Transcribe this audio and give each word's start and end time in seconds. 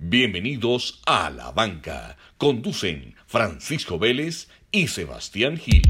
Bienvenidos 0.00 1.02
a 1.06 1.28
La 1.28 1.50
Banca. 1.50 2.16
Conducen 2.36 3.16
Francisco 3.26 3.98
Vélez 3.98 4.48
y 4.70 4.86
Sebastián 4.86 5.56
Gil. 5.56 5.82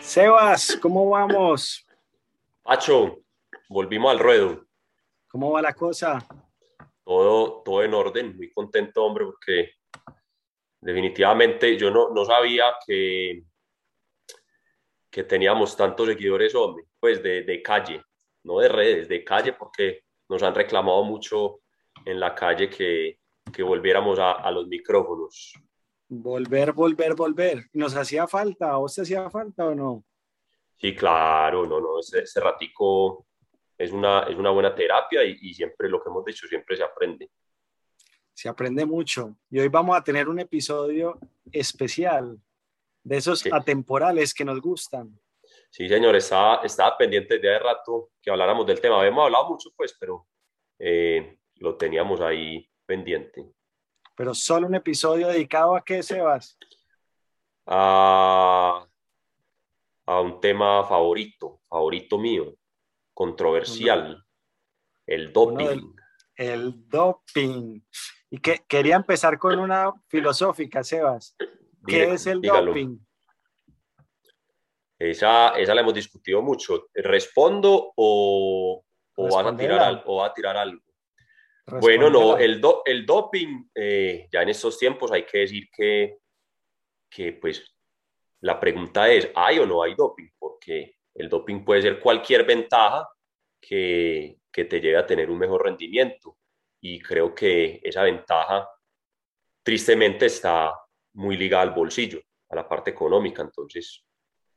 Sebas, 0.00 0.78
¿cómo 0.80 1.10
vamos? 1.10 1.86
Pacho, 2.62 3.18
volvimos 3.68 4.12
al 4.12 4.18
ruedo. 4.18 4.69
¿Cómo 5.30 5.52
va 5.52 5.62
la 5.62 5.74
cosa? 5.74 6.18
Todo, 7.04 7.62
todo 7.62 7.84
en 7.84 7.94
orden, 7.94 8.36
muy 8.36 8.50
contento, 8.50 9.04
hombre, 9.04 9.26
porque 9.26 9.74
definitivamente 10.80 11.76
yo 11.76 11.88
no, 11.88 12.10
no 12.10 12.24
sabía 12.24 12.64
que, 12.84 13.44
que 15.08 15.22
teníamos 15.22 15.76
tantos 15.76 16.08
seguidores, 16.08 16.52
hombre, 16.56 16.84
pues 16.98 17.22
de, 17.22 17.44
de 17.44 17.62
calle, 17.62 18.02
no 18.42 18.58
de 18.58 18.68
redes, 18.68 19.08
de 19.08 19.22
calle, 19.22 19.52
porque 19.52 20.02
nos 20.28 20.42
han 20.42 20.52
reclamado 20.52 21.04
mucho 21.04 21.60
en 22.04 22.18
la 22.18 22.34
calle 22.34 22.68
que, 22.68 23.20
que 23.52 23.62
volviéramos 23.62 24.18
a, 24.18 24.32
a, 24.32 24.50
los 24.50 24.66
micrófonos. 24.66 25.52
Volver, 26.08 26.72
volver, 26.72 27.14
volver. 27.14 27.66
¿Nos 27.72 27.94
hacía 27.94 28.26
falta? 28.26 28.72
¿A 28.72 28.78
vos 28.78 28.96
te 28.96 29.02
hacía 29.02 29.30
falta 29.30 29.66
o 29.66 29.76
no? 29.76 30.04
Sí, 30.76 30.92
claro, 30.92 31.66
no, 31.66 31.80
no, 31.80 32.00
ese, 32.00 32.22
ese 32.22 32.40
ratico 32.40 33.28
es 33.80 33.92
una, 33.92 34.24
es 34.24 34.36
una 34.36 34.50
buena 34.50 34.74
terapia 34.74 35.24
y, 35.24 35.38
y, 35.40 35.54
siempre 35.54 35.88
lo 35.88 36.02
que 36.02 36.10
hemos 36.10 36.22
dicho, 36.22 36.46
siempre 36.46 36.76
se 36.76 36.84
aprende. 36.84 37.30
Se 38.34 38.46
aprende 38.46 38.84
mucho. 38.84 39.38
Y 39.48 39.58
hoy 39.58 39.68
vamos 39.68 39.96
a 39.96 40.04
tener 40.04 40.28
un 40.28 40.38
episodio 40.38 41.18
especial, 41.50 42.38
de 43.02 43.16
esos 43.16 43.40
sí. 43.40 43.48
atemporales 43.50 44.34
que 44.34 44.44
nos 44.44 44.60
gustan. 44.60 45.18
Sí, 45.70 45.88
señor, 45.88 46.14
estaba, 46.14 46.60
estaba 46.62 46.98
pendiente 46.98 47.38
de 47.38 47.58
rato 47.58 48.10
que 48.20 48.30
habláramos 48.30 48.66
del 48.66 48.82
tema. 48.82 48.98
Habíamos 48.98 49.24
hablado 49.24 49.48
mucho, 49.48 49.70
pues, 49.74 49.96
pero 49.98 50.26
eh, 50.78 51.38
lo 51.54 51.74
teníamos 51.78 52.20
ahí 52.20 52.68
pendiente. 52.84 53.50
Pero 54.14 54.34
solo 54.34 54.66
un 54.66 54.74
episodio 54.74 55.28
dedicado 55.28 55.74
a 55.74 55.82
qué, 55.82 56.02
Sebas? 56.02 56.58
A, 57.64 58.86
a 60.04 60.20
un 60.20 60.38
tema 60.38 60.84
favorito, 60.84 61.62
favorito 61.66 62.18
mío 62.18 62.59
controversial, 63.20 64.24
el 65.06 65.30
doping. 65.30 65.66
Del, 65.66 65.82
el 66.36 66.88
doping. 66.88 67.82
Y 68.30 68.38
que 68.38 68.64
quería 68.66 68.96
empezar 68.96 69.38
con 69.38 69.58
una 69.58 69.92
filosófica, 70.08 70.82
Sebas. 70.82 71.36
¿Qué 71.86 72.14
es 72.14 72.26
el 72.26 72.40
dígalo. 72.40 72.68
doping? 72.68 72.98
Esa, 74.98 75.50
esa 75.50 75.74
la 75.74 75.82
hemos 75.82 75.92
discutido 75.92 76.40
mucho. 76.40 76.88
¿Respondo 76.94 77.92
o, 77.94 78.82
o, 79.16 79.24
vas, 79.24 79.46
a 79.46 79.54
tirar, 79.54 79.80
al, 79.80 80.02
o 80.06 80.16
vas 80.16 80.30
a 80.30 80.34
tirar 80.34 80.56
algo? 80.56 80.82
Bueno, 81.78 82.08
no, 82.08 82.38
el, 82.38 82.58
do, 82.58 82.80
el 82.86 83.04
doping, 83.04 83.68
eh, 83.74 84.28
ya 84.32 84.40
en 84.40 84.48
estos 84.48 84.78
tiempos 84.78 85.12
hay 85.12 85.26
que 85.26 85.40
decir 85.40 85.68
que, 85.70 86.20
que, 87.10 87.34
pues, 87.34 87.62
la 88.40 88.58
pregunta 88.58 89.10
es, 89.10 89.30
¿hay 89.34 89.58
o 89.58 89.66
no 89.66 89.82
hay 89.82 89.94
doping? 89.94 90.30
Porque 90.38 90.99
el 91.14 91.28
doping 91.28 91.64
puede 91.64 91.82
ser 91.82 92.00
cualquier 92.00 92.44
ventaja 92.44 93.08
que, 93.60 94.38
que, 94.50 94.64
te 94.64 94.80
lleve 94.80 94.98
a 94.98 95.06
tener 95.06 95.30
un 95.30 95.38
mejor 95.38 95.64
rendimiento. 95.64 96.38
Y 96.80 97.00
creo 97.00 97.34
que 97.34 97.80
esa 97.82 98.02
ventaja, 98.02 98.68
tristemente, 99.62 100.26
está 100.26 100.72
muy 101.14 101.36
ligada 101.36 101.62
al 101.62 101.70
bolsillo, 101.70 102.20
a 102.48 102.56
la 102.56 102.68
parte 102.68 102.90
económica. 102.90 103.42
Entonces, 103.42 104.04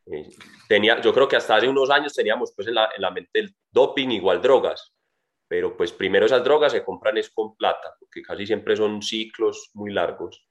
eh, 0.05 0.29
tenía, 0.67 0.99
yo 1.01 1.13
creo 1.13 1.27
que 1.27 1.35
hasta 1.35 1.55
hace 1.55 1.67
unos 1.67 1.89
años 1.89 2.13
teníamos 2.13 2.53
pues 2.55 2.67
en 2.67 2.75
la, 2.75 2.89
en 2.95 3.01
la 3.01 3.11
mente 3.11 3.39
el 3.39 3.55
doping 3.71 4.09
igual 4.09 4.41
drogas, 4.41 4.93
pero 5.47 5.77
pues 5.77 5.91
primero 5.91 6.25
esas 6.25 6.43
drogas 6.43 6.71
se 6.71 6.83
compran 6.83 7.17
es 7.17 7.29
con 7.29 7.55
plata, 7.55 7.95
porque 7.99 8.21
casi 8.21 8.45
siempre 8.45 8.75
son 8.75 9.01
ciclos 9.01 9.69
muy 9.73 9.91
largos. 9.91 10.45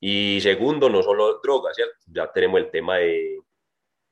Y 0.00 0.40
segundo, 0.40 0.88
no 0.88 1.02
solo 1.02 1.40
drogas, 1.42 1.76
¿cierto? 1.76 1.94
ya 2.06 2.30
tenemos 2.32 2.60
el 2.60 2.70
tema 2.70 2.96
de 2.96 3.40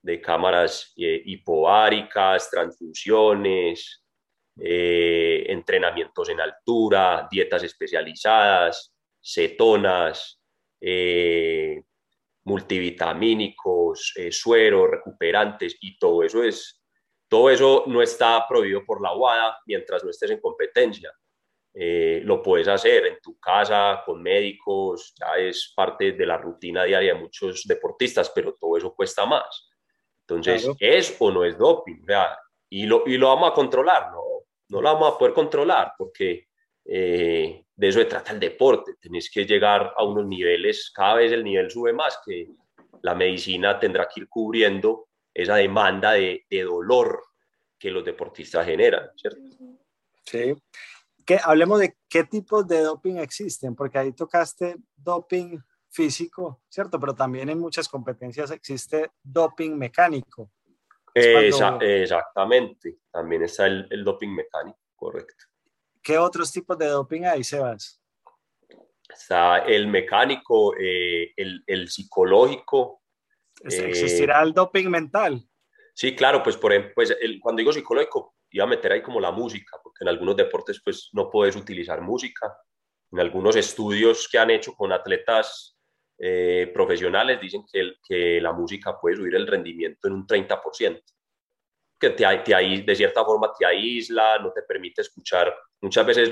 de 0.03 0.21
cámaras 0.21 0.93
eh, 0.97 1.23
hipoáricas, 1.25 2.51
transfusiones, 2.51 4.05
eh, 4.61 5.45
entrenamientos 5.49 6.29
en 6.29 6.41
altura, 6.41 7.29
dietas 7.31 7.63
especializadas, 7.65 8.95
cetonas, 9.21 10.41
eh, 10.81 11.83
multivitamínicos, 12.45 14.15
sueros, 14.31 14.91
recuperantes 14.91 15.77
y 15.81 15.99
todo 15.99 16.23
eso 16.23 16.43
es, 16.43 16.83
todo 17.29 17.51
eso 17.51 17.85
no 17.87 18.01
está 18.01 18.47
prohibido 18.49 18.85
por 18.87 19.03
la 19.03 19.15
UADA 19.15 19.59
mientras 19.67 20.03
no 20.03 20.11
estés 20.11 20.31
en 20.31 20.41
competencia. 20.41 21.13
lo 21.75 22.43
puedes 22.43 22.67
hacer 22.69 23.07
en 23.07 23.19
tu 23.23 23.39
casa, 23.39 24.03
con 24.05 24.23
médicos, 24.23 25.15
ya 25.21 25.37
es 25.37 25.73
parte 25.77 26.13
de 26.13 26.27
la 26.27 26.39
rutina 26.39 26.85
diaria 26.85 27.13
de 27.13 27.21
muchos 27.21 27.65
deportistas, 27.65 28.31
pero 28.35 28.55
todo 28.55 28.77
eso 28.77 28.95
cuesta 28.95 29.27
más. 29.27 29.68
Entonces, 30.29 30.63
claro. 30.63 30.77
¿es 30.79 31.17
o 31.19 31.31
no 31.31 31.45
es 31.45 31.57
doping? 31.57 32.05
¿verdad? 32.05 32.37
Y, 32.69 32.85
lo, 32.85 33.03
y 33.07 33.17
lo 33.17 33.29
vamos 33.29 33.51
a 33.51 33.55
controlar, 33.55 34.11
no, 34.11 34.23
no 34.69 34.83
lo 34.83 34.93
vamos 34.93 35.15
a 35.15 35.19
poder 35.19 35.33
controlar 35.33 35.95
porque 35.97 36.49
eh, 36.85 37.65
de 37.75 37.89
eso 37.89 37.99
se 37.99 38.05
trata 38.05 38.33
el 38.33 38.41
deporte. 38.41 38.95
Tenéis 39.01 39.31
que 39.31 39.47
llegar 39.47 39.95
a 39.97 40.05
unos 40.05 40.27
niveles, 40.27 40.91
cada 40.95 41.15
vez 41.15 41.33
el 41.33 41.45
nivel 41.45 41.71
sube 41.71 41.93
más, 41.93 42.19
que 42.25 42.49
la 43.03 43.15
medicina 43.15 43.79
tendrá 43.79 44.07
que 44.07 44.21
ir 44.21 44.29
cubriendo 44.29 45.09
esa 45.33 45.57
demanda 45.57 46.13
de, 46.13 46.45
de 46.51 46.63
dolor 46.63 47.23
que 47.79 47.91
los 47.91 48.05
deportistas 48.05 48.67
generan, 48.67 49.09
¿cierto? 49.17 49.41
Sí. 50.25 50.55
Que 51.25 51.39
hablemos 51.43 51.79
de 51.79 51.97
qué 52.09 52.25
tipos 52.25 52.67
de 52.67 52.81
doping 52.81 53.17
existen, 53.17 53.75
porque 53.75 53.99
ahí 53.99 54.13
tocaste 54.13 54.77
doping 54.97 55.59
físico, 55.91 56.63
¿cierto? 56.69 56.99
Pero 57.01 57.15
también 57.15 57.49
en 57.49 57.59
muchas 57.59 57.89
competencias 57.89 58.51
existe 58.51 59.13
doping 59.23 59.77
mecánico. 59.77 60.51
Exactamente, 61.15 62.99
también 63.11 63.43
está 63.43 63.67
el, 63.67 63.87
el, 63.91 64.05
doping 64.05 64.29
mecánico, 64.29 64.79
correcto. 64.95 65.47
¿Qué 66.03 66.17
otros 66.17 66.53
tipos 66.53 66.79
de 66.79 66.87
doping 66.87 67.23
hay, 67.23 67.43
Sebas? 67.43 68.01
Está 69.09 69.59
el 69.59 69.89
mecánico, 69.89 70.77
eh, 70.77 71.33
el, 71.37 71.65
el, 71.67 71.89
psicológico. 71.89 73.03
¿Existirá 73.63 74.41
eh, 74.41 74.45
el 74.45 74.53
doping 74.53 74.89
mental? 74.89 75.43
Sí, 75.95 76.15
claro, 76.15 76.43
pues, 76.43 76.57
por 76.57 76.73
ejemplo, 76.73 76.93
pues 76.95 77.17
el, 77.21 77.41
cuando 77.41 77.61
digo 77.61 77.73
psicológico, 77.73 78.37
iba 78.51 78.65
a 78.65 78.69
meter 78.69 78.93
ahí 78.93 79.03
como 79.03 79.21
la 79.21 79.33
música, 79.33 79.79
porque 79.83 80.05
en 80.05 80.09
algunos 80.09 80.37
deportes 80.37 80.81
pues 80.85 81.09
no 81.13 81.31
puedes 81.31 81.57
utilizar 81.57 82.01
música. 82.01 82.57
En 83.11 83.21
algunos 83.21 83.57
estudios 83.57 84.29
que 84.31 84.39
han 84.39 84.51
hecho 84.51 84.75
con 84.75 84.93
atletas 84.93 85.78
eh, 86.19 86.71
profesionales 86.75 87.41
dicen 87.41 87.65
que, 87.71 87.93
que, 88.07 88.41
la 88.41 88.53
música 88.53 88.99
puede 89.01 89.17
subir 89.17 89.37
el 89.37 89.47
rendimiento 89.47 90.09
en 90.09 90.15
un 90.15 90.27
30%, 90.27 91.03
que 91.99 92.11
te, 92.11 92.25
te, 92.39 92.55
de 92.55 92.97
cierta 92.97 93.25
forma 93.25 93.53
te 93.57 93.65
aísla, 93.65 94.39
no 94.39 94.53
te 94.53 94.63
permite 94.63 95.03
escuchar. 95.03 95.55
Muchas 95.81 96.07
veces 96.07 96.31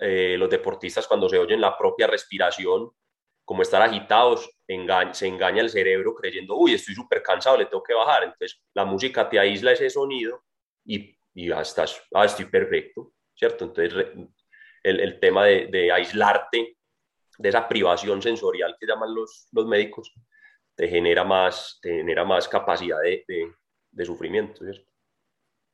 eh, 0.00 0.36
los 0.38 0.50
deportistas 0.50 1.06
cuando 1.06 1.28
se 1.28 1.38
oyen 1.38 1.60
la 1.60 1.76
propia 1.76 2.06
respiración, 2.06 2.90
como 3.44 3.62
estar 3.62 3.82
agitados, 3.82 4.50
se 5.12 5.26
engaña 5.26 5.62
el 5.62 5.70
cerebro 5.70 6.14
creyendo, 6.14 6.56
uy, 6.56 6.74
estoy 6.74 6.94
súper 6.94 7.22
cansado, 7.22 7.56
le 7.56 7.66
tengo 7.66 7.82
que 7.82 7.94
bajar. 7.94 8.24
Entonces 8.24 8.62
la 8.74 8.84
música 8.84 9.28
te 9.28 9.38
aísla 9.38 9.72
ese 9.72 9.90
sonido 9.90 10.44
y, 10.84 11.16
y 11.34 11.48
ya 11.48 11.60
estás, 11.60 12.02
ah, 12.14 12.24
estoy 12.24 12.46
perfecto, 12.46 13.12
¿cierto? 13.34 13.64
Entonces 13.64 13.94
el, 14.82 15.00
el 15.00 15.20
tema 15.20 15.44
de, 15.44 15.66
de 15.66 15.90
aislarte 15.90 16.76
de 17.38 17.48
esa 17.48 17.68
privación 17.68 18.20
sensorial 18.22 18.76
que 18.78 18.86
llaman 18.86 19.14
los, 19.14 19.48
los 19.52 19.66
médicos, 19.66 20.12
te 20.74 20.88
genera 20.88 21.24
más, 21.24 21.78
te 21.82 21.96
genera 21.96 22.24
más 22.24 22.48
capacidad 22.48 23.00
de, 23.02 23.24
de, 23.28 23.52
de 23.90 24.04
sufrimiento, 24.04 24.64
¿cierto? 24.64 24.90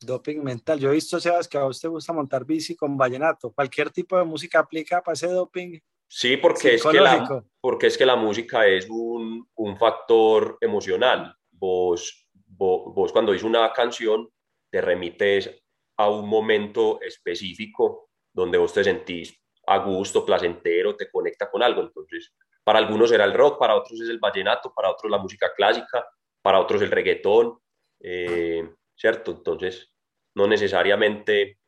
Doping 0.01 0.43
mental. 0.43 0.79
Yo 0.79 0.91
he 0.91 0.95
visto, 0.95 1.19
Sebas, 1.19 1.49
que 1.49 1.59
a 1.59 1.67
usted 1.67 1.89
gusta 1.89 2.13
montar 2.13 2.45
bici 2.45 2.77
con 2.77 2.97
vallenato. 2.97 3.53
¿Cualquier 3.53 3.91
tipo 3.91 4.17
de 4.17 4.25
música 4.25 4.61
aplica 4.61 5.03
para 5.03 5.15
ese 5.15 5.27
doping? 5.27 5.79
Sí, 6.07 6.37
porque, 6.37 6.77
es 6.77 6.85
que, 6.85 7.01
la, 7.01 7.45
porque 7.61 7.89
es 7.89 7.99
que 7.99 8.07
la 8.07 8.17
música 8.17 8.67
es 8.67 8.89
un, 8.89 9.47
un 9.57 9.77
factor 9.77 10.57
emocional. 10.61 11.35
Vos, 11.51 12.29
vos, 12.33 12.95
vos 12.95 13.13
cuando 13.13 13.33
dices 13.33 13.45
una 13.45 13.73
canción 13.73 14.29
te 14.71 14.81
remites 14.81 15.51
a 15.97 16.09
un 16.09 16.29
momento 16.29 17.01
específico 17.03 18.11
donde 18.33 18.57
vos 18.57 18.73
te 18.73 18.85
sentís 18.85 19.39
a 19.69 19.79
gusto, 19.79 20.25
placentero, 20.25 20.97
te 20.97 21.11
conecta 21.11 21.51
con 21.51 21.63
algo. 21.63 21.83
Entonces, 21.83 22.35
para 22.65 22.79
algunos 22.79 23.11
será 23.11 23.25
el 23.25 23.35
rock, 23.35 23.59
para 23.59 23.77
otros 23.77 24.01
es 24.01 24.09
el 24.09 24.19
vallenato, 24.19 24.73
para 24.75 24.91
otros 24.91 25.11
la 25.11 25.19
música 25.19 25.53
clásica, 25.55 26.07
para 26.43 26.61
otros 26.61 26.83
el 26.83 26.91
reggaetón, 26.91 27.59
eh, 28.01 28.69
¿cierto? 28.95 29.33
Entonces, 29.33 29.93
no 30.35 30.47
necesariamente 30.47 31.59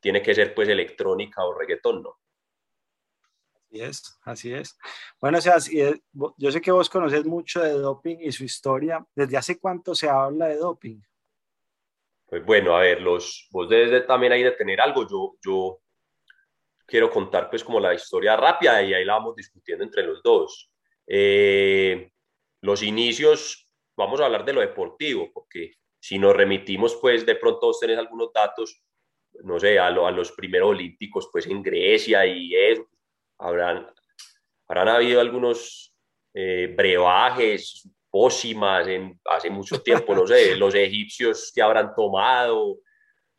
tiene 0.00 0.22
que 0.22 0.34
ser 0.34 0.54
pues 0.54 0.68
electrónica 0.68 1.44
o 1.44 1.54
reggaetón, 1.54 2.02
¿no? 2.02 2.18
Así 3.68 3.80
es, 3.82 4.18
así 4.22 4.54
es. 4.54 4.78
Bueno, 5.20 5.38
o 5.38 5.40
sea, 5.40 5.56
yo 6.38 6.50
sé 6.50 6.60
que 6.60 6.72
vos 6.72 6.88
conoces 6.88 7.26
mucho 7.26 7.60
de 7.60 7.72
doping 7.72 8.16
y 8.20 8.32
su 8.32 8.44
historia. 8.44 9.04
¿Desde 9.14 9.36
hace 9.36 9.58
cuánto 9.58 9.94
se 9.94 10.08
habla 10.08 10.46
de 10.46 10.56
doping? 10.56 11.00
Pues 12.24 12.44
bueno, 12.44 12.74
a 12.76 12.80
ver, 12.80 13.02
los, 13.02 13.48
vos 13.50 13.68
debes 13.68 14.06
también 14.06 14.32
ahí 14.32 14.42
de 14.42 14.52
tener 14.52 14.80
algo. 14.80 15.06
Yo, 15.06 15.36
yo 15.44 15.80
quiero 16.88 17.10
contar 17.10 17.50
pues 17.50 17.62
como 17.62 17.78
la 17.78 17.92
historia 17.92 18.34
rápida 18.34 18.82
y 18.82 18.94
ahí 18.94 19.04
la 19.04 19.14
vamos 19.14 19.36
discutiendo 19.36 19.84
entre 19.84 20.02
los 20.04 20.22
dos. 20.22 20.70
Eh, 21.06 22.10
los 22.62 22.82
inicios, 22.82 23.68
vamos 23.96 24.20
a 24.20 24.24
hablar 24.24 24.44
de 24.44 24.54
lo 24.54 24.60
deportivo, 24.62 25.30
porque 25.32 25.74
si 26.00 26.18
nos 26.18 26.34
remitimos 26.34 26.96
pues 26.96 27.26
de 27.26 27.36
pronto 27.36 27.66
vos 27.66 27.78
tenés 27.78 27.98
algunos 27.98 28.32
datos, 28.32 28.82
no 29.44 29.60
sé, 29.60 29.78
a, 29.78 29.88
a 29.88 30.10
los 30.10 30.32
primeros 30.32 30.70
olímpicos 30.70 31.28
pues 31.30 31.46
en 31.46 31.62
Grecia 31.62 32.24
y 32.24 32.54
eso, 32.54 32.88
habrán, 33.38 33.86
habrán 34.66 34.88
habido 34.88 35.20
algunos 35.20 35.94
eh, 36.34 36.72
brebajes, 36.74 37.86
pócimas 38.10 38.88
en, 38.88 39.20
hace 39.26 39.50
mucho 39.50 39.82
tiempo, 39.82 40.14
no 40.14 40.26
sé, 40.26 40.56
los 40.56 40.74
egipcios 40.74 41.52
que 41.54 41.60
habrán 41.60 41.94
tomado. 41.94 42.70
O 42.70 42.80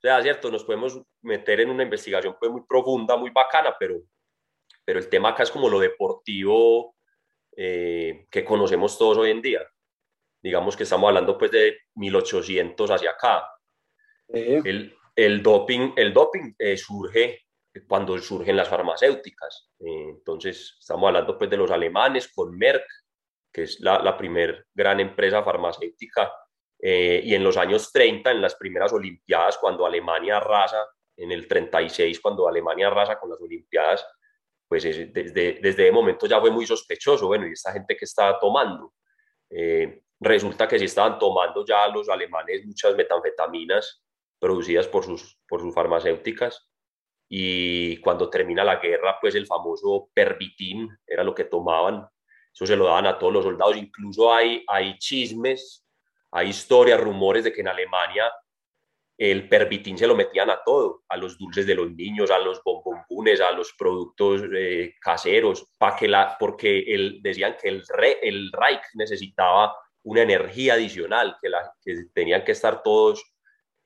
sea, 0.02 0.22
cierto, 0.22 0.52
nos 0.52 0.64
podemos 0.64 1.02
meter 1.22 1.62
en 1.62 1.70
una 1.70 1.84
investigación 1.84 2.36
pues, 2.40 2.52
muy 2.52 2.62
profunda, 2.68 3.18
muy 3.18 3.30
bacana, 3.32 3.76
pero, 3.80 4.02
pero 4.86 5.00
el 5.00 5.10
tema 5.10 5.30
acá 5.30 5.44
es 5.44 5.52
como 5.52 5.70
lo 5.70 5.80
deportivo 5.80 6.96
eh, 7.56 8.28
que 8.30 8.46
conocemos 8.46 8.98
todos 8.98 9.18
hoy 9.18 9.32
en 9.32 9.42
día. 9.42 9.62
Digamos 10.42 10.78
que 10.78 10.84
estamos 10.84 11.08
hablando 11.10 11.38
pues 11.38 11.52
de 11.52 11.80
1800 11.96 12.92
hacia 12.92 13.12
acá. 13.12 13.50
El, 14.28 14.96
el, 15.16 15.44
doping, 15.44 15.94
el 15.96 16.14
doping 16.14 16.54
eh, 16.58 16.78
surge 16.78 17.46
cuando 17.88 18.18
surgen 18.20 18.56
las 18.56 18.70
farmacéuticas. 18.70 19.72
Eh, 19.80 20.10
entonces, 20.10 20.78
estamos 20.80 21.08
hablando 21.08 21.38
pues 21.38 21.50
de 21.50 21.58
los 21.58 21.72
alemanes 21.72 22.32
con 22.34 22.58
Merck, 22.58 22.86
que 23.52 23.64
es 23.64 23.80
la, 23.80 24.00
la 24.00 24.18
primer 24.18 24.68
gran 24.74 25.00
empresa 25.00 25.44
farmacéutica, 25.44 26.32
eh, 26.82 27.22
y 27.24 27.36
en 27.36 27.44
los 27.44 27.58
años 27.58 27.92
30, 27.92 28.32
en 28.32 28.42
las 28.42 28.56
primeras 28.56 28.94
Olimpiadas, 28.94 29.58
cuando 29.58 29.86
Alemania 29.86 30.38
arrasa, 30.38 30.86
en 31.20 31.32
el 31.32 31.48
36, 31.48 32.20
cuando 32.20 32.48
Alemania 32.48 32.88
arrasa 32.88 33.20
con 33.20 33.30
las 33.30 33.42
Olimpiadas, 33.42 34.06
pues 34.68 34.84
desde, 34.84 35.08
desde 35.08 35.70
ese 35.70 35.92
momento 35.92 36.28
ya 36.28 36.40
fue 36.40 36.52
muy 36.52 36.66
sospechoso, 36.66 37.28
bueno, 37.28 37.48
y 37.48 37.52
esta 37.52 37.74
gente 37.74 37.98
que 37.98 38.06
estaba 38.06 38.40
tomando. 38.40 38.94
Eh, 39.50 40.04
resulta 40.20 40.68
que 40.68 40.78
sí 40.78 40.86
estaban 40.86 41.18
tomando 41.18 41.66
ya 41.66 41.88
los 41.88 42.08
alemanes 42.08 42.66
muchas 42.66 42.96
metanfetaminas 42.96 44.04
producidas 44.40 44.88
por 44.88 45.04
sus, 45.04 45.40
por 45.48 45.60
sus 45.60 45.74
farmacéuticas, 45.74 46.70
y 47.28 47.98
cuando 47.98 48.30
termina 48.30 48.64
la 48.64 48.78
guerra, 48.78 49.18
pues 49.22 49.36
el 49.36 49.46
famoso 49.46 50.10
pervitin 50.14 50.90
era 51.06 51.24
lo 51.24 51.36
que 51.36 51.44
tomaban, 51.44 52.08
eso 52.52 52.66
se 52.66 52.76
lo 52.76 52.86
daban 52.86 53.06
a 53.06 53.20
todos 53.20 53.34
los 53.34 53.44
soldados, 53.44 53.78
incluso 53.78 54.34
hay, 54.34 54.64
hay 54.68 54.98
chismes, 54.98 55.86
hay 56.32 56.50
historias, 56.50 57.00
rumores 57.00 57.44
de 57.44 57.54
que 57.54 57.62
en 57.62 57.68
Alemania 57.68 58.32
el 59.20 59.50
pervitin 59.50 59.98
se 59.98 60.08
lo 60.08 60.16
metían 60.16 60.50
a 60.50 60.64
todo, 60.64 61.04
a 61.10 61.18
los 61.18 61.38
dulces 61.38 61.68
de 61.68 61.76
los 61.76 61.92
niños, 61.92 62.32
a 62.32 62.40
los 62.40 62.64
bombombunes, 62.64 63.42
a 63.42 63.52
los 63.52 63.74
productos 63.74 64.44
eh, 64.56 64.96
caseros, 65.02 65.68
para 65.78 65.98
que 65.98 66.08
la, 66.08 66.38
porque 66.40 66.80
el, 66.88 67.22
decían 67.22 67.58
que 67.62 67.68
el, 67.68 67.84
el 68.22 68.50
Reich 68.54 68.82
necesitaba 68.94 69.76
una 70.04 70.22
energía 70.22 70.76
adicional, 70.76 71.36
que, 71.42 71.50
la, 71.50 71.70
que 71.84 72.06
tenían 72.14 72.46
que 72.46 72.54
estar 72.54 72.82
todos 72.82 73.22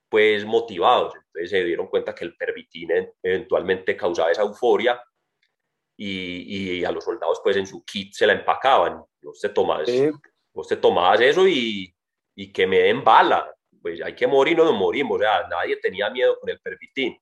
pues 0.07 0.45
motivados. 0.45 1.15
Entonces 1.15 1.49
se 1.49 1.63
dieron 1.63 1.87
cuenta 1.87 2.13
que 2.13 2.25
el 2.25 2.35
pervitin 2.35 2.89
eventualmente 3.23 3.97
causaba 3.97 4.29
esa 4.29 4.43
euforia 4.43 5.01
y, 5.97 6.77
y, 6.77 6.85
a 6.85 6.91
los 6.91 7.03
soldados 7.03 7.41
pues 7.43 7.57
en 7.57 7.65
su 7.65 7.83
kit 7.83 8.13
se 8.13 8.27
la 8.27 8.33
empacaban. 8.33 9.03
Vos 9.19 9.39
te 9.41 9.49
tomabas, 9.49 9.89
vos 10.53 10.67
te 10.67 10.77
eso 11.27 11.47
y, 11.47 11.91
y, 12.35 12.53
que 12.53 12.67
me 12.67 12.77
den 12.81 13.03
bala. 13.03 13.51
Pues 13.83 14.01
hay 14.01 14.15
que 14.15 14.25
morir, 14.25 14.57
no 14.57 14.65
nos 14.65 14.73
morimos. 14.73 15.17
O 15.17 15.19
sea, 15.19 15.47
nadie 15.47 15.77
tenía 15.77 16.09
miedo 16.09 16.39
con 16.39 16.49
el 16.49 16.59
pervitin. 16.59 17.15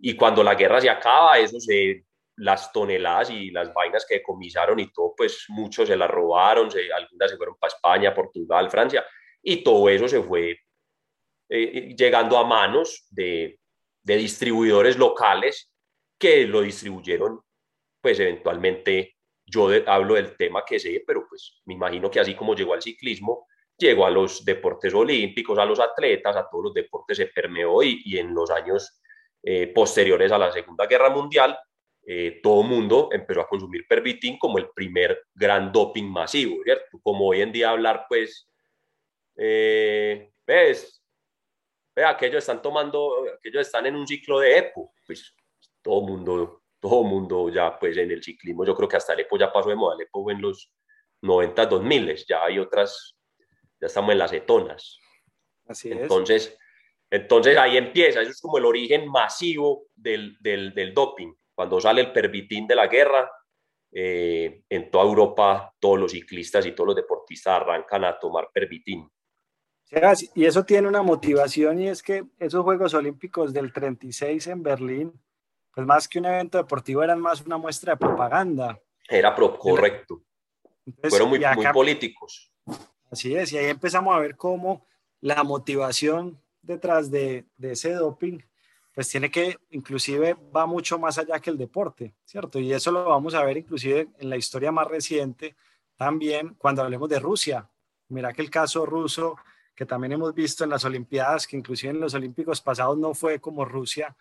Y 0.00 0.14
cuando 0.14 0.44
la 0.44 0.54
guerra 0.54 0.80
se 0.80 0.90
acaba, 0.90 1.38
eso 1.38 1.58
se, 1.58 2.04
las 2.36 2.72
toneladas 2.72 3.30
y 3.30 3.50
las 3.50 3.72
vainas 3.72 4.06
que 4.06 4.16
decomisaron 4.16 4.78
y 4.80 4.92
todo, 4.92 5.14
pues 5.16 5.44
muchos 5.48 5.88
se 5.88 5.96
las 5.96 6.10
robaron, 6.10 6.70
se, 6.70 6.92
algunas 6.92 7.30
se 7.30 7.36
fueron 7.36 7.56
para 7.58 7.72
España, 7.72 8.14
Portugal, 8.14 8.70
Francia, 8.70 9.04
y 9.42 9.62
todo 9.62 9.88
eso 9.88 10.08
se 10.08 10.22
fue 10.22 10.58
eh, 11.48 11.94
llegando 11.96 12.38
a 12.38 12.44
manos 12.44 13.06
de, 13.10 13.58
de, 14.02 14.16
distribuidores 14.16 14.96
locales 14.96 15.70
que 16.18 16.46
lo 16.46 16.62
distribuyeron, 16.62 17.40
pues 18.00 18.18
eventualmente 18.18 19.16
yo 19.44 19.68
hablo 19.86 20.14
del 20.14 20.36
tema 20.36 20.64
que 20.64 20.78
sé, 20.78 21.02
pero 21.06 21.26
pues 21.28 21.60
me 21.66 21.74
imagino 21.74 22.10
que 22.10 22.20
así 22.20 22.34
como 22.34 22.54
llegó 22.54 22.74
al 22.74 22.82
ciclismo, 22.82 23.46
llegó 23.76 24.06
a 24.06 24.10
los 24.10 24.44
deportes 24.44 24.94
olímpicos, 24.94 25.58
a 25.58 25.64
los 25.64 25.80
atletas, 25.80 26.36
a 26.36 26.48
todos 26.48 26.64
los 26.64 26.74
deportes 26.74 27.16
se 27.16 27.26
permeó 27.26 27.82
y, 27.82 28.02
y 28.04 28.18
en 28.18 28.34
los 28.34 28.50
años 28.50 29.00
eh, 29.42 29.66
posteriores 29.68 30.30
a 30.32 30.38
la 30.38 30.52
Segunda 30.52 30.86
Guerra 30.86 31.10
Mundial, 31.10 31.58
eh, 32.04 32.40
todo 32.42 32.62
mundo 32.62 33.08
empezó 33.12 33.40
a 33.40 33.48
consumir 33.48 33.86
pervitin 33.88 34.38
como 34.38 34.58
el 34.58 34.70
primer 34.70 35.26
gran 35.34 35.72
doping 35.72 36.04
masivo, 36.04 36.62
¿cierto? 36.64 37.00
Como 37.02 37.28
hoy 37.28 37.42
en 37.42 37.52
día 37.52 37.70
hablar, 37.70 38.06
pues, 38.08 38.48
ves, 39.34 41.02
vea, 41.94 42.16
que 42.16 42.26
ellos 42.26 42.38
están 42.38 42.62
tomando, 42.62 43.24
que 43.42 43.48
ellos 43.48 43.66
están 43.66 43.86
en 43.86 43.96
un 43.96 44.06
ciclo 44.06 44.40
de 44.40 44.58
EPO, 44.58 44.92
pues 45.06 45.34
todo 45.82 46.00
mundo, 46.02 46.62
todo 46.80 47.02
mundo 47.04 47.48
ya 47.50 47.78
pues 47.78 47.96
en 47.96 48.10
el 48.10 48.22
ciclismo, 48.22 48.64
yo 48.64 48.74
creo 48.74 48.88
que 48.88 48.96
hasta 48.96 49.12
el 49.12 49.20
EPO 49.20 49.38
ya 49.38 49.52
pasó 49.52 49.68
de 49.68 49.76
moda, 49.76 49.96
el 49.96 50.02
EPO 50.02 50.30
en 50.30 50.40
los 50.42 50.72
90, 51.22 51.66
2000, 51.66 52.16
ya 52.26 52.44
hay 52.44 52.58
otras, 52.58 53.16
ya 53.82 53.88
estamos 53.88 54.12
en 54.12 54.18
las 54.18 54.32
etonas. 54.32 54.98
Así 55.66 55.90
entonces, 55.90 56.46
es. 56.46 56.58
Entonces 57.10 57.58
ahí 57.58 57.76
empieza, 57.76 58.22
eso 58.22 58.30
es 58.30 58.40
como 58.40 58.56
el 58.56 58.64
origen 58.64 59.08
masivo 59.08 59.88
del, 59.94 60.36
del, 60.40 60.72
del 60.72 60.94
doping. 60.94 61.34
Cuando 61.54 61.80
sale 61.80 62.00
el 62.00 62.12
pervitin 62.12 62.66
de 62.66 62.76
la 62.76 62.86
guerra, 62.86 63.30
eh, 63.90 64.62
en 64.70 64.90
toda 64.90 65.04
Europa 65.04 65.74
todos 65.78 65.98
los 65.98 66.12
ciclistas 66.12 66.64
y 66.64 66.72
todos 66.72 66.86
los 66.86 66.96
deportistas 66.96 67.60
arrancan 67.60 68.04
a 68.04 68.18
tomar 68.18 68.48
pervitin. 68.54 69.06
Y 70.34 70.46
eso 70.46 70.64
tiene 70.64 70.88
una 70.88 71.02
motivación 71.02 71.78
y 71.80 71.88
es 71.88 72.02
que 72.02 72.24
esos 72.38 72.62
Juegos 72.62 72.94
Olímpicos 72.94 73.52
del 73.52 73.72
36 73.72 74.46
en 74.46 74.62
Berlín, 74.62 75.20
pues 75.74 75.86
más 75.86 76.08
que 76.08 76.20
un 76.20 76.24
evento 76.24 76.56
deportivo 76.56 77.02
eran 77.02 77.20
más 77.20 77.42
una 77.42 77.58
muestra 77.58 77.92
de 77.92 77.98
propaganda. 77.98 78.80
Era 79.06 79.34
pro, 79.34 79.58
correcto. 79.58 80.22
Fueron 81.10 81.28
muy, 81.28 81.40
muy 81.54 81.66
políticos. 81.66 82.50
Así 83.12 83.36
es, 83.36 83.52
y 83.52 83.58
ahí 83.58 83.66
empezamos 83.66 84.16
a 84.16 84.18
ver 84.18 84.38
cómo 84.38 84.86
la 85.20 85.44
motivación 85.44 86.40
detrás 86.62 87.10
de, 87.10 87.44
ese 87.60 87.92
doping, 87.92 88.38
pues 88.94 89.10
tiene 89.10 89.30
que, 89.30 89.58
inclusive 89.68 90.34
va 90.56 90.64
mucho 90.64 90.98
más 90.98 91.18
allá 91.18 91.38
que 91.38 91.50
el 91.50 91.58
deporte, 91.58 92.14
¿cierto? 92.24 92.58
Y 92.58 92.72
eso 92.72 92.90
lo 92.90 93.04
vamos 93.04 93.34
a 93.34 93.44
ver 93.44 93.58
inclusive 93.58 94.08
en 94.18 94.30
la 94.30 94.38
historia 94.38 94.72
más 94.72 94.88
reciente, 94.88 95.56
también 95.94 96.54
cuando 96.54 96.80
hablemos 96.80 97.06
de 97.10 97.18
Rusia. 97.20 97.68
Mira 98.08 98.32
que 98.32 98.40
el 98.40 98.48
caso 98.48 98.86
ruso 98.86 99.36
que 99.74 99.84
también 99.84 100.12
hemos 100.12 100.34
visto 100.34 100.64
en 100.64 100.70
las 100.70 100.86
Olimpiadas, 100.86 101.46
que 101.46 101.58
inclusive 101.58 101.92
en 101.92 102.00
los 102.00 102.14
Olímpicos 102.14 102.62
pasados 102.62 102.96
no 102.96 103.12
fue 103.12 103.38
como 103.40 103.66
Rusia, 103.66 104.16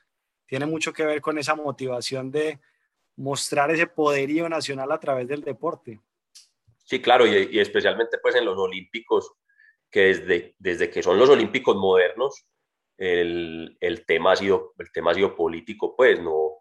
tiene 0.46 0.66
mucho 0.66 0.92
que 0.92 1.06
ver 1.06 1.22
con 1.22 1.38
esa 1.38 1.56
motivación 1.56 2.30
de 2.30 2.60
mostrar 3.16 3.72
ese 3.72 3.88
poderío 3.88 4.50
nacional 4.50 4.92
a 4.92 5.00
través 5.00 5.30
del 5.30 5.44
deporte. 5.44 6.02
Sí, 6.92 7.02
claro, 7.02 7.26
y, 7.26 7.58
especialmente 7.58 8.18
pues 8.18 8.36
en 8.36 8.44
los 8.44 8.58
Olímpicos, 8.58 9.32
que 9.90 10.08
desde, 10.08 10.56
desde 10.60 10.90
que 10.90 11.02
son 11.02 11.18
los 11.18 11.30
Olímpicos 11.30 11.74
modernos, 11.78 12.46
el, 12.98 13.78
el, 13.80 14.06
tema 14.06 14.34
ha 14.34 14.36
sido, 14.36 14.74
el 14.78 14.92
tema 14.92 15.12
ha 15.12 15.14
sido 15.14 15.34
político, 15.34 15.96
pues 15.96 16.20
no, 16.20 16.58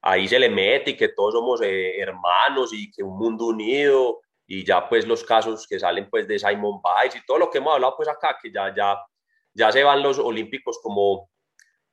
ahí 0.00 0.26
se 0.26 0.38
le 0.38 0.48
mete 0.48 0.92
y 0.92 0.96
que 0.96 1.08
todos 1.10 1.34
somos 1.34 1.60
eh, 1.60 2.00
hermanos 2.00 2.72
y 2.72 2.90
que 2.90 3.02
un 3.02 3.18
mundo 3.18 3.44
unido 3.44 4.22
y 4.46 4.64
ya 4.64 4.88
pues 4.88 5.06
los 5.06 5.22
casos 5.22 5.66
que 5.68 5.78
salen 5.78 6.08
pues 6.08 6.26
de 6.26 6.38
Simon 6.38 6.80
Biles 6.82 7.16
y 7.16 7.26
todo 7.26 7.36
lo 7.36 7.50
que 7.50 7.58
hemos 7.58 7.74
hablado 7.74 7.94
pues 7.94 8.08
acá, 8.08 8.38
que 8.42 8.50
ya, 8.50 8.74
ya, 8.74 8.96
ya 9.52 9.70
se 9.70 9.84
van 9.84 10.02
los 10.02 10.18
olímpicos 10.18 10.80
como 10.82 11.28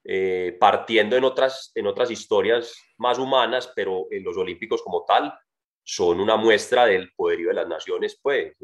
eh, 0.06 0.56
partiendo 0.58 1.18
en 1.18 1.26
otras, 1.26 1.74
en 1.76 1.88
otras 1.88 2.10
historias 2.10 2.74
más 2.96 3.20
humanas, 3.20 3.70
pero 3.76 4.08
en 4.12 4.24
los 4.24 4.38
olímpicos 4.38 4.82
como 4.82 5.04
tal 5.04 5.34
son 5.84 6.20
una 6.20 6.36
muestra 6.36 6.86
del 6.86 7.12
poderío 7.14 7.50
de 7.50 7.56
las 7.56 7.68
naciones, 7.68 8.20
pues, 8.22 8.56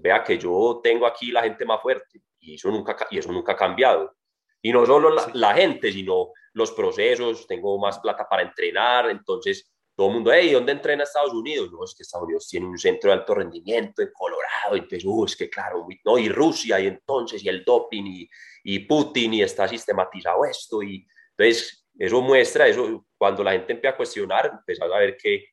vea 0.00 0.22
que 0.22 0.38
yo 0.38 0.80
tengo 0.82 1.06
aquí 1.06 1.30
la 1.30 1.42
gente 1.42 1.64
más 1.64 1.80
fuerte 1.80 2.20
y 2.40 2.54
eso 2.54 2.70
nunca, 2.70 2.96
y 3.10 3.18
eso 3.18 3.32
nunca 3.32 3.52
ha 3.52 3.56
cambiado. 3.56 4.14
Y 4.62 4.72
no 4.72 4.84
solo 4.84 5.10
la, 5.10 5.30
la 5.34 5.54
gente, 5.54 5.92
sino 5.92 6.32
los 6.52 6.72
procesos, 6.72 7.46
tengo 7.46 7.78
más 7.78 7.98
plata 7.98 8.26
para 8.28 8.42
entrenar, 8.42 9.10
entonces 9.10 9.70
todo 9.96 10.08
el 10.08 10.14
mundo, 10.14 10.30
hey, 10.30 10.52
¿dónde 10.52 10.72
entrena 10.72 11.04
Estados 11.04 11.32
Unidos? 11.32 11.72
No, 11.72 11.82
es 11.82 11.94
que 11.94 12.02
Estados 12.02 12.24
Unidos 12.24 12.46
tiene 12.48 12.66
un 12.66 12.76
centro 12.76 13.10
de 13.10 13.16
alto 13.16 13.34
rendimiento 13.34 14.02
en 14.02 14.10
Colorado, 14.12 14.74
entonces, 14.74 15.04
uh, 15.06 15.24
es 15.24 15.36
que 15.36 15.48
claro, 15.48 15.86
no, 16.04 16.18
y 16.18 16.28
Rusia, 16.28 16.78
y 16.78 16.86
entonces, 16.88 17.42
y 17.42 17.48
el 17.48 17.64
doping, 17.64 18.04
y, 18.04 18.28
y 18.64 18.80
Putin, 18.80 19.34
y 19.34 19.42
está 19.42 19.66
sistematizado 19.66 20.44
esto, 20.44 20.82
y 20.82 21.06
entonces 21.30 21.86
eso 21.98 22.20
muestra, 22.20 22.68
eso 22.68 23.06
cuando 23.16 23.42
la 23.42 23.52
gente 23.52 23.72
empieza 23.72 23.94
a 23.94 23.96
cuestionar, 23.96 24.50
empieza 24.52 24.84
a 24.84 24.98
ver 24.98 25.16
que, 25.16 25.46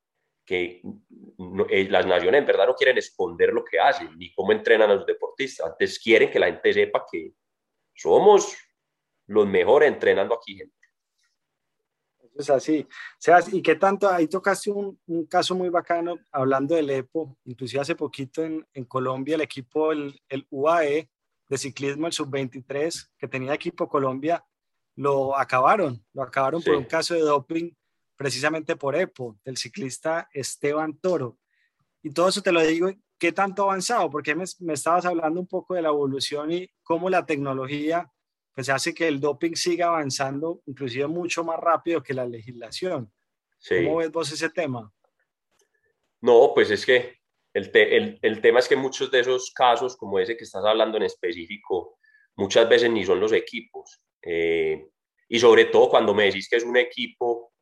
que 0.45 0.81
eh, 1.69 1.87
las 1.89 2.05
naciones 2.05 2.39
en 2.39 2.45
verdad 2.45 2.67
no 2.67 2.75
quieren 2.75 2.97
esconder 2.97 3.53
lo 3.53 3.63
que 3.63 3.79
hacen 3.79 4.17
ni 4.17 4.33
cómo 4.33 4.51
entrenan 4.51 4.89
a 4.91 4.95
los 4.95 5.05
deportistas. 5.05 5.67
Antes 5.67 5.99
quieren 5.99 6.29
que 6.29 6.39
la 6.39 6.47
gente 6.47 6.73
sepa 6.73 7.05
que 7.09 7.33
somos 7.93 8.55
los 9.27 9.47
mejores 9.47 9.89
entrenando 9.91 10.35
aquí 10.35 10.57
gente. 10.57 10.75
Es 12.35 12.49
así. 12.49 12.85
sea, 13.19 13.39
¿y 13.51 13.61
qué 13.61 13.75
tanto? 13.75 14.09
Ahí 14.09 14.27
tocaste 14.27 14.71
un, 14.71 14.99
un, 15.05 15.25
caso 15.27 15.53
muy 15.53 15.69
bacano 15.69 16.17
hablando 16.31 16.73
del 16.75 16.89
EPO, 16.89 17.37
inclusive 17.45 17.81
hace 17.81 17.95
poquito 17.95 18.43
en, 18.43 18.65
en 18.73 18.85
Colombia 18.85 19.35
el 19.35 19.41
equipo, 19.41 19.91
el, 19.91 20.19
el, 20.29 20.47
UAE 20.49 21.09
de 21.47 21.57
ciclismo, 21.57 22.07
el 22.07 22.13
sub-23, 22.13 23.11
que 23.17 23.27
tenía 23.27 23.53
equipo 23.53 23.87
Colombia, 23.87 24.43
lo 24.95 25.37
acabaron, 25.37 26.03
lo 26.13 26.23
acabaron 26.23 26.63
por 26.63 26.75
un 26.75 26.85
caso 26.85 27.13
de 27.13 27.21
doping 27.21 27.71
precisamente 28.15 28.75
por 28.75 28.95
EPO, 28.95 29.37
del 29.43 29.57
ciclista 29.57 30.29
Esteban 30.33 30.97
Toro. 30.97 31.37
Y 32.01 32.11
todo 32.11 32.29
eso 32.29 32.41
te 32.41 32.51
lo 32.51 32.61
digo, 32.61 32.89
¿qué 33.17 33.31
tanto 33.31 33.63
ha 33.63 33.65
avanzado? 33.65 34.09
Porque 34.09 34.35
me, 34.35 34.45
me 34.59 34.73
estabas 34.73 35.05
hablando 35.05 35.39
un 35.39 35.47
poco 35.47 35.75
de 35.75 35.81
la 35.81 35.89
evolución 35.89 36.51
y 36.51 36.69
cómo 36.83 37.09
la 37.09 37.25
tecnología 37.25 38.09
pues 38.53 38.69
hace 38.69 38.93
que 38.93 39.07
el 39.07 39.19
doping 39.19 39.55
siga 39.55 39.87
avanzando 39.87 40.61
inclusive 40.67 41.07
mucho 41.07 41.43
más 41.43 41.59
rápido 41.59 42.03
que 42.03 42.13
la 42.13 42.25
legislación. 42.25 43.11
¿Cómo 43.67 43.97
ves 43.97 44.11
vos 44.11 44.31
ese 44.31 44.49
tema? 44.49 44.91
No, 46.21 46.51
pues 46.53 46.69
es 46.69 46.85
que 46.85 47.17
el, 47.53 47.71
el, 47.73 48.19
el, 48.21 48.41
tema 48.41 48.59
es 48.59 48.67
que 48.67 48.75
muchos 48.75 49.09
de 49.09 49.21
esos 49.21 49.51
casos, 49.51 49.95
como 49.95 50.19
ese 50.19 50.35
que 50.35 50.43
estás 50.43 50.63
hablando 50.65 50.97
en 50.97 51.03
específico, 51.03 51.97
muchas 52.35 52.67
veces 52.67 52.91
ni 52.91 53.05
son 53.05 53.19
los 53.19 53.31
equipos. 53.31 54.01
Eh, 54.21 54.87
y 55.27 55.39
sobre 55.39 55.65
todo 55.65 55.89
cuando 55.89 56.13
me 56.13 56.25
decís 56.25 56.47
que 56.49 56.57
es 56.57 56.63
un 56.63 56.77
equipo, 56.77 57.52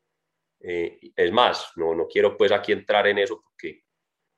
eh, 0.63 0.99
es 1.15 1.31
más, 1.31 1.71
no, 1.75 1.95
no 1.95 2.07
quiero 2.07 2.37
pues 2.37 2.51
aquí 2.51 2.71
entrar 2.71 3.07
en 3.07 3.17
eso 3.17 3.41
porque 3.41 3.83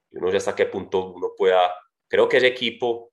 yo 0.09 0.21
no 0.21 0.31
sé 0.31 0.37
hasta 0.37 0.55
qué 0.55 0.67
punto 0.67 1.11
uno 1.11 1.31
pueda, 1.37 1.75
creo 2.07 2.29
que 2.29 2.37
ese 2.37 2.47
equipo 2.47 3.11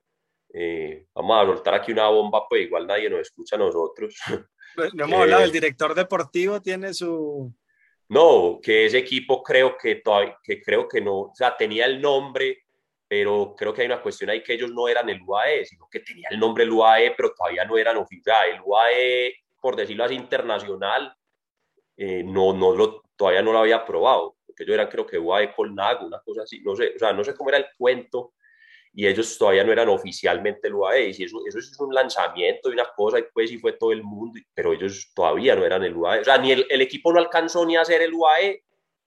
eh, 0.53 1.07
vamos 1.15 1.43
a 1.43 1.47
soltar 1.47 1.75
aquí 1.75 1.93
una 1.93 2.09
bomba, 2.09 2.47
pues 2.49 2.63
igual 2.63 2.87
nadie 2.87 3.11
nos 3.11 3.21
escucha 3.21 3.57
a 3.57 3.61
nosotros. 3.61 4.15
No 4.95 5.05
hemos 5.05 5.23
hablado, 5.23 5.43
el 5.43 5.51
director 5.51 5.97
deportivo 5.97 6.63
tiene 6.63 6.95
su... 6.95 7.53
No, 8.09 8.61
que 8.63 8.87
ese 8.87 8.99
equipo 8.99 9.43
creo 9.43 9.77
que 9.77 9.97
todavía, 9.97 10.39
que 10.41 10.63
creo 10.63 10.87
que 10.87 11.01
no, 11.01 11.23
o 11.23 11.33
sea, 11.35 11.57
tenía 11.57 11.87
el 11.87 12.01
nombre, 12.01 12.63
pero 13.09 13.53
creo 13.59 13.75
que 13.75 13.83
hay 13.83 13.87
una 13.87 14.01
cuestión 14.01 14.31
ahí 14.31 14.45
que 14.45 14.53
ellos 14.53 14.71
no 14.71 14.87
eran 14.87 15.09
el 15.09 15.21
UAE, 15.27 15.65
sino 15.65 15.89
que 15.91 15.99
tenía 15.99 16.29
el 16.31 16.39
nombre 16.39 16.63
el 16.63 16.71
UAE, 16.71 17.15
pero 17.17 17.35
todavía 17.35 17.65
no 17.65 17.77
eran 17.77 17.97
oficiales. 17.97 18.55
El 18.55 18.61
UAE, 18.65 19.35
por 19.61 19.75
decirlo 19.75 20.05
así, 20.05 20.15
internacional, 20.15 21.13
eh, 22.03 22.23
no, 22.25 22.55
no 22.55 22.75
lo, 22.75 23.03
todavía 23.15 23.43
no 23.43 23.53
lo 23.53 23.59
había 23.59 23.77
aprobado, 23.77 24.37
porque 24.47 24.63
ellos 24.63 24.73
eran 24.73 24.89
creo 24.89 25.05
que 25.07 25.19
UAE 25.19 25.53
Colnago, 25.55 26.07
una 26.07 26.19
cosa 26.21 26.45
así, 26.45 26.63
no 26.63 26.75
sé, 26.75 26.95
o 26.97 26.99
sea, 26.99 27.13
no 27.13 27.23
sé 27.23 27.35
cómo 27.35 27.51
era 27.51 27.59
el 27.59 27.67
cuento, 27.77 28.33
y 28.95 29.07
ellos 29.07 29.37
todavía 29.37 29.65
no 29.65 29.71
eran 29.71 29.91
oficialmente 29.91 30.69
el 30.69 30.77
UAE, 30.77 31.11
y 31.11 31.25
eso, 31.25 31.43
eso 31.47 31.59
es 31.59 31.79
un 31.79 31.93
lanzamiento 31.93 32.71
y 32.71 32.73
una 32.73 32.87
cosa, 32.97 33.19
y 33.19 33.25
pues 33.35 33.51
sí 33.51 33.59
fue 33.59 33.75
todo 33.75 33.93
el 33.93 34.03
mundo, 34.03 34.41
pero 34.55 34.73
ellos 34.73 35.13
todavía 35.15 35.55
no 35.55 35.63
eran 35.63 35.85
el 35.85 35.95
UAE, 35.95 36.21
o 36.21 36.25
sea, 36.25 36.39
ni 36.39 36.53
el, 36.53 36.67
el 36.71 36.81
equipo 36.81 37.13
no 37.13 37.19
alcanzó 37.19 37.67
ni 37.67 37.77
a 37.77 37.85
ser 37.85 38.01
el 38.01 38.15
UAE, 38.15 38.65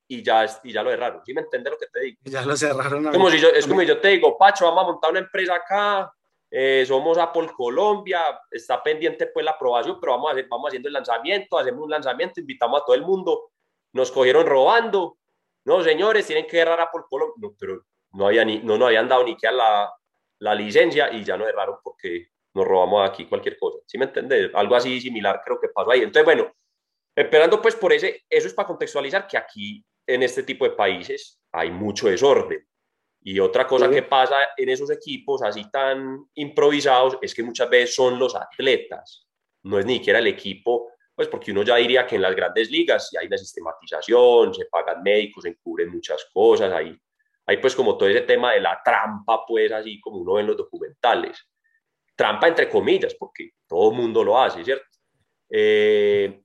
y 0.07 0.21
ya, 0.21 0.45
y 0.63 0.71
ya 0.71 0.83
lo 0.83 0.91
cerraron, 0.91 1.25
¿sí 1.25 1.33
me 1.33 1.41
entiendes 1.41 1.73
lo 1.73 1.79
que 1.79 1.87
te 1.87 1.99
digo? 1.99 2.17
Ya 2.25 2.45
lo 2.45 2.55
cerraron. 2.55 3.11
Como 3.11 3.31
si 3.31 3.39
yo, 3.39 3.49
es 3.49 3.65
como 3.65 3.79
si 3.79 3.87
yo 3.87 3.99
te 3.99 4.09
digo, 4.09 4.37
Pacho, 4.37 4.65
vamos 4.65 4.83
a 4.83 4.91
montar 4.91 5.09
una 5.09 5.21
empresa 5.21 5.55
acá, 5.55 6.13
eh, 6.55 6.85
somos 6.85 7.17
Apple 7.17 7.49
Colombia, 7.57 8.21
está 8.51 8.83
pendiente 8.83 9.25
pues 9.25 9.43
la 9.43 9.51
aprobación, 9.51 9.97
pero 9.99 10.11
vamos, 10.11 10.29
a 10.29 10.33
hacer, 10.33 10.47
vamos 10.47 10.67
haciendo 10.67 10.87
el 10.87 10.93
lanzamiento, 10.93 11.57
hacemos 11.57 11.83
un 11.83 11.89
lanzamiento, 11.89 12.39
invitamos 12.39 12.79
a 12.79 12.85
todo 12.85 12.95
el 12.95 13.01
mundo, 13.01 13.49
nos 13.91 14.11
cogieron 14.11 14.45
robando, 14.45 15.17
no 15.65 15.83
señores, 15.83 16.27
tienen 16.27 16.45
que 16.45 16.57
cerrar 16.57 16.79
Apple 16.79 17.01
Colombia, 17.09 17.33
no, 17.39 17.55
pero 17.59 17.81
no, 18.11 18.27
había 18.27 18.45
ni, 18.45 18.59
no 18.59 18.77
nos 18.77 18.89
habían 18.89 19.09
dado 19.09 19.23
ni 19.23 19.35
que 19.35 19.47
a 19.47 19.51
la, 19.51 19.91
la 20.41 20.53
licencia 20.53 21.11
y 21.11 21.23
ya 21.23 21.37
no 21.37 21.47
erraron 21.47 21.77
porque 21.83 22.27
nos 22.53 22.67
robamos 22.67 23.09
aquí 23.09 23.25
cualquier 23.25 23.57
cosa. 23.57 23.79
¿Sí 23.87 23.97
me 23.97 24.05
entiendes? 24.05 24.51
Algo 24.53 24.75
así 24.75 25.01
similar 25.01 25.41
creo 25.43 25.59
que 25.59 25.69
pasó 25.69 25.89
ahí. 25.89 26.01
Entonces, 26.01 26.23
bueno, 26.23 26.53
esperando 27.15 27.59
pues 27.63 27.75
por 27.75 27.93
ese, 27.93 28.25
eso 28.29 28.47
es 28.47 28.53
para 28.53 28.67
contextualizar 28.67 29.25
que 29.25 29.37
aquí 29.37 29.83
en 30.05 30.21
este 30.21 30.43
tipo 30.43 30.65
de 30.65 30.75
países 30.75 31.39
hay 31.51 31.71
mucho 31.71 32.09
desorden. 32.09 32.63
Y 33.25 33.39
otra 33.39 33.65
cosa 33.65 33.89
que 33.89 34.03
pasa 34.03 34.35
en 34.57 34.69
esos 34.69 34.91
equipos 34.91 35.41
así 35.43 35.69
tan 35.71 36.25
improvisados 36.35 37.17
es 37.21 37.33
que 37.33 37.43
muchas 37.43 37.69
veces 37.69 37.95
son 37.95 38.19
los 38.19 38.35
atletas, 38.35 39.25
no 39.63 39.79
es 39.79 39.85
ni 39.85 39.95
siquiera 39.95 40.19
el 40.19 40.27
equipo, 40.27 40.89
pues 41.15 41.27
porque 41.27 41.51
uno 41.51 41.63
ya 41.63 41.77
diría 41.77 42.05
que 42.05 42.15
en 42.15 42.21
las 42.21 42.35
grandes 42.35 42.69
ligas 42.69 43.09
hay 43.19 43.27
una 43.27 43.37
sistematización, 43.37 44.53
se 44.53 44.65
pagan 44.65 45.01
médicos, 45.01 45.43
se 45.43 45.49
encubren 45.49 45.89
muchas 45.89 46.25
cosas, 46.33 46.71
ahí 46.73 46.97
hay 47.45 47.57
pues 47.57 47.75
como 47.75 47.97
todo 47.97 48.09
ese 48.09 48.21
tema 48.21 48.53
de 48.53 48.61
la 48.61 48.81
trampa, 48.83 49.45
pues 49.45 49.71
así 49.71 49.99
como 49.99 50.17
uno 50.17 50.33
ve 50.33 50.41
en 50.41 50.47
los 50.47 50.57
documentales. 50.57 51.37
Trampa 52.15 52.47
entre 52.47 52.69
comillas, 52.69 53.15
porque 53.15 53.51
todo 53.67 53.91
el 53.91 53.97
mundo 53.97 54.23
lo 54.23 54.39
hace, 54.39 54.63
¿cierto? 54.63 54.85
Eh, 55.49 56.41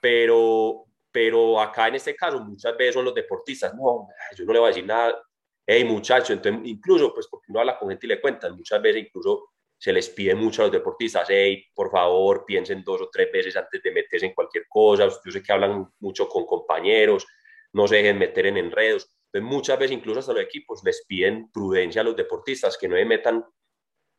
pero, 0.00 0.84
pero 1.10 1.60
acá 1.60 1.88
en 1.88 1.94
este 1.94 2.14
caso 2.14 2.40
muchas 2.40 2.76
veces 2.76 2.94
son 2.94 3.04
los 3.04 3.14
deportistas, 3.14 3.74
no, 3.74 4.08
yo 4.36 4.44
no 4.44 4.52
le 4.52 4.58
voy 4.58 4.66
a 4.66 4.68
decir 4.68 4.86
nada, 4.86 5.22
hey 5.66 5.84
muchacho, 5.84 6.32
entonces 6.32 6.62
incluso 6.64 7.12
pues 7.14 7.28
porque 7.28 7.46
uno 7.50 7.60
habla 7.60 7.78
con 7.78 7.88
gente 7.88 8.06
y 8.06 8.08
le 8.08 8.20
cuentan, 8.20 8.56
muchas 8.56 8.80
veces 8.82 9.02
incluso 9.06 9.50
se 9.78 9.92
les 9.92 10.08
pide 10.10 10.34
mucho 10.34 10.62
a 10.62 10.66
los 10.66 10.72
deportistas, 10.72 11.26
hey, 11.28 11.64
por 11.74 11.90
favor, 11.90 12.44
piensen 12.46 12.84
dos 12.84 13.02
o 13.02 13.10
tres 13.10 13.30
veces 13.32 13.56
antes 13.56 13.82
de 13.82 13.90
meterse 13.90 14.26
en 14.26 14.34
cualquier 14.34 14.66
cosa, 14.68 15.08
yo 15.08 15.32
sé 15.32 15.42
que 15.42 15.52
hablan 15.52 15.88
mucho 15.98 16.28
con 16.28 16.46
compañeros, 16.46 17.26
no 17.72 17.88
se 17.88 17.96
dejen 17.96 18.18
meter 18.18 18.46
en 18.46 18.58
enredos, 18.58 19.08
entonces, 19.32 19.50
muchas 19.50 19.78
veces, 19.78 19.96
incluso 19.96 20.20
hasta 20.20 20.34
los 20.34 20.42
equipos 20.42 20.82
les 20.84 21.06
piden 21.06 21.50
prudencia 21.50 22.02
a 22.02 22.04
los 22.04 22.14
deportistas, 22.14 22.76
que 22.76 22.86
no 22.86 22.96
se 22.96 23.04
metan 23.06 23.42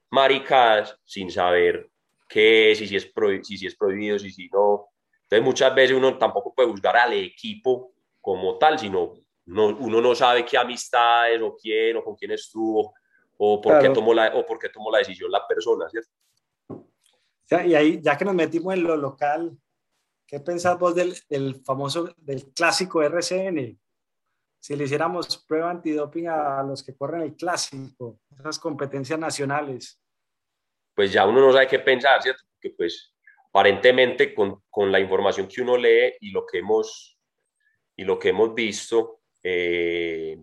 maricadas 0.09 1.00
sin 1.05 1.29
saber 1.29 1.88
qué 2.27 2.71
es, 2.71 2.81
y 2.81 2.88
si 2.88 2.95
es, 2.95 3.12
si, 3.43 3.57
si 3.57 3.67
es 3.67 3.75
prohibido, 3.75 4.17
si, 4.17 4.31
si 4.31 4.50
no. 4.50 4.88
Entonces, 5.21 5.45
muchas 5.45 5.75
veces 5.75 5.95
uno 5.95 6.17
tampoco 6.17 6.55
puede 6.55 6.69
juzgar 6.69 6.97
al 6.97 7.13
equipo 7.13 7.93
como 8.19 8.57
tal, 8.57 8.79
sino 8.79 9.13
no, 9.45 9.67
uno 9.67 10.01
no 10.01 10.15
sabe 10.15 10.45
qué 10.45 10.57
amistades 10.57 11.41
o 11.41 11.55
quién 11.55 11.97
o 11.97 12.03
con 12.03 12.15
quién 12.15 12.31
estuvo 12.31 12.93
o 13.38 13.59
por, 13.59 13.79
qué, 13.79 13.89
tomó 13.89 14.13
la, 14.13 14.33
o 14.35 14.45
por 14.45 14.59
qué 14.59 14.69
tomó 14.69 14.91
la 14.91 15.00
decisión 15.00 15.31
la 15.31 15.45
persona, 15.47 15.89
¿cierto? 15.89 16.09
y 17.65 17.75
ahí, 17.75 18.00
ya 18.01 18.17
que 18.17 18.25
nos 18.25 18.33
metimos 18.33 18.73
en 18.73 18.83
lo 18.83 18.95
local, 18.95 19.55
¿qué 20.25 20.39
pensás 20.39 20.79
vos 20.79 20.95
del, 20.95 21.15
del 21.29 21.62
famoso, 21.63 22.13
del 22.17 22.51
clásico 22.53 23.01
RCN? 23.01 23.77
si 24.63 24.77
le 24.77 24.85
hiciéramos 24.85 25.43
prueba 25.45 25.71
antidoping 25.71 26.29
a 26.29 26.63
los 26.63 26.83
que 26.83 26.95
corren 26.95 27.23
el 27.23 27.35
clásico, 27.35 28.21
esas 28.39 28.57
competencias 28.57 29.19
nacionales? 29.19 30.01
Pues 30.95 31.12
ya 31.12 31.27
uno 31.27 31.41
no 31.41 31.51
sabe 31.51 31.67
qué 31.67 31.79
pensar, 31.79 32.21
¿cierto? 32.23 32.43
Porque 32.50 32.69
pues 32.69 33.13
aparentemente 33.50 34.33
con, 34.33 34.63
con 34.69 34.89
la 34.89 35.01
información 35.01 35.50
que 35.50 35.62
uno 35.62 35.75
lee 35.75 36.13
y 36.21 36.31
lo 36.31 36.45
que 36.45 36.59
hemos, 36.59 37.19
y 37.97 38.05
lo 38.05 38.17
que 38.17 38.29
hemos 38.29 38.55
visto, 38.55 39.23
eh, 39.43 40.41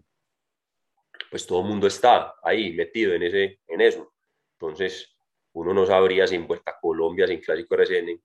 pues 1.31 1.47
todo 1.47 1.61
el 1.61 1.67
mundo 1.67 1.87
está 1.87 2.35
ahí 2.43 2.73
metido 2.73 3.15
en, 3.15 3.23
ese, 3.23 3.61
en 3.67 3.81
eso. 3.81 4.13
Entonces, 4.59 5.17
uno 5.53 5.73
no 5.73 5.87
sabría 5.87 6.27
sin 6.27 6.47
Vuelta 6.47 6.73
a 6.73 6.81
Colombia, 6.81 7.27
sin 7.27 7.41
Clásico 7.41 7.75
RCN. 7.75 8.21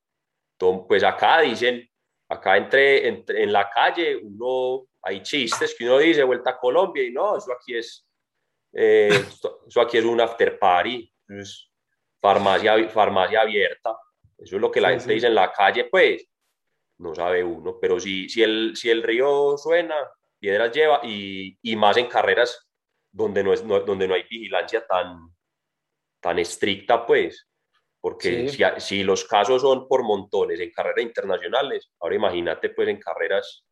pues 0.88 1.04
acá 1.04 1.42
dicen, 1.42 1.90
acá 2.30 2.58
entre, 2.58 3.08
entre, 3.08 3.44
en 3.44 3.54
la 3.54 3.70
calle, 3.70 4.18
uno 4.18 4.88
hay 5.02 5.22
chistes 5.22 5.76
que 5.78 5.86
uno 5.86 6.00
dice 6.00 6.24
vuelta 6.24 6.52
a 6.52 6.58
Colombia 6.58 7.04
y 7.04 7.12
no, 7.12 7.38
eso 7.38 7.52
aquí 7.54 7.78
es, 7.78 8.08
eh, 8.74 9.10
eso 9.68 9.82
aquí 9.82 9.98
es 9.98 10.06
un 10.06 10.20
after 10.20 10.58
party, 10.58 11.12
es 11.30 11.72
farmacia, 12.20 12.90
farmacia 12.90 13.42
abierta, 13.42 13.96
eso 14.38 14.56
es 14.56 14.62
lo 14.62 14.72
que 14.72 14.82
la 14.82 14.90
gente 14.90 15.14
dice 15.14 15.28
en 15.28 15.36
la 15.36 15.52
calle, 15.52 15.86
pues 15.86 16.28
no 16.98 17.14
sabe 17.14 17.44
uno, 17.44 17.78
pero 17.80 18.00
si, 18.00 18.28
si, 18.30 18.42
el, 18.42 18.76
si 18.76 18.90
el 18.90 19.04
río 19.04 19.58
suena, 19.58 19.96
piedras 20.40 20.72
lleva 20.72 21.02
y, 21.04 21.58
y 21.62 21.76
más 21.76 21.98
en 21.98 22.08
carreras 22.08 22.68
donde 23.12 23.44
no, 23.44 23.54
es, 23.54 23.66
donde 23.66 24.08
no 24.08 24.14
hay 24.14 24.24
vigilancia 24.24 24.86
tan, 24.86 25.30
tan 26.20 26.40
estricta, 26.40 27.06
pues, 27.06 27.48
porque 28.02 28.50
si, 28.50 28.64
si, 28.78 29.04
los 29.04 29.26
casos 29.26 29.62
son 29.62 29.88
por 29.88 30.04
montones 30.04 30.60
en 30.60 30.72
carreras 30.72 31.06
internacionales, 31.06 31.92
ahora 32.00 32.16
imagínate 32.16 32.70
pues 32.70 32.88
en 32.88 33.00
carreras 33.00 33.66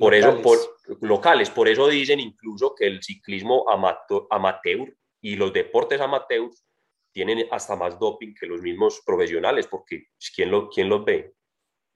por 0.00 0.14
eso, 0.14 0.40
por, 0.40 0.56
locales, 1.02 1.50
por 1.50 1.68
eso 1.68 1.86
dicen 1.86 2.20
incluso 2.20 2.74
que 2.74 2.86
el 2.86 3.02
ciclismo 3.02 3.66
amateur, 3.68 4.96
y 5.20 5.36
los 5.36 5.52
deportes 5.52 6.00
amateurs 6.00 6.64
tienen 7.12 7.46
hasta 7.50 7.76
más 7.76 7.98
doping 7.98 8.32
que 8.32 8.46
los 8.46 8.62
mismos 8.62 9.02
profesionales, 9.04 9.66
porque 9.66 10.04
¿quién, 10.34 10.50
lo, 10.50 10.70
quién 10.70 10.88
los 10.88 11.04
ve? 11.04 11.34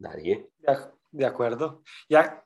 Nadie. 0.00 0.50
De, 1.14 1.26
acuerdo. 1.26 1.82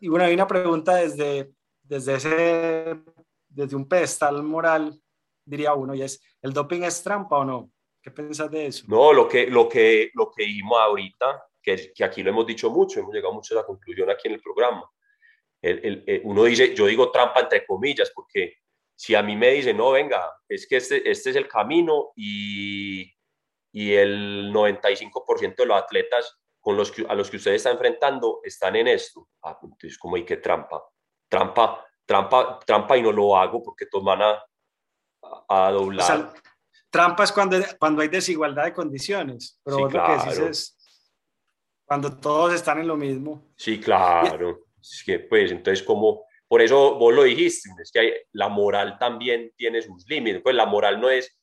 Y 0.01 0.09
bueno, 0.09 0.25
hay 0.25 0.35
una 0.35 0.47
pregunta 0.47 0.97
desde, 0.97 1.51
desde, 1.83 2.15
ese, 2.15 3.01
desde 3.49 3.77
un 3.77 3.89
pedestal 3.89 4.43
moral, 4.43 5.01
diría 5.45 5.75
uno, 5.75 5.95
y 5.95 6.03
es, 6.03 6.23
¿el 6.43 6.53
doping 6.53 6.83
es 6.83 7.03
trampa 7.03 7.39
o 7.39 7.45
no? 7.45 7.71
¿Qué 8.03 8.11
piensas 8.11 8.51
de 8.51 8.67
eso? 8.67 8.85
No, 8.89 9.13
lo 9.13 9.29
que, 9.29 9.47
lo 9.47 9.69
que, 9.69 10.11
lo 10.15 10.31
que 10.31 10.45
dijimos 10.45 10.79
ahorita, 10.79 11.45
que, 11.63 11.93
que, 11.95 12.05
aquí 12.05 12.23
lo 12.23 12.31
hemos 12.31 12.47
dicho 12.47 12.71
mucho, 12.71 13.01
hemos 13.01 13.15
llegado 13.15 13.35
mucho 13.35 13.55
a 13.55 13.63
la 13.63 13.67
conclusión 13.67 14.11
aquí 14.11 14.29
en 14.29 14.35
el 14.35 14.41
programa. 14.41 14.85
El, 15.61 16.23
uno 16.25 16.45
dice, 16.45 16.75
yo 16.75 16.87
digo 16.87 17.11
trampa 17.11 17.41
entre 17.41 17.67
comillas, 17.67 18.13
porque 18.15 18.55
si 18.95 19.15
a 19.15 19.23
mí 19.23 19.37
me 19.37 19.51
dicen, 19.51 19.77
no, 19.77 19.91
venga, 19.93 20.33
es 20.49 20.67
que 20.67 20.77
este, 20.77 21.09
este 21.11 21.31
es 21.31 21.37
el 21.37 21.49
camino 21.49 22.13
y, 22.17 23.13
y 23.73 23.95
el 23.95 24.53
95% 24.53 25.57
de 25.57 25.67
los 25.67 25.83
atletas 25.83 26.39
con 26.61 26.77
los 26.77 26.91
que, 26.91 27.07
a 27.09 27.15
los 27.15 27.31
que 27.31 27.37
usted 27.37 27.53
está 27.53 27.71
enfrentando 27.71 28.41
están 28.43 28.77
en 28.77 28.89
esto. 28.89 29.29
Ah, 29.43 29.59
entonces, 29.63 29.99
como 29.99 30.17
hay 30.17 30.25
que 30.25 30.39
trampa? 30.39 30.83
Trampa, 31.29 31.85
trampa, 32.05 32.59
trampa 32.65 32.97
y 32.97 33.03
no 33.03 33.13
lo 33.13 33.37
hago 33.37 33.63
porque 33.63 33.87
todos 33.87 34.05
van 34.05 34.23
a, 34.23 34.45
a 35.49 35.71
doblar. 35.71 36.33
trampa 36.91 37.25
es 37.25 37.33
cuando, 37.33 37.59
cuando 37.79 38.03
hay 38.03 38.09
desigualdad 38.09 38.65
de 38.65 38.73
condiciones, 38.73 39.61
pero 39.63 39.79
lo 39.81 39.89
que 39.89 39.99
decís 39.99 40.39
es 40.39 40.79
cuando 41.85 42.19
todos 42.19 42.53
están 42.53 42.79
en 42.81 42.87
lo 42.87 42.97
mismo. 42.97 43.53
Sí, 43.57 43.81
claro. 43.81 44.67
Es 44.81 45.03
que, 45.05 45.21
pues, 45.21 45.51
entonces, 45.51 45.83
como, 45.83 46.27
por 46.47 46.61
eso 46.61 46.97
vos 46.97 47.15
lo 47.15 47.23
dijiste, 47.23 47.71
es 47.83 47.91
que 47.91 47.99
hay, 47.99 48.13
la 48.33 48.49
moral 48.49 48.99
también 48.99 49.53
tiene 49.57 49.81
sus 49.81 50.07
límites. 50.07 50.43
Pues 50.43 50.55
la 50.55 50.67
moral 50.67 51.01
no 51.01 51.09
es 51.09 51.39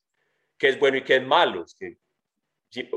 qué 0.58 0.70
es 0.70 0.80
bueno 0.80 0.98
y 0.98 1.04
qué 1.04 1.18
es 1.18 1.26
malo, 1.26 1.64
es 1.64 1.76
que 1.76 1.98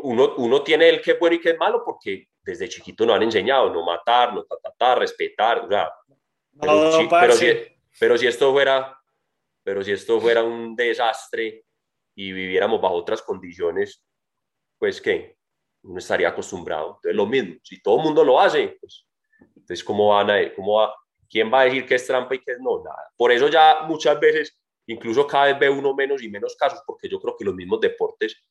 uno, 0.03 0.35
uno 0.37 0.63
tiene 0.63 0.89
el 0.89 1.01
qué 1.01 1.13
es 1.13 1.19
bueno 1.19 1.37
y 1.37 1.41
qué 1.41 1.51
es 1.51 1.59
malo 1.59 1.83
porque 1.85 2.29
desde 2.43 2.69
chiquito 2.69 3.05
nos 3.05 3.17
han 3.17 3.25
enseñado 3.25 3.71
no 3.71 3.85
matar, 3.85 4.35
no 4.35 4.45
tratar, 4.45 4.99
respetar, 4.99 5.65
o 5.65 5.69
sea, 5.69 5.93
pero, 7.11 7.33
si, 7.33 7.49
pero 8.01 8.19
si 8.19 8.27
esto 8.27 8.53
fuera, 8.53 8.99
pero 9.63 9.83
si 9.83 9.93
esto 9.93 10.21
fuera 10.21 10.43
un 10.43 10.75
desastre 10.75 11.65
y 12.15 12.33
viviéramos 12.33 12.81
bajo 12.81 12.95
otras 12.95 13.23
condiciones, 13.23 14.03
pues 14.79 15.01
qué, 15.01 15.37
uno 15.83 15.99
estaría 15.99 16.29
acostumbrado. 16.29 16.97
Entonces 16.97 17.15
lo 17.15 17.27
mismo, 17.27 17.57
si 17.63 17.81
todo 17.83 17.99
el 17.99 18.05
mundo 18.05 18.25
lo 18.25 18.41
hace, 18.41 18.79
pues, 18.81 19.07
entonces 19.55 19.85
cómo 19.85 20.09
van 20.09 20.31
a, 20.31 20.55
cómo 20.55 20.79
va, 20.79 20.95
quién 21.29 21.53
va 21.53 21.61
a 21.61 21.65
decir 21.65 21.87
que 21.87 21.95
es 21.97 22.07
trampa 22.07 22.35
y 22.35 22.41
que 22.41 22.57
no, 22.59 22.83
nada. 22.83 23.13
Por 23.17 23.31
eso 23.31 23.49
ya 23.49 23.83
muchas 23.87 24.19
veces, 24.19 24.59
incluso 24.87 25.27
cada 25.27 25.47
vez 25.47 25.59
ve 25.59 25.69
uno 25.69 25.95
menos 25.95 26.23
y 26.23 26.29
menos 26.29 26.57
casos, 26.57 26.83
porque 26.87 27.09
yo 27.09 27.21
creo 27.21 27.37
que 27.37 27.45
los 27.45 27.55
mismos 27.55 27.81
deportes 27.81 28.43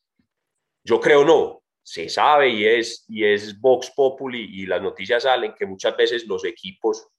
yo 0.88 1.02
creo 1.02 1.26
no, 1.26 1.64
se 1.84 2.08
sabe 2.08 2.48
y 2.48 2.66
es, 2.66 3.04
y 3.10 3.26
es 3.26 3.60
Vox 3.60 3.92
Populi 3.92 4.62
y 4.62 4.66
las 4.66 4.82
noticias 4.82 5.24
salen 5.24 5.54
que 5.54 5.66
muchas 5.66 5.98
veces 5.98 6.26
los 6.26 6.46
equipos 6.46 7.10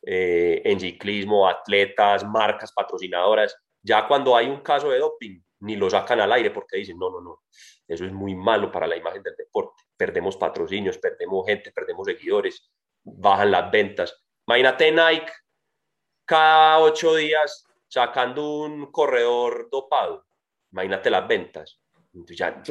eh, 0.00 0.62
en 0.64 0.78
ciclismo, 0.78 1.48
atletas, 1.48 2.24
marcas 2.24 2.72
patrocinadoras, 2.72 3.56
ya 3.82 4.06
cuando 4.06 4.36
hay 4.36 4.46
un 4.46 4.60
caso 4.60 4.90
de 4.90 5.00
doping, 5.00 5.40
ni 5.60 5.74
lo 5.74 5.90
sacan 5.90 6.20
al 6.20 6.32
aire 6.32 6.52
porque 6.52 6.76
dicen, 6.76 6.96
no, 6.96 7.10
no, 7.10 7.20
no, 7.20 7.42
eso 7.88 8.04
es 8.04 8.12
muy 8.12 8.36
malo 8.36 8.70
para 8.70 8.86
la 8.86 8.96
imagen 8.96 9.24
del 9.24 9.34
deporte. 9.34 9.82
Perdemos 9.96 10.36
patrocinios, 10.36 10.98
perdemos 10.98 11.44
gente, 11.46 11.72
perdemos 11.72 12.06
seguidores, 12.06 12.70
bajan 13.02 13.50
las 13.50 13.72
ventas. 13.72 14.24
Imagínate 14.46 14.92
Nike 14.92 15.32
cada 16.24 16.78
ocho 16.78 17.16
días 17.16 17.66
sacando 17.88 18.60
un 18.60 18.92
corredor 18.92 19.68
dopado. 19.68 20.24
Imagínate 20.70 21.10
las 21.10 21.26
ventas. 21.26 21.83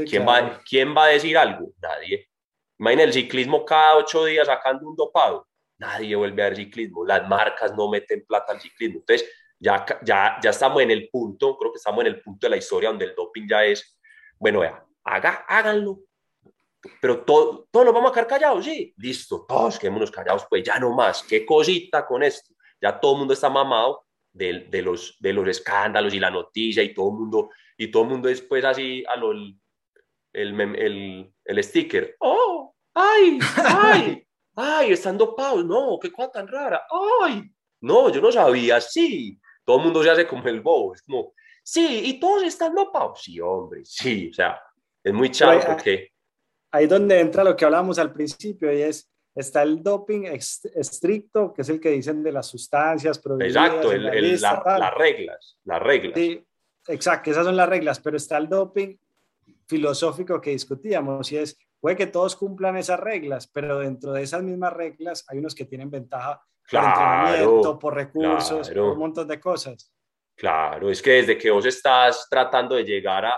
¿Quién, 0.08 0.28
va, 0.28 0.62
¿quién 0.68 0.96
va 0.96 1.06
a 1.06 1.08
decir 1.10 1.38
algo? 1.38 1.72
Nadie. 1.82 2.30
Imagina 2.80 3.04
el 3.04 3.14
ciclismo 3.14 3.66
cada 3.66 3.98
ocho 3.98 4.26
días 4.26 4.48
sacando 4.48 4.88
un 4.88 4.96
dopado. 4.96 5.48
Nadie 5.78 6.16
vuelve 6.16 6.42
a 6.42 6.46
ver 6.46 6.56
ciclismo. 6.56 7.06
Las 7.06 7.28
marcas 7.28 7.76
no 7.76 7.90
meten 7.90 8.26
plata 8.26 8.54
al 8.54 8.62
ciclismo. 8.62 9.00
Entonces, 9.00 9.30
ya, 9.60 9.86
ya, 10.04 10.38
ya 10.42 10.50
estamos 10.50 10.82
en 10.82 10.92
el 10.92 11.10
punto, 11.10 11.58
creo 11.58 11.72
que 11.72 11.78
estamos 11.78 12.02
en 12.02 12.08
el 12.08 12.22
punto 12.22 12.46
de 12.48 12.52
la 12.52 12.58
historia 12.58 12.90
donde 12.90 13.06
el 13.06 13.16
doping 13.16 13.48
ya 13.48 13.64
es, 13.64 13.98
bueno, 14.38 14.60
vea, 14.60 14.86
haga, 15.04 15.46
háganlo. 15.48 16.00
Pero 17.00 17.24
todo, 17.24 17.68
todos 17.72 17.86
nos 17.86 17.96
vamos 17.96 18.12
a 18.12 18.14
quedar 18.14 18.28
callados, 18.28 18.66
sí. 18.66 18.94
Listo, 18.98 19.46
todos 19.48 19.80
quedémonos 19.80 20.12
callados, 20.12 20.46
pues 20.50 20.64
ya 20.64 20.80
no 20.80 20.92
más. 20.94 21.24
Qué 21.24 21.46
cosita 21.46 22.06
con 22.06 22.24
esto. 22.24 22.54
Ya 22.82 23.00
todo 23.00 23.14
el 23.14 23.20
mundo 23.20 23.34
está 23.34 23.50
mamado 23.50 24.03
de, 24.34 24.68
de, 24.70 24.82
los, 24.82 25.16
de 25.20 25.32
los 25.32 25.48
escándalos 25.48 26.14
y 26.14 26.20
la 26.20 26.32
noticia 26.32 26.84
y 26.84 26.94
todo 26.94 27.10
el 27.10 27.16
mundo 27.16 27.50
y 27.78 27.90
todo 27.90 28.04
el 28.04 28.10
mundo 28.10 28.28
después 28.28 28.64
así 28.66 29.04
a 29.08 29.16
lo, 29.16 29.32
el, 29.32 29.60
el, 30.34 31.34
el, 31.46 31.64
sticker. 31.64 32.16
¡Oh! 32.20 32.76
¡Ay! 32.94 33.40
¡Ay! 33.58 34.28
¡Ay! 34.56 34.92
Están 34.92 35.18
dopados. 35.18 35.66
No, 35.66 35.98
qué 36.02 36.12
cosa 36.12 36.32
tan 36.32 36.48
rara. 36.48 36.86
¡Ay! 37.22 37.52
No, 37.82 38.10
yo 38.10 38.22
no 38.22 38.32
sabía. 38.32 38.80
Sí. 38.82 39.40
Todo 39.66 39.78
el 39.78 39.84
mundo 39.84 40.04
se 40.04 40.10
hace 40.10 40.28
como 40.28 40.48
el 40.48 40.62
bobo. 40.62 40.94
Es 40.94 41.02
como, 41.02 41.34
sí, 41.64 42.02
y 42.06 42.20
todos 42.20 42.44
están 42.44 42.76
dopados. 42.76 43.22
Sí, 43.24 43.40
hombre, 43.40 43.82
sí. 43.86 44.30
O 44.30 44.34
sea, 44.34 44.60
es 45.04 45.14
muy 45.14 45.30
chavo 45.32 45.60
porque. 45.66 46.12
Ahí 46.72 46.88
donde 46.88 47.20
entra 47.20 47.44
lo 47.44 47.56
que 47.56 47.66
hablábamos 47.66 48.00
al 48.00 48.12
principio 48.12 48.74
y 48.74 48.82
es 48.82 49.13
está 49.36 49.64
el 49.64 49.82
doping 49.82 50.24
estricto, 50.26 51.54
que 51.54 51.64
es 51.64 51.70
el 51.70 51.80
que 51.80 51.90
dicen 51.90 52.24
de 52.24 52.32
las 52.32 52.48
sustancias 52.48 53.22
Exacto, 53.40 53.92
el, 53.92 54.42
las 54.42 54.94
reglas, 54.96 55.58
las 55.64 55.82
reglas. 55.82 56.14
Sí, 56.16 56.46
Exacto, 56.88 57.32
esas 57.32 57.46
son 57.46 57.56
las 57.56 57.70
reglas, 57.70 58.00
pero 58.00 58.18
está 58.18 58.38
el 58.38 58.50
doping 58.50 58.96
filosófico 59.68 60.42
que 60.42 60.52
discutíamos 60.52 61.32
y 61.32 61.38
es, 61.38 61.58
puede 61.80 61.96
que 61.96 62.08
todos 62.08 62.36
cumplan 62.36 62.76
esas 62.78 63.00
reglas, 63.00 63.48
pero 63.48 63.80
dentro 63.80 64.12
de 64.12 64.24
esas 64.24 64.44
mismas 64.44 64.74
reglas 64.74 65.26
hay 65.30 65.40
unos 65.40 65.56
que 65.56 65.66
tienen 65.66 65.90
ventaja 65.90 66.42
por 66.70 66.84
entrenamiento, 66.84 67.80
por 67.80 67.96
recursos, 67.96 68.70
por 68.70 68.80
un 68.80 69.00
montón 69.00 69.28
de 69.28 69.40
cosas. 69.40 69.94
Claro, 70.36 70.90
es 70.90 71.02
que 71.02 71.12
desde 71.12 71.38
que 71.38 71.52
vos 71.52 71.66
estás 71.66 72.28
tratando 72.30 72.76
de 72.76 72.84
llegar 72.84 73.26
a, 73.26 73.38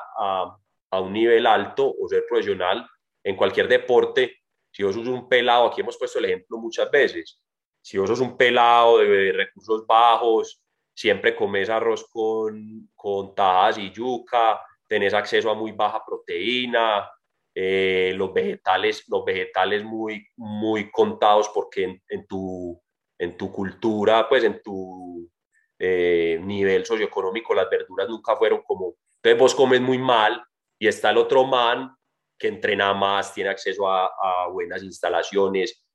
a, 0.89 0.99
un 1.01 1.11
nivel 1.11 1.45
alto 1.45 1.93
o 1.99 2.07
ser 2.07 2.23
profesional 2.27 2.87
en 3.21 3.35
cualquier 3.35 3.67
deporte, 3.67 4.43
si 4.75 4.83
vos 4.83 4.93
sos 4.93 5.07
un 5.07 5.29
pelado, 5.29 5.67
aquí 5.67 5.79
hemos 5.79 5.97
puesto 5.97 6.19
el 6.19 6.25
ejemplo 6.25 6.57
muchas 6.57 6.91
veces, 6.91 7.39
si 7.81 7.97
vos 7.97 8.09
sos 8.09 8.19
un 8.19 8.35
pelado 8.35 8.97
de 8.97 9.31
recursos 9.31 9.87
bajos, 9.87 10.61
siempre 10.93 11.33
comes 11.33 11.69
arroz 11.69 12.05
con, 12.09 12.89
con 12.93 13.33
tajas 13.33 13.77
y 13.77 13.89
yuca, 13.91 14.59
tenés 14.85 15.13
acceso 15.13 15.49
a 15.49 15.53
muy 15.53 15.71
baja 15.71 16.03
proteína, 16.05 17.09
eh, 17.53 18.11
los 18.17 18.33
vegetales, 18.33 19.05
los 19.07 19.23
vegetales 19.23 19.85
muy, 19.85 20.27
muy 20.35 20.91
contados 20.91 21.47
porque 21.53 22.01
en, 22.09 22.27
tu, 22.27 22.77
en 23.17 23.37
tu 23.37 23.53
cultura, 23.53 24.27
pues 24.27 24.43
en 24.43 24.61
tu 24.61 25.31
eh, 25.79 26.37
nivel 26.43 26.85
socioeconómico, 26.85 27.53
las 27.53 27.69
verduras 27.69 28.09
nunca 28.09 28.35
fueron 28.35 28.61
como, 28.63 28.95
entonces 29.23 29.39
vos 29.39 29.55
comes 29.55 29.79
muy 29.79 29.99
mal 29.99 30.43
y 30.77 30.89
está 30.89 31.11
el 31.11 31.17
otro 31.17 31.45
man 31.45 31.95
que 32.37 32.47
entrena 32.47 32.93
más, 32.93 33.33
tiene 33.33 33.49
acceso 33.49 33.87
a, 33.87 34.05
a 34.05 34.47
buenas 34.49 34.83
instalaciones, 34.83 35.85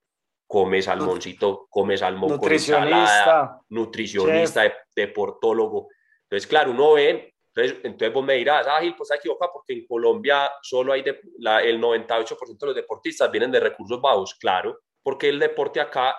come 0.50 0.83
salmoncito, 0.83 1.68
come 1.70 1.96
salmón 1.96 2.37
con 2.37 2.53
ensalada, 2.53 3.61
nutricionista, 3.68 4.62
deportólogo. 4.96 5.88
Entonces, 6.24 6.48
claro, 6.48 6.72
uno 6.72 6.94
ve, 6.94 7.35
entonces, 7.55 7.79
entonces 7.85 8.12
vos 8.12 8.24
me 8.24 8.35
dirás, 8.35 8.66
ah, 8.68 8.81
Gil, 8.81 8.96
pues 8.96 9.11
equivocado 9.12 9.53
porque 9.55 9.74
en 9.74 9.87
Colombia 9.87 10.50
solo 10.61 10.92
hay 10.92 11.03
de, 11.03 11.20
la, 11.38 11.62
el 11.62 11.81
98% 11.81 12.59
de 12.59 12.66
los 12.66 12.74
deportistas 12.74 13.31
vienen 13.31 13.53
de 13.53 13.61
recursos 13.61 14.00
bajos, 14.00 14.35
claro, 14.35 14.81
porque 15.03 15.29
el 15.29 15.38
deporte 15.38 15.81
acá 15.81 16.16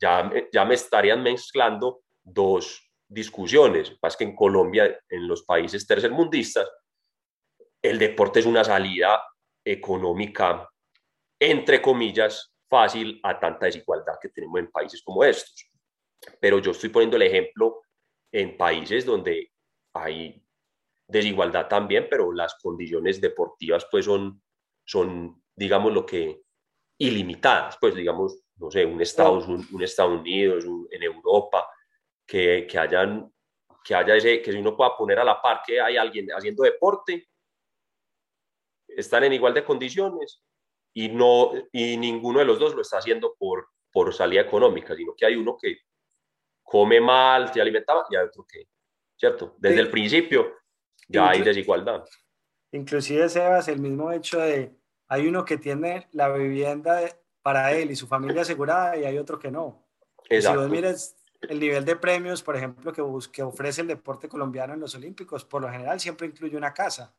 ya, 0.00 0.30
ya 0.50 0.64
me 0.64 0.74
estarían 0.74 1.22
mezclando 1.22 2.00
dos 2.22 2.90
discusiones, 3.06 3.94
más 4.02 4.16
que 4.16 4.24
en 4.24 4.34
Colombia, 4.34 4.98
en 5.08 5.28
los 5.28 5.42
países 5.42 5.86
tercermundistas, 5.86 6.66
el 7.84 7.98
deporte 7.98 8.40
es 8.40 8.46
una 8.46 8.64
salida 8.64 9.22
económica, 9.62 10.66
entre 11.38 11.82
comillas, 11.82 12.54
fácil 12.66 13.20
a 13.22 13.38
tanta 13.38 13.66
desigualdad 13.66 14.14
que 14.20 14.30
tenemos 14.30 14.58
en 14.58 14.70
países 14.70 15.02
como 15.02 15.22
estos. 15.22 15.70
Pero 16.40 16.60
yo 16.60 16.70
estoy 16.70 16.88
poniendo 16.88 17.18
el 17.18 17.24
ejemplo 17.24 17.82
en 18.32 18.56
países 18.56 19.04
donde 19.04 19.52
hay 19.92 20.42
desigualdad 21.06 21.68
también, 21.68 22.06
pero 22.08 22.32
las 22.32 22.54
condiciones 22.54 23.20
deportivas 23.20 23.86
pues 23.90 24.06
son, 24.06 24.42
son 24.82 25.42
digamos, 25.54 25.92
lo 25.92 26.06
que 26.06 26.40
ilimitadas, 26.96 27.76
pues 27.78 27.94
digamos, 27.94 28.46
no 28.56 28.70
sé, 28.70 28.86
un 28.86 29.02
Estados, 29.02 29.46
un, 29.46 29.82
Estados 29.82 30.20
Unidos, 30.20 30.64
en 30.90 31.02
Europa, 31.02 31.68
que, 32.26 32.66
que, 32.66 32.78
hayan, 32.78 33.30
que 33.84 33.94
haya 33.94 34.16
ese, 34.16 34.40
que 34.40 34.52
si 34.52 34.56
uno 34.56 34.74
pueda 34.74 34.96
poner 34.96 35.18
a 35.18 35.24
la 35.24 35.42
par 35.42 35.60
que 35.66 35.78
hay 35.78 35.98
alguien 35.98 36.28
haciendo 36.30 36.62
deporte, 36.62 37.28
están 38.88 39.24
en 39.24 39.32
igual 39.32 39.54
de 39.54 39.64
condiciones 39.64 40.42
y, 40.92 41.08
no, 41.08 41.52
y 41.72 41.96
ninguno 41.96 42.38
de 42.38 42.44
los 42.44 42.58
dos 42.58 42.74
lo 42.74 42.82
está 42.82 42.98
haciendo 42.98 43.34
por, 43.38 43.68
por 43.92 44.14
salida 44.14 44.42
económica, 44.42 44.94
sino 44.94 45.14
que 45.16 45.26
hay 45.26 45.36
uno 45.36 45.56
que 45.60 45.78
come 46.62 47.00
mal, 47.00 47.52
se 47.52 47.60
alimentaba, 47.60 48.04
y 48.10 48.16
hay 48.16 48.24
otro 48.24 48.46
que, 48.48 48.68
¿cierto? 49.16 49.54
Desde 49.58 49.80
el 49.80 49.90
principio 49.90 50.54
ya 51.08 51.30
hay 51.30 51.42
desigualdad. 51.42 52.04
Inclusive, 52.72 53.28
Sebas, 53.28 53.68
el 53.68 53.80
mismo 53.80 54.10
hecho 54.10 54.38
de, 54.40 54.74
hay 55.08 55.26
uno 55.26 55.44
que 55.44 55.58
tiene 55.58 56.08
la 56.12 56.28
vivienda 56.32 57.00
para 57.42 57.72
él 57.72 57.90
y 57.90 57.96
su 57.96 58.06
familia 58.06 58.42
asegurada 58.42 58.96
y 58.96 59.04
hay 59.04 59.18
otro 59.18 59.38
que 59.38 59.50
no. 59.50 59.86
Exacto. 60.28 60.58
Si 60.58 60.64
vos 60.64 60.70
mires 60.70 61.16
el 61.42 61.60
nivel 61.60 61.84
de 61.84 61.96
premios, 61.96 62.42
por 62.42 62.56
ejemplo, 62.56 62.92
que, 62.92 63.02
que 63.30 63.42
ofrece 63.42 63.82
el 63.82 63.88
deporte 63.88 64.28
colombiano 64.28 64.72
en 64.74 64.80
los 64.80 64.94
Olímpicos, 64.94 65.44
por 65.44 65.62
lo 65.62 65.70
general 65.70 66.00
siempre 66.00 66.26
incluye 66.26 66.56
una 66.56 66.72
casa. 66.72 67.14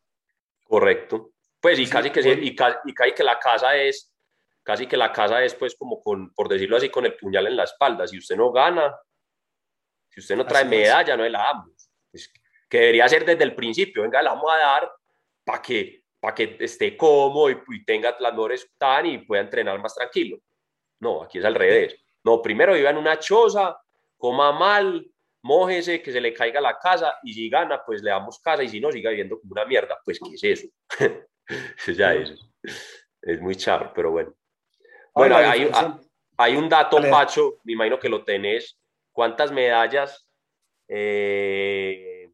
Correcto. 0.64 1.35
Pues 1.66 1.80
y 1.80 1.88
casi 1.88 2.12
que, 2.12 2.22
y, 2.22 2.56
y 2.86 2.94
que 2.94 3.24
la 3.24 3.40
casa 3.40 3.76
es 3.76 4.14
casi 4.62 4.86
que 4.86 4.96
la 4.96 5.12
casa 5.12 5.44
es 5.44 5.56
pues 5.56 5.74
como 5.76 6.00
con, 6.00 6.32
por 6.36 6.48
decirlo 6.48 6.78
así, 6.78 6.90
con 6.90 7.08
el 7.08 7.18
puñal 7.18 7.48
en 7.48 7.56
la 7.56 7.64
espalda. 7.64 8.06
Si 8.06 8.20
usted 8.20 8.36
no 8.36 8.52
gana, 8.52 8.96
si 10.12 10.20
usted 10.20 10.36
no 10.36 10.46
trae 10.46 10.64
medalla, 10.64 11.18
no 11.18 11.24
le 11.24 11.32
la 11.32 11.40
damos. 11.40 11.90
que 12.70 12.78
debería 12.78 13.10
ser 13.10 13.26
desde 13.26 13.44
el 13.44 13.56
principio, 13.56 14.04
venga, 14.04 14.22
la 14.22 14.36
vamos 14.36 14.52
a 14.54 14.58
dar 14.58 14.92
para 15.44 15.60
que, 15.60 16.04
para 16.20 16.36
que 16.36 16.56
esté 16.60 16.96
cómodo 16.96 17.50
y, 17.50 17.84
tenga 17.84 18.16
las 18.20 18.34
mejores 18.34 18.72
tan 18.78 19.08
y 19.08 19.18
pueda 19.26 19.42
entrenar 19.42 19.82
más 19.82 19.96
tranquilo. 19.96 20.38
No, 21.00 21.24
aquí 21.24 21.40
es 21.40 21.46
al 21.46 21.56
revés. 21.56 21.96
No, 22.24 22.44
primero 22.44 22.76
viva 22.76 22.92
en 22.92 22.98
una 22.98 23.18
choza, 23.18 23.76
coma 24.16 24.52
mal, 24.52 25.04
mójese, 25.42 26.00
que 26.04 26.12
se 26.12 26.22
le 26.22 26.32
caiga 26.32 26.62
la 26.62 26.78
casa 26.78 27.18
y 27.24 27.34
si 27.34 27.50
gana, 27.50 27.84
pues 27.84 28.04
le 28.04 28.12
damos 28.12 28.38
casa 28.38 28.62
y 28.62 28.70
si 28.70 28.80
no, 28.80 28.92
siga 28.92 29.10
viviendo 29.10 29.40
como 29.40 29.54
una 29.54 29.66
mierda. 29.66 30.00
Pues, 30.06 30.20
¿qué 30.20 30.36
es 30.36 30.44
eso? 30.44 30.68
ya 31.96 32.14
es, 32.14 32.34
es 33.22 33.42
muy 33.42 33.56
charro, 33.56 33.92
pero 33.94 34.12
bueno. 34.12 34.34
Bueno, 35.14 35.38
hay, 35.38 35.70
hay, 36.38 36.56
un 36.58 36.68
dato, 36.68 36.98
Pacho, 37.10 37.60
me 37.64 37.74
imagino 37.74 38.00
que 38.00 38.10
lo 38.10 38.24
tenés. 38.24 38.78
¿Cuántas 39.12 39.52
medallas 39.52 40.30
eh, 40.90 42.32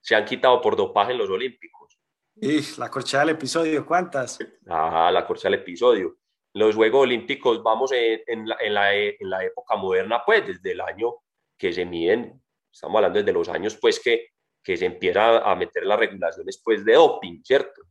se 0.00 0.16
han 0.16 0.24
quitado 0.24 0.60
por 0.60 0.74
dopaje 0.74 1.12
en 1.12 1.18
los 1.18 1.30
Olímpicos? 1.30 1.96
Y 2.34 2.60
la 2.78 2.90
corchea 2.90 3.20
del 3.20 3.30
episodio, 3.30 3.86
¿cuántas? 3.86 4.38
Ajá, 4.66 5.12
la 5.12 5.24
corchea 5.24 5.50
del 5.50 5.60
episodio. 5.60 6.16
Los 6.54 6.74
Juegos 6.74 7.02
Olímpicos, 7.02 7.62
vamos 7.62 7.92
en, 7.92 8.20
en, 8.26 8.48
la, 8.48 8.56
en, 8.60 8.74
la, 8.74 8.94
en 8.94 9.30
la 9.30 9.44
época 9.44 9.76
moderna, 9.76 10.22
pues 10.26 10.44
desde 10.46 10.72
el 10.72 10.80
año 10.80 11.14
que 11.56 11.72
se 11.72 11.84
miden, 11.84 12.42
estamos 12.72 12.96
hablando 12.96 13.18
desde 13.20 13.32
los 13.32 13.48
años 13.48 13.76
pues 13.80 14.00
que, 14.00 14.30
que 14.62 14.76
se 14.76 14.86
empieza 14.86 15.38
a 15.38 15.54
meter 15.54 15.84
las 15.84 15.98
regulaciones 15.98 16.60
pues 16.64 16.84
de 16.84 16.94
doping, 16.94 17.42
¿cierto? 17.44 17.82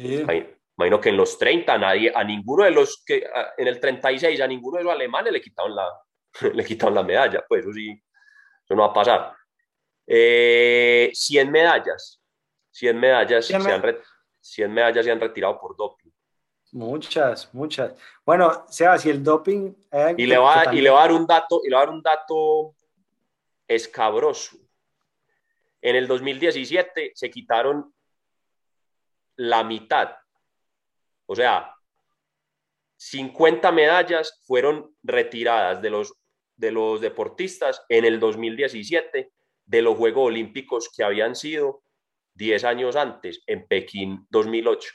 Que 0.00 0.60
imagino 0.80 1.00
que 1.00 1.10
en 1.10 1.16
los 1.16 1.38
30 1.38 1.76
nadie, 1.76 2.12
a 2.14 2.24
ninguno 2.24 2.64
de 2.64 2.70
los 2.70 3.02
que, 3.04 3.26
en 3.58 3.68
el 3.68 3.78
36 3.78 4.40
a 4.40 4.46
ninguno 4.46 4.78
de 4.78 4.84
los 4.84 4.92
alemanes 4.94 5.32
le 5.32 5.40
quitaron 5.40 5.76
la, 5.76 5.86
le 6.54 6.64
quitaron 6.64 6.94
la 6.94 7.02
medalla, 7.02 7.44
pues 7.46 7.62
eso 7.62 7.72
sí, 7.72 7.90
eso 8.64 8.74
no 8.74 8.82
va 8.82 8.88
a 8.88 8.94
pasar. 8.94 9.34
Eh, 10.06 11.10
100 11.12 11.50
medallas, 11.50 12.20
100 12.70 12.98
medallas, 12.98 13.46
100, 13.46 13.62
se 13.62 13.72
han 13.72 13.96
100 14.40 14.72
medallas 14.72 15.04
se 15.04 15.10
han 15.10 15.20
retirado 15.20 15.60
por 15.60 15.76
doping. 15.76 16.10
Muchas, 16.72 17.52
muchas. 17.52 17.94
Bueno, 18.24 18.64
Seba, 18.68 18.96
si 18.96 19.10
el 19.10 19.22
doping... 19.22 19.74
y, 20.16 20.26
le 20.26 20.38
va, 20.38 20.72
y 20.72 20.80
le 20.80 20.88
va 20.88 21.00
a 21.00 21.02
dar 21.08 21.12
un 21.12 21.26
dato, 21.26 21.60
y 21.64 21.68
le 21.68 21.74
va 21.74 21.82
a 21.82 21.86
dar 21.86 21.94
un 21.94 22.02
dato 22.02 22.74
escabroso. 23.68 24.56
En 25.82 25.96
el 25.96 26.06
2017 26.06 27.12
se 27.14 27.30
quitaron 27.30 27.92
la 29.40 29.64
mitad. 29.64 30.14
O 31.26 31.34
sea, 31.34 31.74
50 32.96 33.72
medallas 33.72 34.42
fueron 34.46 34.94
retiradas 35.02 35.80
de 35.80 35.88
los, 35.88 36.12
de 36.56 36.70
los 36.70 37.00
deportistas 37.00 37.82
en 37.88 38.04
el 38.04 38.20
2017 38.20 39.32
de 39.64 39.82
los 39.82 39.96
Juegos 39.96 40.26
Olímpicos 40.26 40.90
que 40.94 41.02
habían 41.02 41.34
sido 41.34 41.82
10 42.34 42.64
años 42.64 42.96
antes, 42.96 43.42
en 43.46 43.66
Pekín 43.66 44.26
2008. 44.28 44.90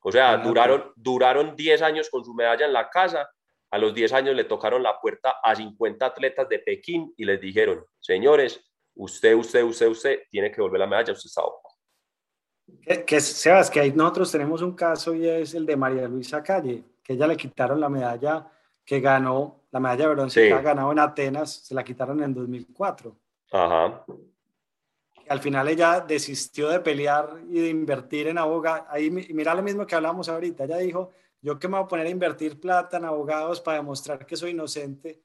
O 0.00 0.12
sea, 0.12 0.38
duraron, 0.38 0.92
duraron 0.96 1.54
10 1.54 1.82
años 1.82 2.08
con 2.08 2.24
su 2.24 2.32
medalla 2.32 2.64
en 2.64 2.72
la 2.72 2.88
casa 2.88 3.28
a 3.70 3.78
los 3.78 3.92
10 3.92 4.12
años 4.14 4.34
le 4.34 4.44
tocaron 4.44 4.82
la 4.82 4.98
puerta 5.00 5.36
a 5.42 5.54
50 5.54 6.06
atletas 6.06 6.48
de 6.48 6.60
Pekín 6.60 7.12
y 7.16 7.24
les 7.26 7.40
dijeron, 7.40 7.84
señores, 7.98 8.64
usted, 8.94 9.34
usted, 9.34 9.64
usted, 9.64 9.88
usted 9.88 10.22
tiene 10.30 10.50
que 10.50 10.62
volver 10.62 10.80
la 10.80 10.86
medalla, 10.86 11.12
usted 11.12 11.26
está 11.26 11.42
que, 12.82 13.04
que, 13.04 13.20
Sebas, 13.20 13.70
que 13.70 13.80
ahí 13.80 13.92
nosotros 13.92 14.30
tenemos 14.30 14.62
un 14.62 14.72
caso 14.74 15.14
y 15.14 15.28
es 15.28 15.54
el 15.54 15.66
de 15.66 15.76
María 15.76 16.08
Luisa 16.08 16.42
Calle, 16.42 16.84
que 17.02 17.14
ella 17.14 17.26
le 17.26 17.36
quitaron 17.36 17.80
la 17.80 17.88
medalla 17.88 18.50
que 18.84 19.00
ganó, 19.00 19.64
la 19.72 19.80
medalla 19.80 20.08
de 20.08 20.14
bronce 20.14 20.48
que 20.48 20.52
ha 20.52 20.62
ganado 20.62 20.92
en 20.92 21.00
Atenas, 21.00 21.52
se 21.52 21.74
la 21.74 21.82
quitaron 21.82 22.22
en 22.22 22.32
2004. 22.32 23.16
Ajá. 23.52 24.04
Al 25.28 25.40
final 25.40 25.66
ella 25.68 26.00
desistió 26.00 26.68
de 26.68 26.78
pelear 26.78 27.36
y 27.48 27.60
de 27.60 27.68
invertir 27.68 28.28
en 28.28 28.38
abogado. 28.38 28.86
Ahí 28.88 29.10
mira 29.10 29.54
lo 29.54 29.62
mismo 29.62 29.84
que 29.84 29.96
hablamos 29.96 30.28
ahorita. 30.28 30.64
Ella 30.64 30.78
dijo, 30.78 31.10
yo 31.42 31.58
que 31.58 31.66
me 31.66 31.76
voy 31.76 31.84
a 31.84 31.88
poner 31.88 32.06
a 32.06 32.10
invertir 32.10 32.60
plata 32.60 32.96
en 32.96 33.04
abogados 33.04 33.60
para 33.60 33.78
demostrar 33.78 34.24
que 34.24 34.36
soy 34.36 34.50
inocente, 34.50 35.20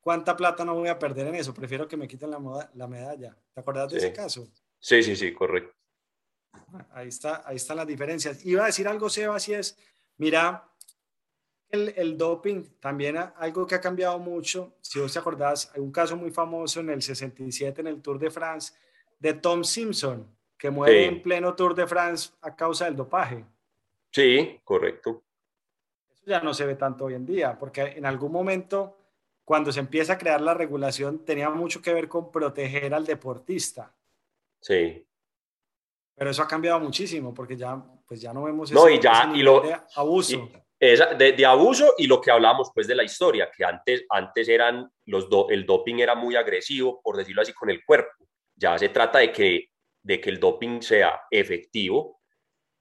¿cuánta 0.00 0.36
plata 0.36 0.64
no 0.66 0.74
voy 0.74 0.88
a 0.88 0.98
perder 0.98 1.28
en 1.28 1.36
eso? 1.36 1.54
Prefiero 1.54 1.88
que 1.88 1.96
me 1.96 2.06
quiten 2.06 2.30
la, 2.30 2.70
la 2.74 2.86
medalla. 2.86 3.34
¿Te 3.54 3.60
acuerdas 3.60 3.90
de 3.90 3.98
ese 3.98 4.12
caso? 4.12 4.48
Sí, 4.78 5.02
sí, 5.02 5.16
sí, 5.16 5.32
correcto. 5.32 5.74
Ahí, 6.92 7.08
está, 7.08 7.42
ahí 7.44 7.56
están 7.56 7.76
las 7.76 7.86
diferencias. 7.86 8.44
Iba 8.44 8.64
a 8.64 8.66
decir 8.66 8.88
algo, 8.88 9.08
Seba, 9.08 9.38
si 9.38 9.54
es, 9.54 9.78
mira, 10.16 10.68
el, 11.68 11.94
el, 11.96 12.16
doping 12.16 12.64
también 12.80 13.16
algo 13.16 13.66
que 13.66 13.74
ha 13.74 13.80
cambiado 13.80 14.18
mucho. 14.18 14.74
Si 14.80 14.98
vos 14.98 15.12
te 15.12 15.18
acordás, 15.18 15.70
hay 15.74 15.80
un 15.80 15.92
caso 15.92 16.16
muy 16.16 16.30
famoso 16.30 16.80
en 16.80 16.90
el 16.90 17.02
67 17.02 17.80
en 17.80 17.86
el 17.86 18.02
Tour 18.02 18.18
de 18.18 18.30
France 18.30 18.74
de 19.18 19.34
Tom 19.34 19.64
Simpson, 19.64 20.26
que 20.58 20.70
muere 20.70 21.06
en 21.06 21.22
pleno 21.22 21.54
Tour 21.54 21.74
de 21.74 21.86
France 21.86 22.30
a 22.40 22.54
causa 22.54 22.86
del 22.86 22.96
dopaje. 22.96 23.44
Sí, 24.10 24.60
correcto 24.64 25.22
ya 26.26 26.40
no 26.40 26.54
se 26.54 26.66
ve 26.66 26.74
tanto 26.76 27.06
hoy 27.06 27.14
en 27.14 27.26
día, 27.26 27.58
porque 27.58 27.82
en 27.82 28.06
algún 28.06 28.32
momento, 28.32 28.96
cuando 29.44 29.72
se 29.72 29.80
empieza 29.80 30.14
a 30.14 30.18
crear 30.18 30.40
la 30.40 30.54
regulación, 30.54 31.24
tenía 31.24 31.50
mucho 31.50 31.82
que 31.82 31.92
ver 31.92 32.08
con 32.08 32.30
proteger 32.30 32.94
al 32.94 33.04
deportista. 33.04 33.92
Sí. 34.60 35.04
Pero 36.14 36.30
eso 36.30 36.42
ha 36.42 36.48
cambiado 36.48 36.78
muchísimo, 36.80 37.32
porque 37.32 37.56
ya, 37.56 37.82
pues 38.06 38.20
ya 38.20 38.32
no 38.32 38.44
vemos 38.44 38.70
no, 38.70 38.88
y 38.88 39.00
ya, 39.00 39.30
y 39.34 39.42
lo, 39.42 39.60
de 39.60 39.76
abuso. 39.96 40.48
de, 40.78 41.46
abuso 41.46 41.94
y 41.98 42.06
lo 42.06 42.20
que 42.20 42.30
hablamos 42.30 42.70
pues 42.74 42.86
de 42.86 42.94
la 42.94 43.02
historia, 43.02 43.50
que 43.54 43.64
antes, 43.64 44.04
antes 44.10 44.48
eran 44.48 44.90
los 45.06 45.26
el 45.48 45.64
doping 45.64 45.96
era 45.96 46.14
muy 46.14 46.36
agresivo, 46.36 47.00
por 47.02 47.16
decirlo 47.16 47.42
así, 47.42 47.52
con 47.52 47.70
el 47.70 47.84
cuerpo. 47.84 48.26
Ya 48.54 48.78
se 48.78 48.90
trata 48.90 49.20
de 49.20 49.32
que, 49.32 49.70
de 50.02 50.20
que 50.20 50.30
el 50.30 50.38
doping 50.38 50.80
sea 50.82 51.22
efectivo 51.30 52.20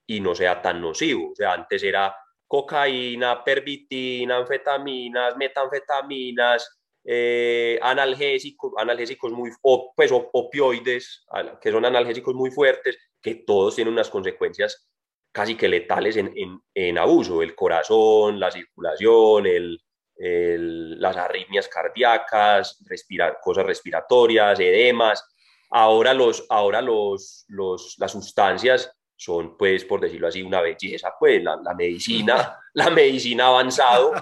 y 0.06 0.20
no 0.20 0.36
sea 0.36 0.62
tan 0.62 0.82
nocivo. 0.82 1.32
O 1.32 1.36
sea, 1.36 1.54
antes 1.54 1.82
era 1.84 2.16
cocaína, 2.46 3.44
pervitina, 3.46 4.38
anfetaminas, 4.38 5.38
metanfetaminas, 5.38 6.82
eh, 7.04 7.80
analgésicos, 7.82 8.74
analgésicos 8.78 9.32
muy, 9.32 9.52
pues, 9.96 10.12
opioides, 10.12 11.26
que 11.62 11.72
son 11.72 11.86
analgésicos 11.86 12.36
muy 12.36 12.52
fuertes, 12.52 12.98
que 13.22 13.36
todos 13.36 13.76
tienen 13.76 13.94
unas 13.94 14.10
consecuencias 14.10 14.88
casi 15.32 15.56
que 15.56 15.70
letales 15.70 16.18
en, 16.18 16.34
en, 16.74 16.98
abuso, 16.98 17.42
el 17.42 17.56
corazón, 17.56 18.40
la 18.40 18.52
circulación, 18.52 19.46
el, 19.46 19.82
las 21.00 21.16
arritmias 21.18 21.68
cardíacas, 21.68 22.84
respirar, 22.86 23.40
cosas 23.42 23.66
respiratorias, 23.66 24.60
edemas. 24.60 25.26
Ahora, 25.70 26.14
los, 26.14 26.46
ahora 26.50 26.82
los, 26.82 27.46
los, 27.48 27.96
las 27.98 28.12
sustancias 28.12 28.94
son, 29.16 29.56
pues, 29.56 29.86
por 29.86 30.02
decirlo 30.02 30.28
así, 30.28 30.42
una 30.42 30.62
belleza, 30.62 31.14
pues, 31.18 31.42
la, 31.44 31.56
la 31.64 31.74
medicina, 31.74 32.60
la 32.74 32.90
medicina 32.90 33.48
avanzado, 33.48 34.14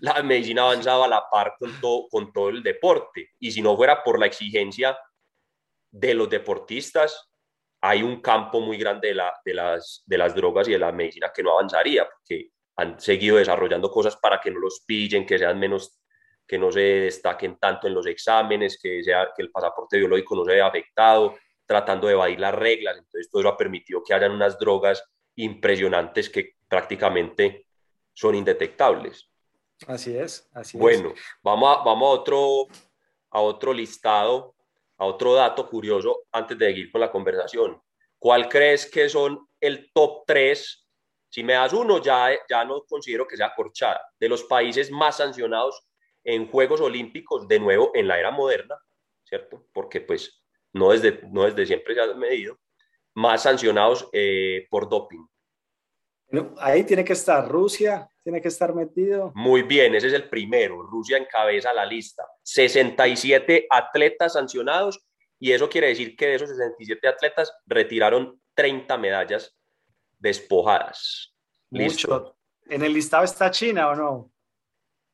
la 0.00 0.22
medicina 0.22 0.62
avanzada 0.62 1.06
a 1.06 1.08
la 1.08 1.30
par 1.30 1.54
con 1.58 1.80
todo, 1.80 2.08
con 2.08 2.32
todo 2.32 2.50
el 2.50 2.62
deporte. 2.62 3.30
Y 3.38 3.52
si 3.52 3.62
no 3.62 3.76
fuera 3.76 4.02
por 4.02 4.18
la 4.18 4.26
exigencia 4.26 4.98
de 5.90 6.12
los 6.14 6.28
deportistas, 6.28 7.27
hay 7.80 8.02
un 8.02 8.20
campo 8.20 8.60
muy 8.60 8.76
grande 8.76 9.08
de, 9.08 9.14
la, 9.14 9.32
de, 9.44 9.54
las, 9.54 10.02
de 10.06 10.18
las 10.18 10.34
drogas 10.34 10.68
y 10.68 10.72
de 10.72 10.78
la 10.78 10.92
medicina 10.92 11.30
que 11.34 11.42
no 11.42 11.52
avanzaría, 11.52 12.08
porque 12.08 12.50
han 12.76 12.98
seguido 13.00 13.36
desarrollando 13.36 13.90
cosas 13.90 14.16
para 14.16 14.40
que 14.40 14.50
no 14.50 14.60
los 14.60 14.82
pillen, 14.86 15.26
que 15.26 15.38
sean 15.38 15.58
menos 15.58 15.98
que 16.46 16.58
no 16.58 16.72
se 16.72 16.80
destaquen 16.80 17.58
tanto 17.58 17.86
en 17.86 17.94
los 17.94 18.06
exámenes, 18.06 18.78
que, 18.82 19.02
sea, 19.04 19.28
que 19.36 19.42
el 19.42 19.50
pasaporte 19.50 19.98
biológico 19.98 20.34
no 20.34 20.44
se 20.44 20.52
vea 20.52 20.66
afectado, 20.66 21.36
tratando 21.66 22.06
de 22.06 22.14
evadir 22.14 22.40
las 22.40 22.54
reglas. 22.54 22.96
Entonces, 22.96 23.30
todo 23.30 23.42
eso 23.42 23.50
ha 23.50 23.56
permitido 23.56 24.02
que 24.02 24.14
hayan 24.14 24.32
unas 24.32 24.58
drogas 24.58 25.04
impresionantes 25.36 26.30
que 26.30 26.54
prácticamente 26.66 27.66
son 28.14 28.34
indetectables. 28.34 29.30
Así 29.86 30.16
es, 30.16 30.48
así 30.54 30.76
bueno, 30.76 31.12
vamos 31.42 31.76
a, 31.76 31.84
vamos 31.84 32.08
a 32.08 32.20
otro, 32.20 32.66
a 33.30 33.40
otro 33.40 33.72
listado, 33.72 34.54
a 34.98 35.06
otro 35.06 35.34
dato 35.34 35.68
curioso 35.68 36.24
antes 36.32 36.58
de 36.58 36.66
seguir 36.66 36.90
con 36.90 37.00
la 37.00 37.10
conversación. 37.10 37.80
¿Cuál 38.18 38.48
crees 38.48 38.90
que 38.90 39.08
son 39.08 39.48
el 39.60 39.90
top 39.92 40.24
3? 40.26 40.86
Si 41.30 41.44
me 41.44 41.52
das 41.52 41.72
uno, 41.72 42.02
ya, 42.02 42.30
ya 42.48 42.64
no 42.64 42.82
considero 42.84 43.26
que 43.26 43.36
sea 43.36 43.54
corchada. 43.54 44.00
De 44.18 44.28
los 44.28 44.44
países 44.44 44.90
más 44.90 45.18
sancionados 45.18 45.86
en 46.24 46.50
Juegos 46.50 46.80
Olímpicos, 46.80 47.46
de 47.46 47.60
nuevo 47.60 47.92
en 47.94 48.08
la 48.08 48.18
era 48.18 48.30
moderna, 48.30 48.76
¿cierto? 49.24 49.66
Porque 49.72 50.00
pues 50.00 50.42
no 50.72 50.90
desde, 50.90 51.20
no 51.30 51.44
desde 51.44 51.66
siempre 51.66 51.94
se 51.94 52.00
ha 52.00 52.14
medido, 52.14 52.58
más 53.14 53.42
sancionados 53.42 54.08
eh, 54.12 54.66
por 54.70 54.88
doping. 54.88 55.24
Ahí 56.58 56.84
tiene 56.84 57.04
que 57.04 57.14
estar 57.14 57.48
Rusia, 57.48 58.08
tiene 58.22 58.40
que 58.40 58.48
estar 58.48 58.74
metido. 58.74 59.32
Muy 59.34 59.62
bien, 59.62 59.94
ese 59.94 60.08
es 60.08 60.12
el 60.12 60.28
primero. 60.28 60.82
Rusia 60.82 61.16
encabeza 61.16 61.72
la 61.72 61.86
lista. 61.86 62.24
67 62.42 63.66
atletas 63.70 64.34
sancionados 64.34 65.00
y 65.40 65.52
eso 65.52 65.68
quiere 65.68 65.88
decir 65.88 66.16
que 66.16 66.26
de 66.26 66.34
esos 66.34 66.50
67 66.50 67.06
atletas 67.08 67.52
retiraron 67.66 68.40
30 68.54 68.98
medallas 68.98 69.56
despojadas. 70.18 71.34
Listo. 71.70 72.36
¿En 72.66 72.82
el 72.82 72.92
listado 72.92 73.24
está 73.24 73.50
China 73.50 73.90
o 73.90 73.94
no? 73.94 74.32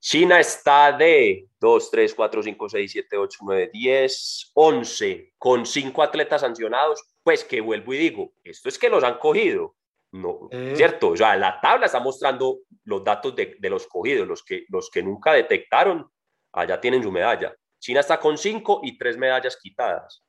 China 0.00 0.38
está 0.40 0.92
de 0.92 1.48
2, 1.60 1.90
3, 1.90 2.14
4, 2.14 2.42
5, 2.42 2.68
6, 2.68 2.92
7, 2.92 3.16
8, 3.16 3.38
9, 3.42 3.70
10, 3.72 4.50
11, 4.54 5.32
con 5.38 5.64
5 5.64 6.02
atletas 6.02 6.40
sancionados. 6.40 7.02
Pues 7.22 7.44
que 7.44 7.60
vuelvo 7.60 7.94
y 7.94 7.98
digo, 7.98 8.34
esto 8.42 8.68
es 8.68 8.78
que 8.78 8.90
los 8.90 9.02
han 9.02 9.18
cogido. 9.18 9.76
No, 10.14 10.48
eh. 10.52 10.74
¿cierto? 10.76 11.08
O 11.08 11.16
sea, 11.16 11.34
la 11.34 11.60
tabla 11.60 11.86
está 11.86 11.98
mostrando 11.98 12.60
los 12.84 13.02
datos 13.02 13.34
de, 13.34 13.56
de, 13.58 13.68
los 13.68 13.88
cogidos, 13.88 14.28
los 14.28 14.44
que, 14.44 14.64
los 14.68 14.88
que 14.88 15.02
nunca 15.02 15.32
detectaron, 15.32 16.08
allá 16.52 16.80
tienen 16.80 17.02
su 17.02 17.10
medalla. 17.10 17.52
China 17.80 17.98
está 17.98 18.20
con 18.20 18.38
5 18.38 18.82
y 18.84 18.96
3 18.96 19.16
medallas 19.18 19.56
quitadas. 19.60 20.24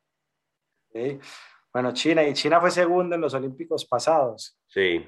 Bueno, 1.72 1.94
China, 1.94 2.24
y 2.24 2.34
China 2.34 2.60
fue 2.60 2.72
segundo 2.72 3.14
en 3.14 3.22
los 3.22 3.36
Olímpicos 3.36 3.86
pasados. 3.86 4.58
Sí, 4.66 5.08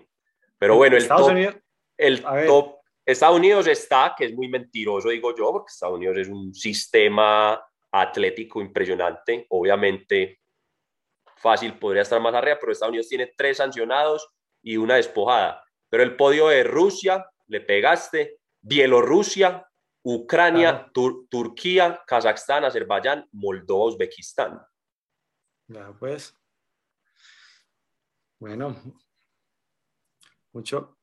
pero 0.60 0.76
bueno, 0.76 0.96
el 0.96 1.02
Estados 1.02 1.30
Unidos, 1.30 1.56
el 1.98 2.22
top 2.22 2.78
Estados 3.04 3.38
Unidos 3.38 3.66
está, 3.66 4.14
que 4.16 4.26
es 4.26 4.34
muy 4.36 4.48
mentiroso, 4.48 5.10
digo 5.10 5.36
yo, 5.36 5.54
porque 5.54 5.72
Estados 5.72 5.96
Unidos 5.96 6.18
es 6.18 6.28
un 6.28 6.54
sistema 6.54 7.60
atlético 7.92 8.62
impresionante. 8.62 9.48
Obviamente, 9.50 10.42
fácil 11.38 11.80
podría 11.80 12.04
estar 12.04 12.22
más 12.22 12.36
arriba, 12.36 12.58
pero 12.60 12.72
Estados 12.72 12.92
Unidos 12.92 13.08
tiene 13.08 13.34
tres 13.36 13.58
sancionados 13.58 14.30
y 14.62 14.78
una 14.78 14.96
despojada. 14.96 15.64
Pero 15.90 16.04
el 16.04 16.16
podio 16.16 16.48
de 16.48 16.64
Rusia, 16.64 17.30
le 17.48 17.62
pegaste, 17.62 18.40
Bielorrusia, 18.62 19.68
Ucrania, 20.04 20.90
Turquía, 20.94 22.02
Kazajstán, 22.06 22.66
Azerbaiyán, 22.66 23.28
Moldova, 23.32 23.86
Uzbekistán. 23.86 24.62
Ya, 25.68 25.92
pues. 26.00 26.34
Bueno, 28.40 28.76
mucho, 30.54 30.98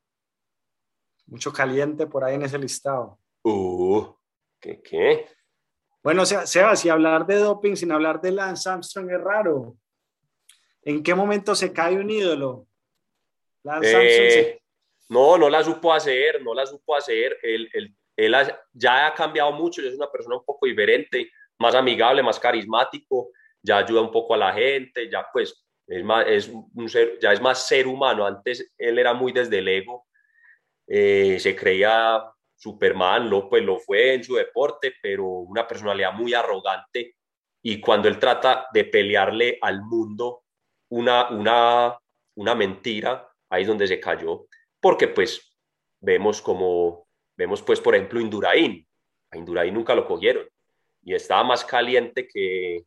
mucho 1.27 1.53
caliente 1.53 2.07
por 2.07 2.25
ahí 2.25 2.37
en 2.37 2.43
ese 2.43 2.59
listado. 2.59 3.19
Uh, 3.43 4.15
¿qué 4.61 4.81
qué? 4.81 5.29
Bueno, 6.03 6.23
o 6.23 6.27
sea, 6.27 6.47
Seba, 6.47 6.77
si 6.77 6.89
hablar 6.89 7.27
de 7.27 7.37
doping 7.37 7.77
sin 7.77 7.93
hablar 7.93 8.21
de 8.21 8.31
Lance 8.31 8.69
Armstrong 8.69 9.11
es 9.11 9.21
raro. 9.21 9.77
¿En 10.83 11.03
qué 11.03 11.15
momento 11.15 11.55
se 11.55 11.73
cae 11.73 11.99
un 11.99 12.11
ídolo? 12.11 12.69
Lance 13.65 14.41
eh, 14.41 14.61
No, 15.09 15.37
no 15.37 15.51
la 15.51 15.65
supo 15.65 15.93
hacer, 15.93 16.43
no 16.43 16.55
la 16.55 16.67
supo 16.67 16.95
hacer. 16.95 17.39
Él, 17.43 17.69
él, 17.73 18.37
ya 18.73 19.07
ha 19.07 19.15
cambiado 19.15 19.53
mucho, 19.53 19.83
es 19.83 19.95
una 19.95 20.11
persona 20.11 20.37
un 20.37 20.45
poco 20.45 20.67
diferente, 20.67 21.31
más 21.59 21.75
amigable, 21.75 22.23
más 22.23 22.39
carismático, 22.39 23.31
ya 23.61 23.79
ayuda 23.79 24.03
un 24.03 24.13
poco 24.13 24.35
a 24.35 24.39
la 24.39 24.53
gente, 24.53 25.11
ya 25.11 25.27
pues 25.33 25.67
es 25.87 26.05
más, 26.05 26.27
es 26.29 26.49
un 26.49 26.89
ser, 26.89 27.19
ya 27.21 27.33
es 27.33 27.41
más 27.41 27.67
ser 27.67 27.87
humano. 27.87 28.25
Antes 28.25 28.73
él 28.79 28.99
era 28.99 29.15
muy 29.15 29.33
desde 29.33 29.59
el 29.59 29.69
ego 29.69 30.07
eh, 30.87 31.39
se 31.41 31.57
creía 31.57 32.23
Superman, 32.55 33.29
lo, 33.29 33.49
pues 33.49 33.63
lo 33.65 33.79
fue 33.79 34.15
en 34.15 34.25
su 34.25 34.35
deporte, 34.35 34.95
pero 35.03 35.25
una 35.25 35.67
personalidad 35.67 36.13
muy 36.13 36.35
arrogante 36.35 37.17
y 37.63 37.81
cuando 37.81 38.09
él 38.09 38.19
trata 38.19 38.67
de 38.73 38.85
pelearle 38.85 39.59
al 39.61 39.83
mundo 39.83 40.45
una, 40.91 41.31
una, 41.31 41.99
una 42.37 42.55
mentira, 42.55 43.27
ahí 43.51 43.63
es 43.63 43.69
donde 43.69 43.87
se 43.87 44.01
cayó, 44.01 44.47
porque 44.81 45.09
pues 45.09 45.57
vemos 46.01 46.43
como, 46.43 47.07
vemos 47.37 47.63
pues 47.63 47.81
por 47.81 47.95
ejemplo 47.95 48.21
Indurain, 48.21 48.87
a 49.31 49.39
Indurain 49.39 49.73
nunca 49.73 49.95
lo 49.95 50.07
cogieron 50.07 50.47
y 51.03 51.15
estaba 51.15 51.45
más 51.45 51.65
caliente 51.65 52.27
que, 52.27 52.85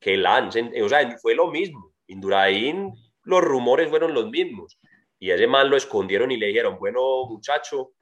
que 0.00 0.16
Lance, 0.16 0.70
o 0.82 0.88
sea, 0.88 1.16
fue 1.18 1.34
lo 1.34 1.48
mismo, 1.48 1.92
Indurain, 2.06 2.92
los 3.22 3.40
rumores 3.40 3.88
fueron 3.88 4.14
los 4.14 4.28
mismos, 4.30 4.78
y 5.22 5.30
ese 5.30 5.46
man 5.46 5.70
lo 5.70 5.76
escondieron 5.76 6.32
y 6.32 6.36
le 6.36 6.48
dijeron, 6.48 6.76
bueno, 6.80 7.26
muchacho, 7.26 7.92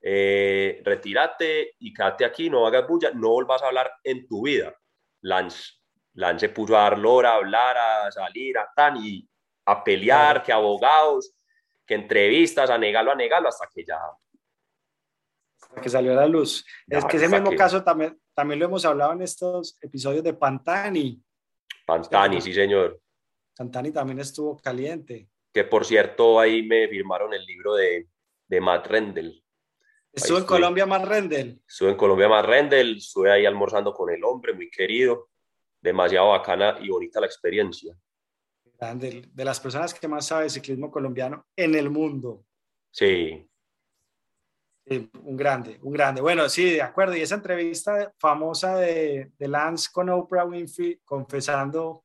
eh, 0.00 0.80
retírate 0.82 1.74
y 1.78 1.92
quédate 1.92 2.24
aquí, 2.24 2.48
no 2.48 2.66
hagas 2.66 2.88
bulla, 2.88 3.10
no 3.12 3.28
volvas 3.28 3.62
a 3.62 3.66
hablar 3.66 3.92
en 4.02 4.26
tu 4.26 4.46
vida. 4.46 4.74
Lance, 5.20 5.74
Lance 6.14 6.46
se 6.46 6.54
puso 6.54 6.74
a 6.74 6.84
dar 6.84 6.98
lora, 6.98 7.32
a 7.32 7.34
hablar, 7.34 7.76
a 7.76 8.10
salir, 8.10 8.56
a 8.56 8.66
tan 8.74 8.96
y 8.96 9.28
a 9.66 9.84
pelear, 9.84 10.42
que 10.42 10.52
abogados, 10.52 11.34
que 11.90 11.96
entrevistas, 11.96 12.70
a 12.70 12.78
negarlo, 12.78 13.10
a 13.10 13.16
negarlo, 13.16 13.48
hasta 13.48 13.66
que 13.74 13.84
ya... 13.84 13.98
Hasta 15.60 15.80
que 15.80 15.88
salió 15.88 16.12
a 16.12 16.16
la 16.16 16.26
luz. 16.28 16.64
es 16.86 17.04
que 17.04 17.16
ese 17.16 17.28
mismo 17.28 17.50
caso 17.56 17.82
también, 17.82 18.16
también 18.32 18.60
lo 18.60 18.66
hemos 18.66 18.84
hablado 18.84 19.12
en 19.14 19.22
estos 19.22 19.76
episodios 19.80 20.22
de 20.22 20.34
Pantani. 20.34 21.20
Pantani, 21.84 22.40
sí, 22.40 22.54
señor. 22.54 23.00
Pantani 23.56 23.90
también 23.90 24.20
estuvo 24.20 24.56
caliente 24.56 25.28
que 25.52 25.64
por 25.64 25.84
cierto 25.84 26.38
ahí 26.38 26.62
me 26.62 26.88
firmaron 26.88 27.34
el 27.34 27.44
libro 27.44 27.74
de, 27.74 28.08
de 28.46 28.60
Matt 28.60 28.86
Rendell. 28.86 29.42
¿Estuvo 30.12 30.38
en 30.38 30.44
Colombia 30.44 30.86
Matt 30.86 31.04
Rendell? 31.04 31.60
Estuve 31.66 31.90
en 31.90 31.96
Colombia 31.96 32.28
Matt 32.28 32.46
Rendell, 32.46 32.96
estuve 32.96 33.30
ahí 33.30 33.46
almorzando 33.46 33.92
con 33.92 34.10
el 34.10 34.22
hombre, 34.24 34.52
muy 34.52 34.70
querido, 34.70 35.28
demasiado 35.80 36.30
bacana 36.30 36.78
y 36.80 36.88
bonita 36.88 37.20
la 37.20 37.26
experiencia. 37.26 37.94
De, 38.80 39.28
de 39.30 39.44
las 39.44 39.60
personas 39.60 39.92
que 39.92 40.08
más 40.08 40.26
sabe 40.26 40.48
ciclismo 40.48 40.90
colombiano 40.90 41.46
en 41.54 41.74
el 41.74 41.90
mundo. 41.90 42.46
Sí. 42.90 43.46
un 44.86 45.36
grande, 45.36 45.78
un 45.82 45.92
grande. 45.92 46.22
Bueno, 46.22 46.48
sí, 46.48 46.70
de 46.70 46.82
acuerdo. 46.82 47.14
Y 47.14 47.20
esa 47.20 47.34
entrevista 47.34 48.10
famosa 48.18 48.76
de, 48.76 49.32
de 49.38 49.48
Lance 49.48 49.90
con 49.92 50.08
Oprah 50.08 50.46
Winfrey 50.46 50.98
confesando 51.04 52.04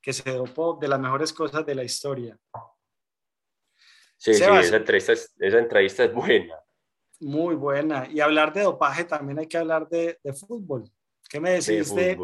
que 0.00 0.14
se 0.14 0.30
dopó 0.30 0.78
de 0.80 0.88
las 0.88 0.98
mejores 0.98 1.30
cosas 1.32 1.64
de 1.66 1.74
la 1.74 1.84
historia. 1.84 2.38
Sí, 4.16 4.32
sí, 4.32 4.42
esa 4.42 4.76
entrevista, 4.76 5.12
es, 5.12 5.34
esa 5.38 5.58
entrevista 5.58 6.04
es 6.04 6.14
buena. 6.14 6.58
Muy 7.20 7.54
buena. 7.54 8.08
Y 8.10 8.20
hablar 8.20 8.50
de 8.54 8.62
dopaje 8.62 9.04
también 9.04 9.38
hay 9.40 9.46
que 9.46 9.58
hablar 9.58 9.86
de, 9.90 10.18
de 10.22 10.32
fútbol. 10.32 10.90
¿Qué 11.28 11.38
me 11.38 11.50
decís 11.50 11.94
de, 11.94 12.16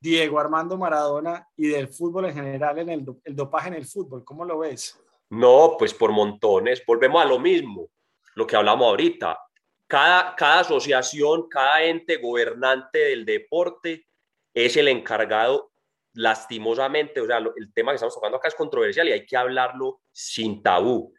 Diego 0.00 0.38
Armando 0.38 0.76
Maradona 0.76 1.48
y 1.56 1.68
del 1.68 1.88
fútbol 1.88 2.26
en 2.26 2.34
general, 2.34 2.78
en 2.78 2.90
el, 2.90 3.04
dopaje 3.34 3.68
en 3.68 3.74
el 3.74 3.86
fútbol? 3.86 4.24
¿Cómo 4.24 4.44
lo 4.44 4.58
ves? 4.58 5.00
No, 5.30 5.76
pues 5.78 5.92
por 5.94 6.12
montones. 6.12 6.82
Volvemos 6.86 7.22
a 7.22 7.28
lo 7.28 7.38
mismo, 7.38 7.88
lo 8.34 8.46
que 8.46 8.56
hablamos 8.56 8.86
ahorita. 8.86 9.38
Cada, 9.86 10.34
cada 10.36 10.60
asociación, 10.60 11.48
cada 11.48 11.82
ente 11.82 12.16
gobernante 12.16 12.98
del 12.98 13.24
deporte 13.24 14.06
es 14.52 14.76
el 14.76 14.88
encargado 14.88 15.70
lastimosamente, 16.16 17.20
o 17.20 17.26
sea, 17.26 17.38
el 17.38 17.72
tema 17.74 17.92
que 17.92 17.96
estamos 17.96 18.14
tocando 18.14 18.38
acá 18.38 18.48
es 18.48 18.54
controversial 18.54 19.06
y 19.08 19.12
hay 19.12 19.26
que 19.26 19.36
hablarlo 19.36 20.00
sin 20.10 20.62
tabú. 20.62 21.12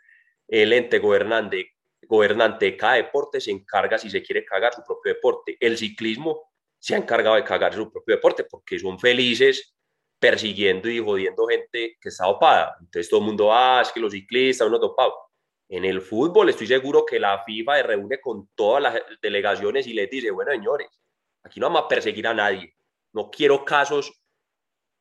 El 0.47 0.73
ente 0.73 0.97
gobernante, 0.97 1.75
gobernante 2.07 2.65
de 2.65 2.77
cada 2.77 2.95
deporte 2.95 3.39
se 3.39 3.51
encarga, 3.51 3.97
si 3.99 4.09
se 4.09 4.23
quiere 4.23 4.43
cagar, 4.43 4.73
su 4.73 4.83
propio 4.83 5.13
deporte. 5.13 5.55
El 5.59 5.77
ciclismo 5.77 6.51
se 6.79 6.95
ha 6.95 6.97
encargado 6.97 7.35
de 7.35 7.43
cagar 7.43 7.73
su 7.73 7.91
propio 7.91 8.15
deporte 8.15 8.43
porque 8.43 8.79
son 8.79 8.99
felices 8.99 9.73
persiguiendo 10.19 10.89
y 10.89 10.99
jodiendo 10.99 11.45
gente 11.47 11.97
que 11.99 12.09
está 12.09 12.25
dopada. 12.25 12.75
Entonces 12.79 13.09
todo 13.09 13.19
el 13.19 13.25
mundo, 13.27 13.53
ah, 13.53 13.81
es 13.81 13.91
que 13.91 13.99
los 13.99 14.11
ciclistas, 14.11 14.67
uno 14.67 14.79
dopado. 14.79 15.13
En 15.69 15.83
el 15.85 16.01
fútbol 16.01 16.49
estoy 16.49 16.67
seguro 16.67 17.05
que 17.05 17.19
la 17.19 17.43
FIFA 17.43 17.75
se 17.75 17.83
reúne 17.83 18.21
con 18.21 18.49
todas 18.55 18.81
las 18.81 18.95
delegaciones 19.21 19.85
y 19.87 19.93
les 19.93 20.09
dice, 20.09 20.31
bueno, 20.31 20.51
señores, 20.51 20.87
aquí 21.43 21.59
no 21.59 21.67
vamos 21.67 21.83
a 21.83 21.87
perseguir 21.87 22.25
a 22.27 22.33
nadie. 22.33 22.73
No 23.13 23.29
quiero 23.29 23.65
casos 23.65 24.13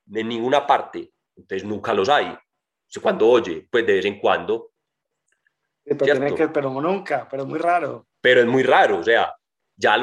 de 0.05 0.25
ninguna 0.25 0.67
parte, 0.67 1.13
entonces 1.37 1.67
nunca 1.67 1.95
los 1.95 2.09
hay. 2.09 2.37
Cuando 3.03 3.29
oye, 3.29 3.67
pues 3.71 3.87
de 3.87 3.95
vez 3.95 4.05
en 4.07 4.19
cuando. 4.19 4.73
pero, 5.85 6.35
que, 6.35 6.49
pero 6.49 6.71
nunca, 6.71 7.29
pero 7.29 7.43
es 7.43 7.49
muy 7.49 7.59
raro. 7.59 8.07
Pero 8.21 8.41
es 8.41 8.47
muy 8.47 8.63
raro, 8.63 8.99
o 8.99 9.05
sea, 9.05 9.35
ya, 9.77 9.97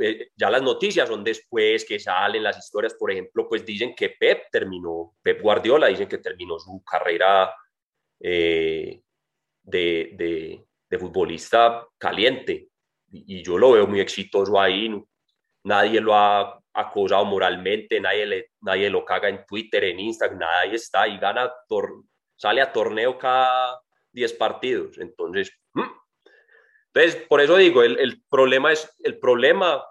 eh, 0.00 0.28
ya 0.36 0.50
las 0.50 0.62
noticias 0.62 1.08
son 1.08 1.24
después 1.24 1.84
que 1.84 1.98
salen 1.98 2.42
las 2.42 2.58
historias, 2.58 2.94
por 2.94 3.10
ejemplo, 3.10 3.48
pues 3.48 3.64
dicen 3.64 3.94
que 3.94 4.10
Pep 4.10 4.44
terminó, 4.50 5.14
Pep 5.22 5.40
Guardiola 5.40 5.86
dicen 5.86 6.08
que 6.08 6.18
terminó 6.18 6.58
su 6.58 6.82
carrera 6.84 7.54
eh, 8.20 9.00
de, 9.62 10.62
de, 10.88 10.98
futbolista 10.98 11.86
caliente 11.98 12.70
y, 13.10 13.42
yo 13.42 13.58
lo 13.58 13.72
veo 13.72 13.86
muy 13.86 14.00
exitoso 14.00 14.58
ahí, 14.58 14.90
nadie 15.64 16.00
lo 16.00 16.14
ha 16.14 16.58
acosado 16.72 17.24
moralmente, 17.24 18.00
nadie, 18.00 18.50
nadie 18.60 18.88
lo 18.90 19.04
caga 19.04 19.28
en 19.28 19.44
Twitter, 19.46 19.84
en 19.84 20.00
Instagram, 20.00 20.38
nadie 20.38 20.76
está 20.76 21.06
y 21.08 21.18
gana, 21.18 21.52
sale 22.36 22.60
a 22.60 22.72
torneo 22.72 23.18
cada 23.18 23.80
10 24.12 24.32
partidos. 24.34 24.98
Entonces, 24.98 25.50
entonces 26.96 27.26
por 27.28 27.42
eso 27.42 27.56
digo, 27.58 27.82
el, 27.82 27.98
el, 27.98 28.22
problema 28.22 28.72
es, 28.72 28.90
el 29.00 29.18
problema, 29.18 29.84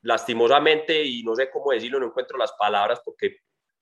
lastimosamente, 0.00 1.04
y 1.04 1.22
no 1.22 1.36
sé 1.36 1.50
cómo 1.50 1.72
decirlo, 1.72 2.00
no 2.00 2.06
encuentro 2.06 2.38
las 2.38 2.52
palabras 2.52 3.02
porque 3.04 3.40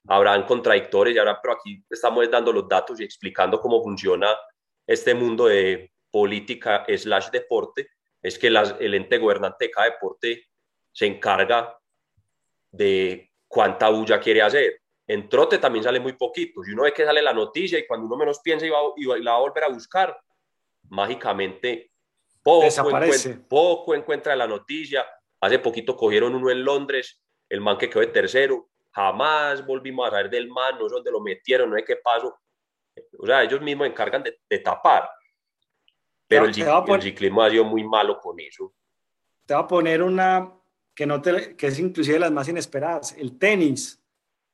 habrán 0.09 0.45
contradictores 0.45 1.15
y 1.15 1.19
ahora 1.19 1.39
pero 1.41 1.55
aquí 1.55 1.85
estamos 1.89 2.29
dando 2.29 2.53
los 2.53 2.69
datos 2.69 2.99
y 2.99 3.05
explicando 3.05 3.61
cómo 3.61 3.81
funciona 3.81 4.37
este 4.85 5.15
mundo 5.15 5.47
de 5.47 5.93
política 6.11 6.85
slash 6.89 7.31
deporte, 7.31 7.91
es 8.21 8.37
que 8.37 8.51
las, 8.51 8.75
el 8.81 8.95
ente 8.95 9.19
gobernante 9.19 9.67
de 9.67 9.71
cada 9.71 9.91
deporte 9.91 10.49
se 10.91 11.07
encarga 11.07 11.79
de 12.73 13.31
cuánta 13.47 13.89
bulla 13.89 14.19
quiere 14.19 14.43
hacer. 14.43 14.81
En 15.07 15.29
trote 15.29 15.59
también 15.59 15.85
sale 15.85 16.01
muy 16.01 16.15
poquito. 16.15 16.65
Si 16.65 16.73
uno 16.73 16.83
ve 16.83 16.93
que 16.93 17.05
sale 17.05 17.23
la 17.23 17.33
noticia 17.33 17.79
y 17.79 17.87
cuando 17.87 18.07
uno 18.07 18.17
menos 18.17 18.41
piensa 18.41 18.67
y, 18.67 18.71
va, 18.71 18.81
y 18.97 19.23
la 19.23 19.33
va 19.33 19.37
a 19.37 19.41
volver 19.41 19.65
a 19.65 19.69
buscar, 19.69 20.21
mágicamente 20.89 21.92
poco 22.43 22.65
Desaparece. 22.65 23.35
poco 23.49 23.95
encuentra 23.95 24.35
la 24.37 24.47
noticia. 24.47 25.07
Hace 25.41 25.59
poquito 25.59 25.97
cogieron 25.97 26.35
uno 26.35 26.51
en 26.51 26.65
Londres, 26.65 27.21
el 27.49 27.61
man 27.61 27.79
que 27.79 27.89
quedó 27.89 28.01
de 28.01 28.09
tercero. 28.09 28.71
Jamás 28.93 29.65
volvimos 29.65 30.07
a 30.07 30.11
saber 30.11 30.31
del 30.31 30.49
man, 30.49 30.79
no 30.79 30.89
sé 30.89 30.95
dónde 30.95 31.11
lo 31.11 31.21
metieron, 31.21 31.71
no 31.71 31.77
sé 31.77 31.85
qué 31.85 31.97
pasó. 31.97 32.37
O 33.19 33.27
sea, 33.27 33.43
ellos 33.43 33.61
mismos 33.61 33.87
encargan 33.87 34.23
de, 34.23 34.59
tapar. 34.59 35.09
Pero 36.27 36.45
el, 36.45 36.55
ciclismo 37.03 37.43
ha 37.43 37.51
sido 37.51 37.65
muy 37.65 37.85
malo 37.85 38.19
con 38.21 38.39
eso. 38.41 38.75
Te 39.47 39.55
voy 39.55 39.65
a 39.65 39.67
poner 39.67 40.03
una 40.03 40.53
que, 40.95 41.07
no 41.07 41.21
te, 41.21 41.57
que 41.57 41.67
es 41.69 41.79
inclusive 41.79 42.15
de 42.15 42.21
las 42.21 42.33
más 42.33 42.49
inesperadas, 42.49 43.13
el 43.17 43.39
tenis. 43.39 43.99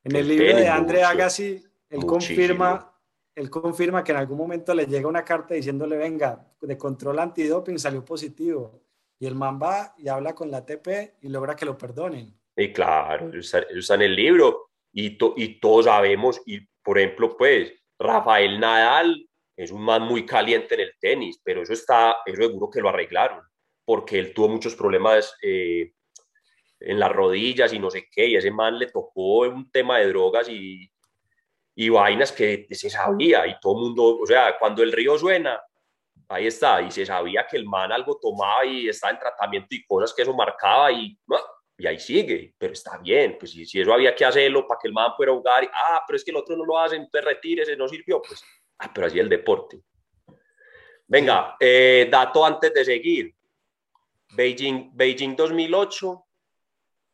En 0.05 0.17
el, 0.17 0.29
libro 0.29 0.57
de 0.57 0.69
André 0.69 1.03
Agassi, 1.03 1.63
él 1.91 2.07
confirma, 2.07 2.93
él 3.39 3.51
confirma 3.51 4.03
que 4.03 4.11
en 4.11 4.19
algún 4.19 4.37
momento 4.37 4.75
le 4.75 4.87
llega 4.87 5.09
una 5.09 5.25
carta 5.25 5.55
diciéndole, 5.55 5.97
venga, 5.97 6.45
de 6.61 6.77
control 6.77 7.21
antidoping 7.21 7.79
salió 7.79 8.05
positivo. 8.05 8.83
Y 9.21 9.27
el 9.27 9.37
man 9.37 9.61
va 9.63 9.95
y 9.97 10.09
habla 10.09 10.35
con 10.35 10.51
la 10.51 10.59
ATP 10.59 11.23
y 11.23 11.29
logra 11.29 11.55
que 11.55 11.65
lo 11.65 11.79
perdonen. 11.79 12.37
Y 12.57 12.73
claro, 12.73 13.31
eso 13.33 13.59
está, 13.59 13.95
en 13.95 14.03
el 14.03 14.17
libro. 14.17 14.71
Y, 14.93 15.17
y 15.37 15.61
todos 15.61 15.85
sabemos, 15.85 16.41
y 16.47 16.61
por 16.83 16.99
ejemplo, 16.99 17.37
pues, 17.37 17.73
Rafael 17.99 18.59
Nadal 18.59 19.29
es 19.57 19.71
un 19.71 19.83
man 19.83 20.03
muy 20.03 20.27
caliente 20.27 20.75
en 20.75 20.81
el 20.81 20.93
tenis, 21.01 21.41
pero 21.43 21.63
eso 21.63 21.73
está, 21.73 22.17
eso 22.27 22.43
seguro 22.43 22.71
que 22.71 22.81
lo 22.81 22.89
arreglaron, 22.89 23.43
porque 23.85 24.19
él 24.19 24.33
tuvo 24.33 24.49
muchos 24.49 24.75
problemas 24.75 25.35
eh, 25.43 25.93
en 26.81 26.99
las 26.99 27.13
rodillas 27.13 27.73
y 27.73 27.79
no 27.79 27.91
sé 27.91 28.09
qué, 28.11 28.27
y 28.27 28.37
ese 28.37 28.51
man 28.51 28.79
le 28.79 28.87
tocó 28.87 29.41
un 29.41 29.71
tema 29.71 29.99
de 29.99 30.09
drogas 30.09 30.49
y, 30.49 30.91
y 31.81 31.91
vainas 31.91 32.33
que 32.33 32.67
se 32.73 32.91
sabía, 32.91 33.47
y 33.47 33.61
todo 33.61 33.75
el 33.75 33.83
mundo, 33.83 34.19
o 34.21 34.27
sea, 34.27 34.59
cuando 34.59 34.83
el 34.83 34.91
río 34.91 35.17
suena, 35.17 35.63
ahí 36.27 36.49
está, 36.49 36.83
y 36.83 36.91
se 36.91 37.07
sabía 37.07 37.47
que 37.49 37.57
el 37.57 37.67
man 37.67 37.93
algo 37.93 38.19
tomaba 38.21 38.67
y 38.67 38.89
estaba 38.89 39.13
en 39.13 39.21
tratamiento 39.21 39.69
y 39.71 39.85
cosas 39.85 40.13
que 40.13 40.23
eso 40.23 40.35
marcaba 40.35 40.91
y, 40.91 41.17
y 41.77 41.87
ahí 41.87 42.01
sigue, 42.01 42.53
pero 42.59 42.73
está 42.73 42.99
bien, 42.99 43.37
pues 43.39 43.53
si, 43.53 43.65
si 43.65 43.81
eso 43.81 43.93
había 43.93 44.13
que 44.13 44.25
hacerlo 44.25 44.67
para 44.67 44.81
que 44.83 44.89
el 44.89 44.93
man 44.93 45.13
pudiera 45.17 45.35
jugar, 45.35 45.63
y, 45.63 45.69
ah, 45.73 46.03
pero 46.05 46.17
es 46.17 46.25
que 46.25 46.33
el 46.33 46.39
otro 46.39 46.57
no 46.57 46.65
lo 46.65 46.81
hace, 46.81 46.97
entonces 46.97 47.25
retírese, 47.25 47.77
no 47.77 47.87
sirvió, 47.87 48.21
pues, 48.23 48.43
ah, 48.81 48.91
pero 48.93 49.07
así 49.07 49.21
el 49.21 49.29
deporte. 49.29 49.81
Venga, 51.07 51.55
eh, 51.61 52.09
dato 52.11 52.45
antes 52.45 52.75
de 52.75 52.85
seguir, 52.85 53.33
Beijing, 54.31 54.91
Beijing 54.95 55.37
2008, 55.37 56.27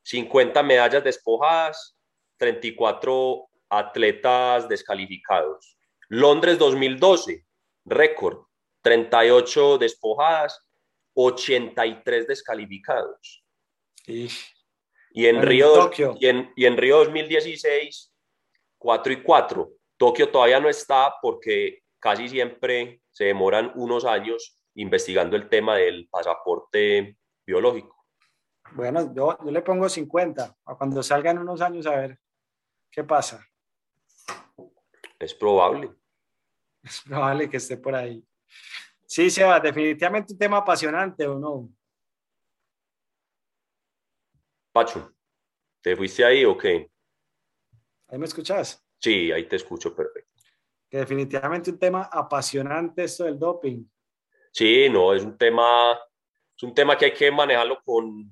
50 0.05 0.63
medallas 0.63 1.05
despojadas, 1.05 1.99
34 2.39 3.51
atletas 3.79 4.69
descalificados. 4.69 5.79
Londres 6.09 6.59
2012, 6.59 7.45
récord, 7.85 8.47
38 8.83 9.79
despojadas, 9.79 10.61
83 11.15 12.27
descalificados. 12.27 13.45
Y, 14.07 15.27
en 15.27 15.43
Río, 15.43 15.91
y, 16.19 16.27
en, 16.27 16.53
y 16.57 16.67
en 16.67 16.77
Río 16.77 16.99
2016, 16.99 18.13
4 18.79 19.13
y 19.13 19.23
4. 19.23 19.71
Tokio 19.97 20.29
todavía 20.29 20.61
no 20.61 20.69
está 20.69 21.15
porque 21.23 21.83
casi 21.99 22.29
siempre 22.29 23.01
se 23.11 23.25
demoran 23.25 23.73
unos 23.77 24.05
años 24.05 24.59
investigando 24.75 25.37
el 25.37 25.49
tema 25.49 25.77
del 25.77 26.09
pasaporte 26.11 27.17
biológico. 27.47 28.05
Bueno, 28.73 29.15
yo, 29.15 29.39
le 29.45 29.63
pongo 29.63 29.89
50, 29.89 30.57
a 30.65 30.75
cuando 30.75 31.03
salgan 31.03 31.39
unos 31.39 31.61
años 31.61 31.87
a 31.87 31.97
ver 31.97 32.19
qué 32.91 33.05
pasa. 33.05 33.47
Es 35.19 35.35
probable. 35.35 35.93
Es 36.83 37.03
probable 37.03 37.49
que 37.49 37.57
esté 37.57 37.77
por 37.77 37.95
ahí. 37.95 38.23
Sí, 39.07 39.31
Seba, 39.31 39.61
definitivamente 39.61 40.33
un 40.33 40.39
tema 40.39 40.59
apasionante, 40.59 41.27
¿o 41.27 41.39
no? 41.39 41.71
Pacho, 44.73 45.15
¿te 45.81 45.97
fuiste 45.97 46.25
ahí 46.25 46.45
o 46.45 46.59
qué? 46.59 46.91
¿Ahí 48.09 48.19
me 48.19 48.27
escuchas? 48.27 48.85
Sí, 48.99 49.31
ahí 49.31 49.49
te 49.49 49.57
escucho 49.57 49.95
perfecto. 49.95 50.43
Que 50.91 50.99
definitivamente 50.99 51.71
un 51.71 51.79
tema 51.79 52.09
apasionante 52.11 53.05
esto 53.05 53.25
del 53.25 53.39
doping. 53.39 53.85
Sí, 54.53 54.89
no, 54.89 55.15
es 55.15 55.23
un 55.23 55.37
tema, 55.39 55.99
es 56.57 56.63
un 56.63 56.75
tema 56.75 56.97
que 56.97 57.07
hay 57.07 57.15
que 57.15 57.31
manejarlo 57.31 57.83
con, 57.85 58.31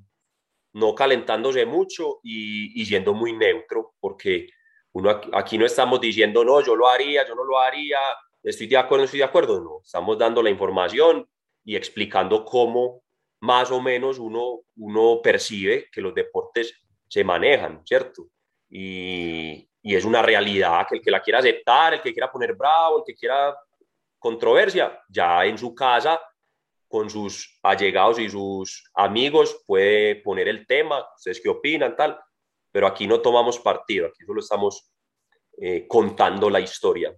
no 0.75 0.95
calentándose 0.95 1.65
mucho 1.67 2.21
y, 2.23 2.81
y 2.81 2.87
siendo 2.87 3.15
muy 3.15 3.33
neutro, 3.33 3.95
porque 4.01 4.49
uno 4.93 5.21
aquí, 5.33 5.59
no 5.59 5.67
estamos 5.67 6.01
diciendo, 6.01 6.45
no, 6.45 6.61
yo 6.61 6.77
lo 6.77 6.89
haría, 6.89 7.27
yo 7.27 7.35
no 7.35 7.45
lo 7.45 7.59
haría, 7.59 7.99
estoy 8.43 8.67
de 8.67 8.77
acuerdo, 8.77 9.05
estoy 9.05 9.19
de 9.19 9.25
acuerdo, 9.25 9.61
no, 9.61 9.81
estamos 9.83 10.19
dando 10.19 10.43
la 10.43 10.51
información 10.51 11.27
y 11.65 11.77
explicando 11.77 12.45
cómo 12.45 13.03
más 13.41 13.71
o 13.71 13.81
menos 13.81 14.19
uno, 14.19 14.61
uno 14.77 15.21
percibe 15.23 15.89
que 15.91 16.01
los 16.01 16.15
deportes 16.15 16.75
se 17.09 17.25
manejan, 17.25 17.83
¿cierto? 17.85 18.29
Y, 18.69 19.69
y 19.83 19.97
es 19.97 20.05
una 20.05 20.23
realidad 20.23 20.87
que 20.89 20.97
el 20.97 21.03
que 21.03 21.11
la 21.11 21.23
quiera 21.23 21.41
aceptar, 21.41 21.95
el 21.95 22.01
que 22.01 22.13
quiera 22.13 22.31
poner 22.31 22.55
bravo, 22.55 22.99
el 22.99 23.05
que 23.05 23.15
quiera 23.15 23.57
controversia, 24.19 25.03
ya 25.09 25.45
en 25.45 25.59
su 25.59 25.75
casa 25.75 26.21
con 26.87 27.09
sus 27.09 27.59
allegados 27.63 28.19
y 28.19 28.29
sus 28.29 28.85
amigos, 28.95 29.63
puede 29.67 30.17
poner 30.17 30.47
el 30.47 30.67
tema, 30.67 31.05
ustedes 31.17 31.41
qué 31.41 31.49
opinan, 31.49 31.97
tal, 31.97 32.21
pero 32.73 32.87
aquí 32.87 33.07
no 33.07 33.21
tomamos 33.21 33.59
partido, 33.59 34.09
aquí 34.09 34.25
solo 34.25 34.41
estamos 34.41 34.91
eh, 35.59 35.87
contando 35.87 36.49
la 36.51 36.59
historia. 36.59 37.15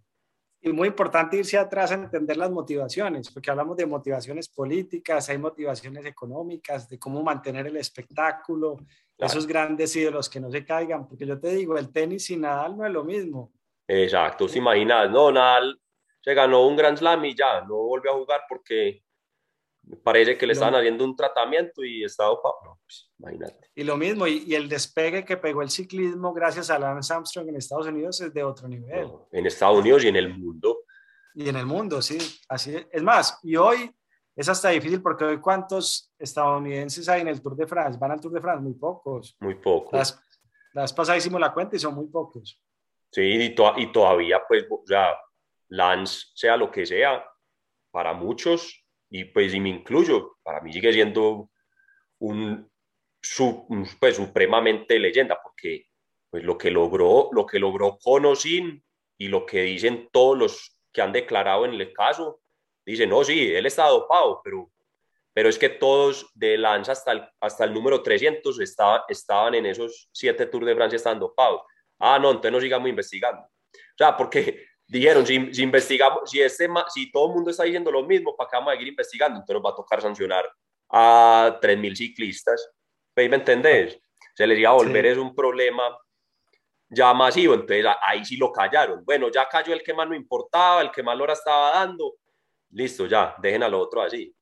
Y 0.60 0.72
muy 0.72 0.88
importante 0.88 1.36
irse 1.36 1.58
atrás 1.58 1.92
a 1.92 1.94
entender 1.94 2.36
las 2.36 2.50
motivaciones, 2.50 3.30
porque 3.30 3.50
hablamos 3.50 3.76
de 3.76 3.86
motivaciones 3.86 4.48
políticas, 4.48 5.28
hay 5.28 5.38
motivaciones 5.38 6.04
económicas, 6.06 6.88
de 6.88 6.98
cómo 6.98 7.22
mantener 7.22 7.66
el 7.66 7.76
espectáculo, 7.76 8.78
esos 9.16 9.46
grandes 9.46 9.94
ídolos 9.94 10.28
que 10.28 10.40
no 10.40 10.50
se 10.50 10.64
caigan, 10.64 11.06
porque 11.06 11.26
yo 11.26 11.38
te 11.38 11.48
digo, 11.54 11.78
el 11.78 11.92
tenis 11.92 12.24
sin 12.24 12.40
Nadal 12.40 12.76
no 12.76 12.86
es 12.86 12.92
lo 12.92 13.04
mismo. 13.04 13.52
Exacto, 13.86 14.48
se 14.48 14.58
imaginas, 14.58 15.10
no, 15.10 15.30
Nadal 15.30 15.78
se 16.20 16.32
ganó 16.32 16.66
un 16.66 16.76
Grand 16.76 16.96
Slam 16.96 17.24
y 17.26 17.36
ya, 17.36 17.60
no 17.60 17.76
volvió 17.76 18.12
a 18.12 18.14
jugar 18.14 18.40
porque 18.48 19.02
parece 20.02 20.36
que 20.36 20.46
le 20.46 20.52
estaban 20.52 20.74
haciendo 20.74 21.04
un 21.04 21.16
tratamiento 21.16 21.84
y 21.84 22.04
estaba 22.04 22.30
no, 22.32 22.78
pues, 22.84 23.10
imagínate. 23.18 23.70
Y 23.74 23.84
lo 23.84 23.96
mismo, 23.96 24.26
y, 24.26 24.54
el 24.54 24.68
despegue 24.68 25.24
que 25.24 25.36
pegó 25.36 25.62
el 25.62 25.70
ciclismo 25.70 26.32
gracias 26.32 26.70
a 26.70 26.78
Lance 26.78 27.12
Armstrong 27.12 27.48
en 27.48 27.56
Estados 27.56 27.86
Unidos 27.86 28.20
es 28.20 28.32
de 28.32 28.42
otro 28.42 28.68
nivel. 28.68 29.10
en 29.32 29.46
Estados 29.46 29.78
Unidos 29.78 30.04
y 30.04 30.08
en 30.08 30.16
el 30.16 30.36
mundo. 30.36 30.80
Y 31.34 31.48
en 31.48 31.56
el 31.56 31.66
mundo, 31.66 32.00
sí. 32.00 32.18
Así 32.48 32.76
es. 32.90 33.02
más, 33.02 33.38
y 33.42 33.56
hoy 33.56 33.90
es 34.36 34.48
hasta 34.48 34.70
difícil 34.70 35.02
porque 35.02 35.24
hoy 35.24 35.40
cuántos 35.40 36.12
estadounidenses 36.18 37.08
hay 37.08 37.22
en 37.22 37.28
el 37.28 37.42
Tour 37.42 37.56
de 37.56 37.66
France, 37.66 37.98
van 37.98 38.12
al 38.12 38.20
Tour 38.20 38.32
de 38.32 38.40
France, 38.40 38.62
muy 38.62 38.74
pocos. 38.74 39.36
Muy 39.40 39.54
pocos. 39.56 39.92
Las, 39.92 40.20
las 40.72 40.92
pasadas 40.92 41.18
hicimos 41.18 41.40
la 41.40 41.52
cuenta 41.52 41.76
y 41.76 41.78
son 41.78 41.94
muy 41.94 42.06
pocos. 42.06 42.60
Sí, 43.10 43.22
y, 43.22 43.54
y 43.76 43.92
todavía, 43.92 44.42
pues, 44.48 44.64
o 44.68 44.82
sea, 44.86 45.16
Lance, 45.68 46.26
sea 46.34 46.56
lo 46.56 46.70
que 46.70 46.84
sea, 46.84 47.24
para 47.90 48.12
muchos 48.12 48.83
y 49.14 49.26
pues 49.26 49.54
y 49.54 49.60
me 49.60 49.68
incluyo, 49.68 50.38
para 50.42 50.60
mí 50.60 50.72
sigue 50.72 50.92
siendo 50.92 51.48
un, 52.18 52.68
pues, 54.00 54.16
supremamente 54.16 54.98
leyenda, 54.98 55.38
porque 55.40 55.86
pues 56.28 56.42
lo 56.42 56.58
que 56.58 56.72
logró, 56.72 57.28
lo 57.30 57.46
que 57.46 57.60
logró 57.60 57.96
Conosin 57.96 58.84
y 59.16 59.28
lo 59.28 59.46
que 59.46 59.62
dicen 59.62 60.08
todos 60.10 60.36
los 60.36 60.80
que 60.92 61.00
han 61.00 61.12
declarado 61.12 61.64
en 61.64 61.74
el 61.74 61.92
caso, 61.92 62.40
dicen, 62.84 63.10
no, 63.10 63.22
sí, 63.22 63.54
él 63.54 63.66
está 63.66 63.86
dopado, 63.86 64.40
pero, 64.42 64.72
pero 65.32 65.48
es 65.48 65.60
que 65.60 65.68
todos 65.68 66.28
de 66.34 66.58
Lanza 66.58 66.90
hasta 66.90 67.12
el, 67.12 67.22
hasta 67.38 67.62
el 67.66 67.72
número 67.72 68.02
300 68.02 68.58
estaba, 68.58 69.04
estaban 69.08 69.54
en 69.54 69.66
esos 69.66 70.08
siete 70.10 70.46
Tours 70.46 70.66
de 70.66 70.74
Francia 70.74 70.96
están 70.96 71.20
dopados. 71.20 71.60
Ah, 72.00 72.18
no, 72.18 72.30
entonces 72.32 72.50
no 72.50 72.60
sigamos 72.60 72.88
investigando. 72.88 73.42
O 73.42 73.96
sea, 73.96 74.16
porque 74.16 74.66
dijeron, 74.86 75.26
si, 75.26 75.34
investigamos, 75.62 76.30
si, 76.30 76.40
este, 76.40 76.68
si 76.92 77.10
todo 77.10 77.28
el 77.28 77.34
mundo 77.34 77.50
está 77.50 77.64
diciendo 77.64 77.90
lo 77.90 78.04
mismo, 78.04 78.36
¿para 78.36 78.50
qué 78.50 78.56
vamos 78.56 78.70
a 78.70 78.74
seguir 78.74 78.88
investigando? 78.88 79.36
Entonces 79.36 79.54
nos 79.54 79.64
va 79.64 79.70
a 79.70 79.76
tocar 79.76 80.00
sancionar 80.00 80.44
a 80.90 81.58
3.000 81.60 81.96
ciclistas. 81.96 82.70
¿Me 83.16 83.24
entendés? 83.24 83.98
Se 84.34 84.46
les 84.46 84.58
iba 84.58 84.70
a 84.70 84.74
volver, 84.74 85.06
es 85.06 85.18
un 85.18 85.34
problema 85.34 85.96
ya 86.88 87.12
masivo, 87.14 87.54
entonces 87.54 87.86
ahí 88.02 88.24
sí 88.24 88.36
lo 88.36 88.52
callaron. 88.52 89.04
Bueno, 89.04 89.30
ya 89.30 89.48
cayó 89.48 89.72
el 89.72 89.82
que 89.82 89.94
más 89.94 90.08
no 90.08 90.14
importaba, 90.14 90.82
el 90.82 90.90
que 90.90 91.02
más 91.02 91.18
hora 91.18 91.32
estaba 91.32 91.70
dando. 91.70 92.14
Listo, 92.70 93.06
ya, 93.06 93.34
dejen 93.40 93.62
al 93.62 93.74
otro 93.74 94.02
así. 94.02 94.34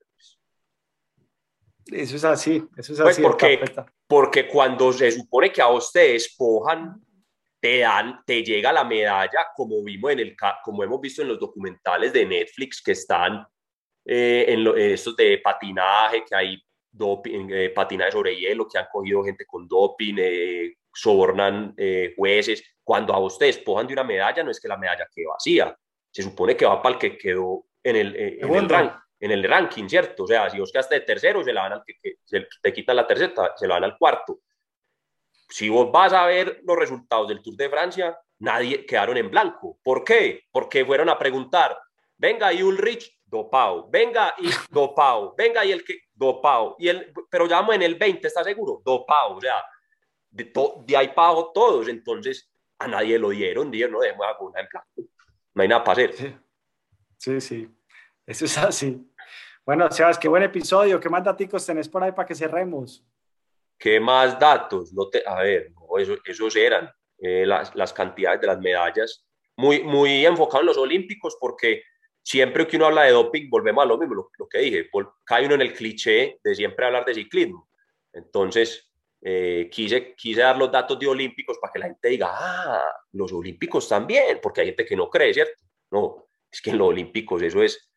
Eso 1.87 2.17
es 2.17 2.25
así, 2.25 2.65
eso 2.77 2.93
es 2.93 3.01
pues 3.01 3.15
así. 3.15 3.23
Porque, 3.23 3.61
porque 4.07 4.49
cuando 4.49 4.93
se 4.93 5.11
supone 5.11 5.53
que 5.53 5.61
a 5.61 5.69
ustedes 5.69 6.25
despojan 6.25 7.01
te 7.63 7.79
dan, 7.79 8.25
te 8.27 8.43
llega 8.43 8.73
la 8.73 8.83
medalla, 8.83 9.47
como 9.55 9.85
vimos 9.85 10.11
en 10.11 10.19
el, 10.19 10.37
como 10.65 10.83
hemos 10.83 11.01
visto 11.01 11.23
en 11.23 11.29
los 11.29 11.39
documentales 11.39 12.13
de 12.13 12.27
Netflix 12.27 12.83
que 12.83 12.91
están 12.91 13.47
eh, 14.05 14.47
en, 14.49 14.67
estos 14.77 15.15
de 15.15 15.39
patinaje, 15.39 16.25
que 16.29 16.35
hay 16.35 16.61
doping, 16.91 17.49
eh, 17.53 17.71
patinaje 17.71 18.11
sobre 18.11 18.35
hielo, 18.35 18.67
que 18.67 18.79
han 18.79 18.89
cogido 18.91 19.23
gente 19.23 19.47
con 19.47 19.69
doping, 19.69 20.17
eh, 20.19 20.75
sobornan 20.93 21.77
jueces. 22.17 22.65
Cuando 22.83 23.15
a 23.15 23.21
ustedes 23.21 23.55
despojan 23.55 23.87
de 23.87 23.93
una 23.93 24.03
medalla, 24.03 24.43
no 24.43 24.51
es 24.51 24.59
que 24.59 24.67
la 24.67 24.77
medalla 24.77 25.07
quede 25.15 25.27
vacía, 25.27 25.79
se 26.11 26.25
supone 26.25 26.57
que 26.57 26.67
va 26.67 26.83
para 26.83 26.97
el 26.97 27.01
que 27.01 27.17
quedó 27.17 27.65
en 27.81 27.95
el, 27.95 28.17
en 28.17 28.55
el, 28.55 28.91
en 29.21 29.31
el 29.31 29.45
ranking, 29.45 29.89
¿cierto? 29.89 30.25
O 30.25 30.27
sea, 30.27 30.51
si 30.51 30.59
vos 30.59 30.73
quedaste 30.73 30.97
de 30.97 31.03
tercero, 31.03 31.45
se 31.45 31.53
la 31.53 31.63
van 31.63 31.75
al 31.75 31.83
que, 31.87 32.17
te 32.61 32.73
quitan 32.73 32.97
la 32.97 33.07
tercera, 33.07 33.53
se 33.55 33.69
la 33.69 33.75
van 33.75 33.85
al 33.85 33.97
cuarto. 33.97 34.41
Si 35.53 35.69
vos 35.69 35.93
vas 35.93 36.15
a 36.15 36.25
ver 36.25 36.63
los 36.65 36.79
resultados 36.79 37.29
del 37.29 37.43
Tour 37.43 37.57
de 37.57 37.69
Francia, 37.69 38.19
nadie 38.39 38.87
quedaron 38.87 39.19
en 39.19 39.31
blanco. 39.31 39.79
¿Por 39.85 40.03
qué? 40.03 40.45
Porque 40.51 40.83
fueron 40.83 41.11
a 41.11 41.19
preguntar, 41.19 41.79
venga 42.17 42.51
y 42.55 42.63
Ulrich, 42.63 43.21
dopao, 43.27 43.91
venga 43.91 44.35
y 44.39 44.49
dopao, 44.71 45.35
venga 45.37 45.63
y 45.63 45.73
el 45.73 45.85
que, 45.85 46.05
dopao, 46.15 46.77
y 46.79 46.89
el, 46.89 47.13
pero 47.29 47.47
ya 47.47 47.57
vamos 47.57 47.75
en 47.75 47.83
el 47.83 47.97
20, 47.97 48.27
¿está 48.27 48.43
seguro? 48.43 48.81
Dopao, 48.83 49.37
o 49.37 49.41
sea, 49.43 49.63
de, 50.31 50.51
de 50.87 50.97
ahí 50.97 51.09
pago 51.09 51.53
todos, 51.53 51.87
entonces 51.87 52.51
a 52.79 52.89
nadie 52.89 53.19
lo 53.19 53.29
dieron, 53.29 53.71
dieron, 53.71 53.93
no 53.93 54.01
dejemos 54.01 54.27
en 54.57 54.67
blanco, 54.71 55.11
no 55.53 55.63
hay 55.63 55.69
nada 55.69 55.85
para 55.85 56.05
hacer. 56.05 56.41
Sí, 57.19 57.41
sí, 57.43 57.69
eso 58.27 58.47
es 58.47 58.57
así. 58.57 59.07
Bueno, 59.67 59.91
Sebas, 59.91 60.19
qué 60.19 60.29
buen 60.29 60.45
episodio. 60.45 60.99
¿Qué 60.99 61.11
más 61.11 61.23
datos 61.23 61.67
tenés 61.67 61.91
por 61.91 62.03
ahí 62.03 62.13
para 62.13 62.27
que 62.27 62.35
cerremos? 62.35 63.05
¿Qué 63.83 63.99
más 63.99 64.39
datos? 64.39 64.93
No 64.93 65.09
te, 65.09 65.25
a 65.27 65.43
ver, 65.43 65.73
eso, 65.99 66.17
esos 66.25 66.55
eran 66.55 66.89
eh, 67.19 67.45
las, 67.45 67.75
las, 67.75 67.93
cantidades 67.93 68.41
de 68.41 68.47
las 68.47 68.61
medallas. 68.61 69.27
Muy, 69.57 69.83
muy 69.83 70.25
enfocado 70.25 70.61
en 70.61 70.67
los 70.67 70.79
olímpicos 70.79 71.37
porque 71.41 71.83
siempre 72.23 72.65
que 72.65 72.77
uno 72.77 72.87
habla 72.87 73.03
de 73.03 73.11
doping, 73.11 73.51
volvemos 73.51 73.83
a 73.83 73.89
lo 73.89 73.99
mismo, 73.99 74.15
lo, 74.15 74.49
que 74.49 74.59
dije, 74.59 74.89
cae 75.25 75.47
uno 75.47 75.57
en 75.57 75.63
el 75.63 75.73
cliché 75.73 76.39
de 76.45 76.55
siempre 76.55 76.87
hablar 76.87 77.05
de 77.05 77.15
ciclismo. 77.15 77.69
Entonces, 78.13 78.89
eh, 79.21 79.69
quise, 79.69 80.15
quise 80.15 80.43
dar 80.43 80.57
los 80.57 80.71
datos 80.71 80.97
de 80.97 81.09
olímpicos 81.09 81.59
para 81.61 81.73
que 81.73 81.81
la 81.81 81.87
gente 81.87 82.09
diga, 82.09 82.29
ah, 82.31 82.89
los 83.11 83.33
olímpicos 83.33 83.89
también, 83.89 84.39
porque 84.41 84.61
hay 84.61 84.69
gente 84.69 84.85
que 84.85 84.95
no 84.95 85.11
cree, 85.11 85.35
¿cierto? 85.35 85.61
No, 85.91 86.29
es 86.49 86.63
que 86.63 86.71
en 86.71 86.79
los 86.79 86.87
olímpicos 86.87 87.43
eso 87.43 87.61
es 87.61 87.91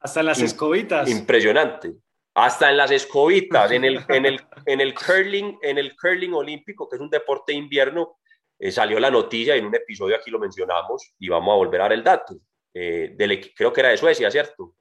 hasta 0.00 0.20
las 0.20 0.40
escobitas. 0.40 1.08
Impresionante. 1.08 1.94
Hasta 2.38 2.70
en 2.70 2.76
las 2.76 2.92
escobitas, 2.92 3.72
en 3.72 3.84
el, 3.84 4.04
en 4.08 4.24
el, 4.24 4.40
en 4.66 4.80
el 4.80 4.94
curling, 4.94 5.58
en 5.60 5.76
el 5.76 5.96
curling 5.96 6.32
olímpico, 6.34 6.88
que 6.88 6.94
es 6.94 7.02
un 7.02 7.10
deporte 7.10 7.50
de 7.50 7.58
invierno, 7.58 8.18
eh, 8.60 8.70
salió 8.70 9.00
la 9.00 9.10
noticia 9.10 9.56
en 9.56 9.66
un 9.66 9.74
episodio 9.74 10.14
aquí 10.14 10.30
lo 10.30 10.38
mencionamos 10.38 11.14
y 11.18 11.28
vamos 11.28 11.52
a 11.52 11.56
volver 11.56 11.80
a 11.80 11.84
dar 11.84 11.92
el 11.94 12.04
dato. 12.04 12.36
Eh, 12.72 13.14
del, 13.16 13.52
creo 13.54 13.72
que 13.72 13.80
era 13.80 13.88
de 13.88 13.96
Suecia, 13.96 14.30
¿cierto? 14.30 14.76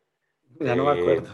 Ya 0.60 0.76
no 0.76 0.86
me 0.86 0.99
eh, 0.99 1.01
acuerdo. 1.01 1.34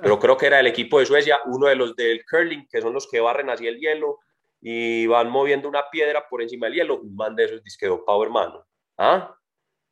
pero 0.00 0.18
creo 0.20 0.36
que 0.36 0.46
era 0.46 0.60
el 0.60 0.68
equipo 0.68 1.00
de 1.00 1.06
Suecia, 1.06 1.40
uno 1.46 1.66
de 1.66 1.74
los 1.74 1.96
del 1.96 2.24
curling, 2.24 2.68
que 2.70 2.80
son 2.80 2.92
los 2.92 3.08
que 3.08 3.18
barren 3.18 3.50
así 3.50 3.66
el 3.66 3.80
hielo 3.80 4.20
y 4.60 5.08
van 5.08 5.28
moviendo 5.28 5.68
una 5.68 5.90
piedra 5.90 6.28
por 6.28 6.42
encima 6.42 6.66
del 6.66 6.76
hielo. 6.76 7.00
Un 7.00 7.16
man 7.16 7.34
de 7.34 7.44
esos 7.44 7.64
disque 7.64 7.86
dopado, 7.86 8.22
hermano. 8.22 8.64
¿Ah? 8.98 9.36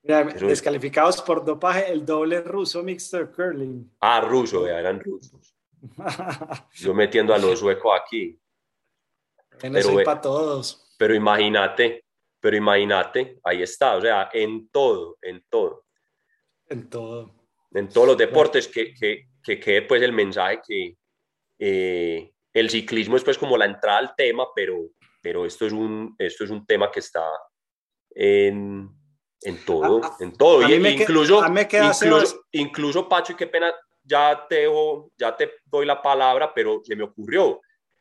descalificados 0.03 1.23
por 1.23 1.43
dopaje 1.45 1.91
el 1.91 2.05
doble 2.05 2.43
ruso 2.43 2.83
mixer 2.83 3.31
curling. 3.33 3.91
Ah, 4.01 4.21
ruso, 4.21 4.67
ya 4.67 4.79
eran 4.79 5.01
rusos. 5.01 5.54
Yo 6.75 6.95
metiendo 6.95 7.35
a 7.35 7.39
los 7.39 7.59
suecos 7.59 7.93
aquí. 8.01 8.39
pero, 9.61 10.05
para 10.05 10.21
todos. 10.21 10.95
Pero 10.99 11.15
imagínate, 11.15 12.05
pero 12.41 12.57
imagínate, 12.57 13.39
ahí 13.45 13.63
está, 13.63 13.97
o 13.97 14.01
sea, 14.01 14.31
en 14.33 14.69
todo, 14.69 15.19
en 15.23 15.45
todo. 15.49 15.87
En 16.69 16.89
todo. 16.89 17.31
En 17.73 17.89
todos 17.89 18.09
los 18.09 18.17
deportes 18.17 18.69
que, 18.69 18.95
que, 18.95 19.29
que 19.43 19.59
quede 19.59 19.83
pues 19.83 20.03
el 20.03 20.13
mensaje 20.13 20.61
que 20.67 20.97
eh, 21.59 22.33
el 22.53 22.71
ciclismo 22.71 23.17
es 23.17 23.25
pues 23.25 23.37
como 23.37 23.57
la 23.57 23.65
entrada 23.65 23.99
al 23.99 24.15
tema, 24.15 24.47
pero, 24.55 24.91
pero 25.21 25.45
esto, 25.45 25.67
es 25.67 25.73
un, 25.73 26.15
esto 26.19 26.45
es 26.45 26.51
un 26.51 26.65
tema 26.65 26.91
que 26.91 27.01
está 27.01 27.29
en 28.11 28.91
en 29.45 29.63
todo, 29.65 30.01
ah, 30.03 30.11
ah, 30.11 30.17
en 30.21 30.33
todo. 30.33 30.67
Y, 30.67 30.75
incluso, 30.75 31.45
incluso, 31.47 32.47
incluso, 32.51 33.09
Pacho, 33.09 33.35
y 33.35 33.37
qué 33.37 33.47
pena, 33.47 33.73
ya 34.05 34.47
te, 34.49 34.69
ya 35.17 35.37
te 35.37 35.55
doy 35.65 35.87
la 35.87 36.01
palabra, 36.01 36.53
pero 36.55 36.81
se 36.85 36.95
me 36.95 37.05
ocurrió. 37.05 37.61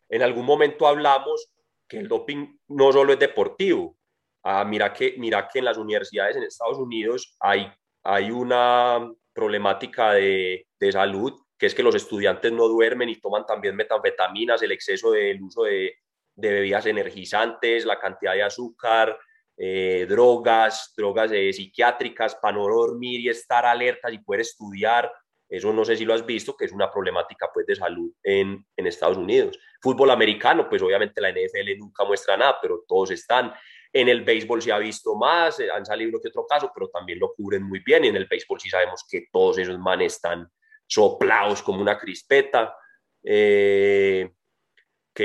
En 0.09 0.21
algún 0.21 0.45
momento 0.45 0.87
hablamos 0.87 1.49
que 1.87 1.97
el 1.99 2.07
doping 2.07 2.57
no 2.67 2.91
solo 2.91 3.13
es 3.13 3.19
deportivo. 3.19 3.97
Ah, 4.43 4.65
mira, 4.65 4.93
que, 4.93 5.15
mira 5.17 5.47
que 5.47 5.59
en 5.59 5.65
las 5.65 5.77
universidades 5.77 6.35
en 6.35 6.43
Estados 6.43 6.77
Unidos 6.77 7.35
hay, 7.39 7.71
hay 8.03 8.29
una 8.29 9.09
problemática 9.33 10.13
de, 10.13 10.67
de 10.79 10.91
salud, 10.91 11.33
que 11.57 11.65
es 11.65 11.73
que 11.73 11.83
los 11.83 11.95
estudiantes 11.95 12.51
no 12.51 12.67
duermen 12.67 13.09
y 13.09 13.19
toman 13.19 13.45
también 13.45 13.75
metanfetaminas, 13.75 14.61
el 14.61 14.73
exceso 14.73 15.11
del 15.11 15.41
uso 15.41 15.63
de, 15.63 15.95
de 16.35 16.51
bebidas 16.51 16.85
energizantes, 16.85 17.85
la 17.85 17.99
cantidad 17.99 18.33
de 18.33 18.43
azúcar, 18.43 19.17
eh, 19.55 20.05
drogas, 20.09 20.93
drogas 20.97 21.31
eh, 21.31 21.53
psiquiátricas 21.53 22.35
para 22.35 22.57
no 22.57 22.67
dormir 22.67 23.21
y 23.21 23.29
estar 23.29 23.65
alerta 23.65 24.11
y 24.11 24.17
poder 24.17 24.41
estudiar. 24.41 25.11
Eso 25.53 25.71
no 25.71 25.85
sé 25.85 25.95
si 25.95 26.03
lo 26.03 26.15
has 26.15 26.25
visto, 26.25 26.57
que 26.57 26.65
es 26.65 26.71
una 26.71 26.89
problemática 26.91 27.47
pues, 27.53 27.67
de 27.67 27.75
salud 27.75 28.11
en, 28.23 28.65
en 28.75 28.87
Estados 28.87 29.17
Unidos. 29.17 29.59
Fútbol 29.79 30.09
americano, 30.09 30.67
pues 30.67 30.81
obviamente 30.81 31.21
la 31.21 31.31
NFL 31.31 31.77
nunca 31.77 32.03
muestra 32.05 32.35
nada, 32.35 32.57
pero 32.59 32.83
todos 32.87 33.11
están. 33.11 33.53
En 33.93 34.09
el 34.09 34.23
béisbol 34.23 34.63
se 34.63 34.71
ha 34.71 34.79
visto 34.79 35.13
más, 35.13 35.59
eh, 35.59 35.69
han 35.69 35.85
salido 35.85 36.09
uno 36.09 36.19
que 36.19 36.29
otro 36.29 36.47
caso, 36.47 36.71
pero 36.73 36.89
también 36.89 37.19
lo 37.19 37.35
cubren 37.35 37.61
muy 37.61 37.81
bien. 37.85 38.03
Y 38.03 38.07
en 38.07 38.15
el 38.15 38.25
béisbol 38.25 38.59
sí 38.59 38.67
sabemos 38.67 39.05
que 39.07 39.27
todos 39.31 39.59
esos 39.59 39.77
manes 39.77 40.15
están 40.15 40.49
soplados 40.87 41.61
como 41.61 41.83
una 41.83 41.99
crispeta. 41.99 42.75
¿Qué 43.21 44.31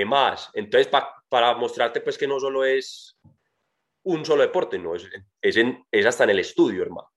más? 0.06 0.50
Entonces, 0.52 0.92
para 1.30 1.54
mostrarte 1.54 2.02
pues 2.02 2.18
que 2.18 2.28
no 2.28 2.38
solo 2.38 2.66
es 2.66 3.18
un 4.02 4.26
solo 4.26 4.42
deporte, 4.42 4.78
no, 4.78 4.94
es, 4.94 5.08
es, 5.40 5.56
es 5.90 6.04
hasta 6.04 6.24
en 6.24 6.30
el 6.30 6.40
estudio, 6.40 6.82
hermano. 6.82 7.10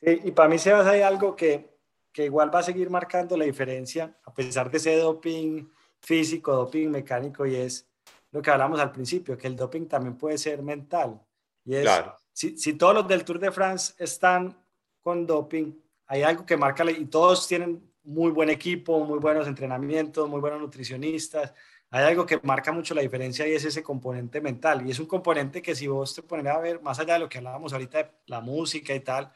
y 0.00 0.30
para 0.30 0.48
mí, 0.48 0.58
Sebas, 0.58 0.86
hay 0.86 1.02
algo 1.02 1.36
que, 1.36 1.75
que 2.16 2.24
igual 2.24 2.52
va 2.52 2.60
a 2.60 2.62
seguir 2.62 2.88
marcando 2.88 3.36
la 3.36 3.44
diferencia, 3.44 4.16
a 4.24 4.32
pesar 4.32 4.70
de 4.70 4.78
ese 4.78 4.96
doping 4.96 5.68
físico, 6.00 6.50
doping 6.50 6.88
mecánico, 6.88 7.44
y 7.44 7.56
es 7.56 7.86
lo 8.30 8.40
que 8.40 8.50
hablamos 8.50 8.80
al 8.80 8.90
principio, 8.90 9.36
que 9.36 9.46
el 9.46 9.54
doping 9.54 9.84
también 9.86 10.16
puede 10.16 10.38
ser 10.38 10.62
mental. 10.62 11.20
Y 11.62 11.74
es, 11.74 11.82
claro. 11.82 12.16
si, 12.32 12.56
si 12.56 12.72
todos 12.72 12.94
los 12.94 13.06
del 13.06 13.22
Tour 13.22 13.38
de 13.38 13.52
France 13.52 13.92
están 13.98 14.58
con 15.02 15.26
doping, 15.26 15.74
hay 16.06 16.22
algo 16.22 16.46
que 16.46 16.56
marca, 16.56 16.90
y 16.90 17.04
todos 17.04 17.46
tienen 17.46 17.86
muy 18.02 18.30
buen 18.30 18.48
equipo, 18.48 19.04
muy 19.04 19.18
buenos 19.18 19.46
entrenamientos, 19.46 20.26
muy 20.26 20.40
buenos 20.40 20.58
nutricionistas, 20.58 21.52
hay 21.90 22.02
algo 22.02 22.24
que 22.24 22.40
marca 22.42 22.72
mucho 22.72 22.94
la 22.94 23.02
diferencia 23.02 23.46
y 23.46 23.52
es 23.52 23.66
ese 23.66 23.82
componente 23.82 24.40
mental. 24.40 24.86
Y 24.86 24.90
es 24.90 24.98
un 24.98 25.06
componente 25.06 25.60
que 25.60 25.74
si 25.74 25.86
vos 25.86 26.14
te 26.14 26.22
pones 26.22 26.46
a 26.46 26.58
ver, 26.60 26.80
más 26.80 26.98
allá 26.98 27.12
de 27.12 27.18
lo 27.18 27.28
que 27.28 27.36
hablábamos 27.36 27.74
ahorita 27.74 27.98
de 27.98 28.10
la 28.28 28.40
música 28.40 28.94
y 28.94 29.00
tal, 29.00 29.30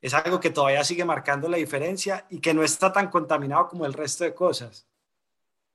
es 0.00 0.14
algo 0.14 0.40
que 0.40 0.50
todavía 0.50 0.82
sigue 0.82 1.04
marcando 1.04 1.48
la 1.48 1.58
diferencia 1.58 2.26
y 2.30 2.40
que 2.40 2.54
no 2.54 2.62
está 2.62 2.92
tan 2.92 3.08
contaminado 3.08 3.68
como 3.68 3.84
el 3.84 3.92
resto 3.92 4.24
de 4.24 4.34
cosas. 4.34 4.86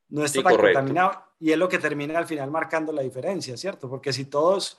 No 0.10 0.24
está 0.24 0.42
tan 0.42 0.58
contaminado 0.58 1.24
y 1.40 1.52
es 1.52 1.58
lo 1.58 1.70
que 1.70 1.80
termina 1.80 2.18
al 2.18 2.26
final 2.26 2.50
marcando 2.50 2.92
la 2.92 3.02
diferencia, 3.02 3.58
¿cierto? 3.58 3.90
Porque 3.90 4.14
si 4.14 4.26
todos 4.26 4.78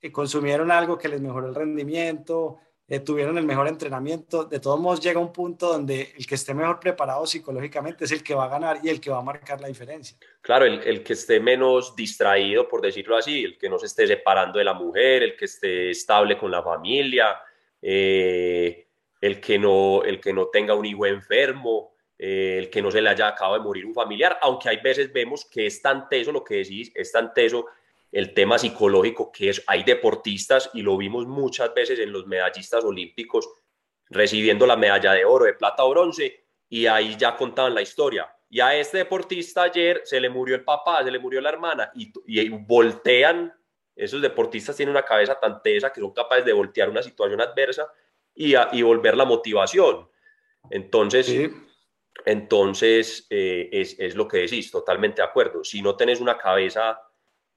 eh, 0.00 0.12
consumieron 0.12 0.70
algo 0.70 0.98
que 0.98 1.08
les 1.08 1.20
mejoró 1.20 1.48
el 1.48 1.54
rendimiento, 1.54 2.58
eh, 2.86 3.00
tuvieron 3.00 3.38
el 3.38 3.44
mejor 3.44 3.68
entrenamiento. 3.68 4.44
De 4.44 4.60
todos 4.60 4.78
modos, 4.78 5.00
llega 5.00 5.20
un 5.20 5.32
punto 5.32 5.68
donde 5.72 6.12
el 6.16 6.26
que 6.26 6.34
esté 6.34 6.54
mejor 6.54 6.80
preparado 6.80 7.26
psicológicamente 7.26 8.04
es 8.04 8.12
el 8.12 8.22
que 8.22 8.34
va 8.34 8.44
a 8.44 8.48
ganar 8.48 8.80
y 8.82 8.88
el 8.88 9.00
que 9.00 9.10
va 9.10 9.18
a 9.18 9.22
marcar 9.22 9.60
la 9.60 9.68
diferencia. 9.68 10.16
Claro, 10.42 10.64
el, 10.64 10.80
el, 10.80 11.02
que 11.02 11.12
esté 11.14 11.40
menos 11.40 11.94
distraído, 11.94 12.68
por 12.68 12.80
decirlo 12.80 13.16
así, 13.16 13.44
el 13.44 13.58
que 13.58 13.68
no 13.68 13.78
se 13.78 13.86
esté 13.86 14.06
separando 14.06 14.58
de 14.58 14.64
la 14.64 14.74
mujer, 14.74 15.22
el 15.22 15.36
que 15.36 15.44
esté 15.44 15.90
estable 15.90 16.36
con 16.36 16.50
la 16.50 16.62
familia, 16.62 17.36
eh, 17.82 18.88
el, 19.20 19.40
que 19.40 19.58
no, 19.58 20.02
el 20.04 20.20
que 20.20 20.32
no 20.32 20.48
tenga 20.48 20.74
un 20.74 20.86
hijo 20.86 21.06
enfermo, 21.06 21.94
eh, 22.18 22.56
el 22.58 22.70
que 22.70 22.82
no 22.82 22.90
se 22.90 23.00
le 23.00 23.08
haya 23.08 23.28
acabado 23.28 23.58
de 23.58 23.64
morir 23.64 23.86
un 23.86 23.94
familiar, 23.94 24.38
aunque 24.42 24.68
hay 24.68 24.78
veces 24.78 25.12
vemos 25.12 25.44
que 25.44 25.66
es 25.66 25.80
tan 25.80 26.08
teso 26.08 26.32
lo 26.32 26.44
que 26.44 26.56
decís, 26.56 26.92
es 26.94 27.12
tan 27.12 27.32
teso 27.32 27.66
el 28.12 28.34
tema 28.34 28.58
psicológico 28.58 29.30
que 29.30 29.50
es, 29.50 29.62
hay 29.66 29.84
deportistas 29.84 30.70
y 30.74 30.82
lo 30.82 30.96
vimos 30.96 31.26
muchas 31.26 31.72
veces 31.74 31.98
en 31.98 32.12
los 32.12 32.26
medallistas 32.26 32.84
olímpicos 32.84 33.48
recibiendo 34.08 34.66
la 34.66 34.76
medalla 34.76 35.12
de 35.12 35.24
oro, 35.24 35.44
de 35.44 35.54
plata 35.54 35.84
o 35.84 35.90
bronce 35.90 36.44
y 36.68 36.86
ahí 36.86 37.16
ya 37.16 37.36
contaban 37.36 37.74
la 37.74 37.82
historia. 37.82 38.30
Y 38.48 38.60
a 38.60 38.74
este 38.74 38.98
deportista 38.98 39.62
ayer 39.62 40.02
se 40.04 40.20
le 40.20 40.28
murió 40.28 40.56
el 40.56 40.64
papá, 40.64 41.04
se 41.04 41.10
le 41.10 41.20
murió 41.20 41.40
la 41.40 41.50
hermana 41.50 41.92
y, 41.94 42.12
y 42.26 42.48
voltean, 42.48 43.52
esos 43.96 44.22
deportistas 44.22 44.76
tienen 44.76 44.94
una 44.94 45.04
cabeza 45.04 45.38
tan 45.38 45.62
tesa 45.62 45.92
que 45.92 46.00
son 46.00 46.12
capaces 46.12 46.44
de 46.44 46.52
voltear 46.52 46.88
una 46.88 47.02
situación 47.02 47.40
adversa 47.40 47.90
y, 48.34 48.54
y 48.72 48.82
volver 48.82 49.16
la 49.16 49.24
motivación. 49.24 50.08
Entonces, 50.70 51.50
entonces 52.24 53.26
eh, 53.30 53.68
es, 53.72 53.98
es, 53.98 54.14
lo 54.14 54.28
que 54.28 54.38
decís, 54.38 54.70
totalmente 54.70 55.22
de 55.22 55.28
acuerdo. 55.28 55.64
Si 55.64 55.82
no 55.82 55.96
tenés 55.96 56.20
una 56.20 56.36
cabeza 56.36 57.00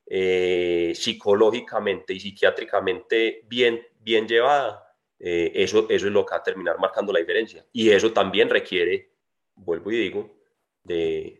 eh, 0.05 0.93
psicológicamente 0.95 2.13
y 2.13 2.19
psiquiátricamente 2.19 3.41
bien, 3.47 3.81
bien 3.99 4.27
llevada, 4.27 4.83
eh, 5.19 5.51
eso, 5.55 5.87
eso 5.89 6.07
es 6.07 6.11
lo 6.11 6.25
que 6.25 6.31
va 6.31 6.37
a 6.37 6.43
terminar 6.43 6.79
marcando 6.79 7.13
la 7.13 7.19
diferencia. 7.19 7.65
Y 7.71 7.89
eso 7.89 8.11
también 8.11 8.49
requiere, 8.49 9.11
vuelvo 9.55 9.91
y 9.91 9.97
digo, 9.97 10.35
de, 10.83 11.39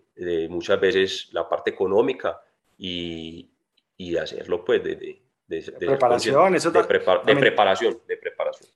muchas 0.50 0.80
veces 0.80 1.30
la 1.32 1.50
parte 1.50 1.72
económica 1.72 2.42
y, 2.78 3.50
y 3.98 4.12
de 4.12 4.20
hacerlo 4.20 4.64
pues 4.66 4.84
de, 4.84 4.96
de, 5.48 5.62
preparación, 5.80 6.56
eso 6.56 6.72
de, 6.72 6.84
preparación, 6.84 8.02
de 8.08 8.18
preparación. 8.18 8.70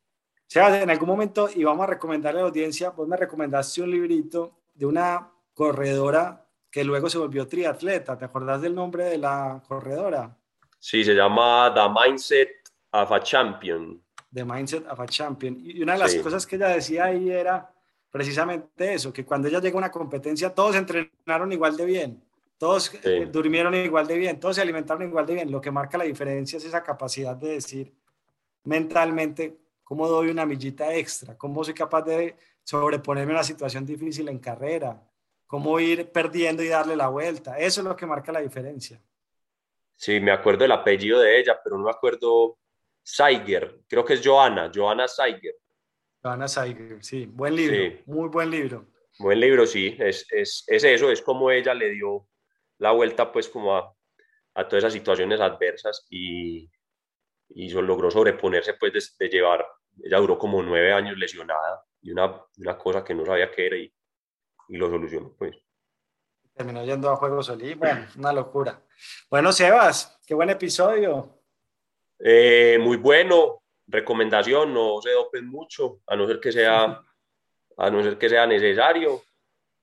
Sebas, 0.47 0.81
en 0.81 0.89
algún 0.89 1.09
momento, 1.09 1.49
y 1.53 1.63
vamos 1.63 1.83
a 1.83 1.87
recomendarle 1.87 2.39
a 2.39 2.43
la 2.43 2.49
audiencia, 2.49 2.91
vos 2.91 3.07
me 3.07 3.17
recomendaste 3.17 3.81
un 3.81 3.91
librito 3.91 4.59
de 4.73 4.85
una 4.85 5.29
corredora 5.53 6.45
que 6.71 6.83
luego 6.83 7.09
se 7.09 7.17
volvió 7.17 7.47
triatleta. 7.47 8.17
¿Te 8.17 8.25
acordás 8.25 8.61
del 8.61 8.73
nombre 8.73 9.05
de 9.05 9.17
la 9.17 9.61
corredora? 9.67 10.37
Sí, 10.79 11.03
se 11.03 11.13
llama 11.13 11.73
The 11.73 11.81
Mindset 11.89 12.49
of 12.91 13.11
a 13.11 13.21
Champion. 13.21 14.01
The 14.31 14.45
Mindset 14.45 14.87
of 14.87 14.99
a 14.99 15.05
Champion. 15.05 15.57
Y 15.59 15.81
una 15.81 15.93
de 15.93 15.99
las 15.99 16.15
cosas 16.15 16.45
que 16.45 16.55
ella 16.55 16.69
decía 16.69 17.05
ahí 17.05 17.29
era 17.29 17.73
precisamente 18.09 18.93
eso, 18.93 19.11
que 19.11 19.25
cuando 19.25 19.47
ella 19.47 19.59
llega 19.59 19.75
a 19.75 19.79
una 19.79 19.91
competencia, 19.91 20.53
todos 20.53 20.75
entrenaron 20.75 21.51
igual 21.51 21.75
de 21.75 21.85
bien, 21.85 22.23
todos 22.57 22.91
eh, 23.03 23.27
durmieron 23.31 23.75
igual 23.75 24.07
de 24.07 24.17
bien, 24.17 24.39
todos 24.39 24.55
se 24.55 24.61
alimentaron 24.61 25.07
igual 25.07 25.25
de 25.25 25.35
bien. 25.35 25.51
Lo 25.51 25.61
que 25.61 25.71
marca 25.71 25.97
la 25.97 26.05
diferencia 26.05 26.57
es 26.57 26.65
esa 26.65 26.83
capacidad 26.83 27.35
de 27.35 27.49
decir 27.49 27.93
mentalmente 28.63 29.57
cómo 29.83 30.07
doy 30.07 30.29
una 30.29 30.45
millita 30.45 30.93
extra, 30.93 31.37
cómo 31.37 31.63
soy 31.63 31.73
capaz 31.73 32.01
de 32.01 32.35
sobreponerme 32.63 33.33
a 33.33 33.35
una 33.35 33.43
situación 33.43 33.85
difícil 33.85 34.27
en 34.27 34.39
carrera, 34.39 35.01
cómo 35.45 35.79
ir 35.79 36.11
perdiendo 36.11 36.63
y 36.63 36.67
darle 36.67 36.95
la 36.95 37.07
vuelta. 37.07 37.57
Eso 37.57 37.81
es 37.81 37.87
lo 37.87 37.95
que 37.95 38.05
marca 38.05 38.31
la 38.31 38.41
diferencia. 38.41 39.01
Sí, 39.95 40.19
me 40.19 40.31
acuerdo 40.31 40.65
el 40.65 40.71
apellido 40.71 41.19
de 41.19 41.39
ella, 41.39 41.59
pero 41.63 41.77
no 41.77 41.85
me 41.85 41.91
acuerdo. 41.91 42.57
Saiger, 43.01 43.79
creo 43.87 44.03
que 44.03 44.15
es 44.15 44.21
Joana, 44.21 44.69
Joana 44.73 45.07
Saiger. 45.07 45.55
Joana 46.21 46.47
Saiger, 46.49 47.01
sí, 47.01 47.25
buen 47.25 47.55
libro, 47.55 48.01
muy 48.05 48.27
buen 48.27 48.51
libro. 48.51 48.85
Buen 49.17 49.39
libro, 49.39 49.65
sí, 49.65 49.95
es, 49.97 50.27
es, 50.29 50.65
es, 50.67 50.83
eso, 50.83 51.09
es 51.09 51.21
como 51.21 51.49
ella 51.49 51.73
le 51.73 51.91
dio 51.91 52.27
la 52.79 52.91
vuelta 52.91 53.31
pues 53.31 53.49
como 53.49 53.75
a, 53.75 53.93
a 54.55 54.67
todas 54.67 54.83
esas 54.83 54.93
situaciones 54.93 55.39
adversas 55.39 56.05
y, 56.09 56.69
y 57.49 57.69
logró 57.69 58.11
sobreponerse 58.11 58.73
pues 58.73 59.15
de, 59.17 59.29
llevar, 59.29 59.65
ella 60.03 60.17
duró 60.17 60.37
como 60.37 60.61
nueve 60.63 60.91
años 60.93 61.17
lesionada 61.17 61.83
y 62.01 62.11
una, 62.11 62.43
una 62.57 62.77
cosa 62.77 63.03
que 63.03 63.13
no 63.13 63.25
sabía 63.25 63.51
qué 63.51 63.67
era 63.67 63.77
y, 63.77 63.93
y 64.69 64.77
lo 64.77 64.89
solucionó 64.89 65.35
pues. 65.37 65.55
Terminó 66.53 66.83
yendo 66.83 67.11
a 67.11 67.15
Juegos 67.15 67.49
Olímpicos, 67.49 67.79
bueno, 67.79 68.07
una 68.17 68.33
locura. 68.33 68.81
Bueno, 69.29 69.51
Sebas, 69.51 70.19
qué 70.25 70.33
buen 70.33 70.49
episodio. 70.49 71.43
Eh, 72.17 72.79
muy 72.81 72.97
bueno, 72.97 73.61
recomendación, 73.85 74.73
no 74.73 74.99
se 75.01 75.11
dopen 75.11 75.47
mucho, 75.47 76.01
a 76.07 76.15
no 76.15 76.25
ser 76.25 76.39
que 76.39 76.51
sea, 76.51 76.99
a 77.77 77.89
no 77.91 78.01
ser 78.01 78.17
que 78.17 78.29
sea 78.29 78.47
necesario 78.47 79.21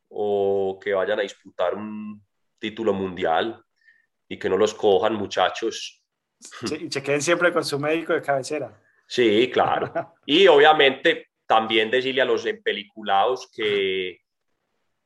o 0.08 0.80
que 0.82 0.94
vayan 0.94 1.20
a 1.20 1.22
disputar 1.22 1.76
un 1.76 2.23
título 2.64 2.94
mundial 2.94 3.62
y 4.26 4.38
que 4.38 4.48
no 4.48 4.56
los 4.56 4.72
cojan 4.72 5.14
muchachos 5.14 6.02
y 6.80 6.90
se 6.90 7.02
queden 7.02 7.22
siempre 7.22 7.52
con 7.52 7.64
su 7.64 7.78
médico 7.78 8.12
de 8.12 8.22
cabecera. 8.22 8.80
Sí, 9.06 9.50
claro. 9.52 9.92
Y 10.26 10.46
obviamente 10.46 11.28
también 11.46 11.90
decirle 11.90 12.22
a 12.22 12.24
los 12.24 12.46
empeliculados 12.46 13.50
que, 13.54 14.20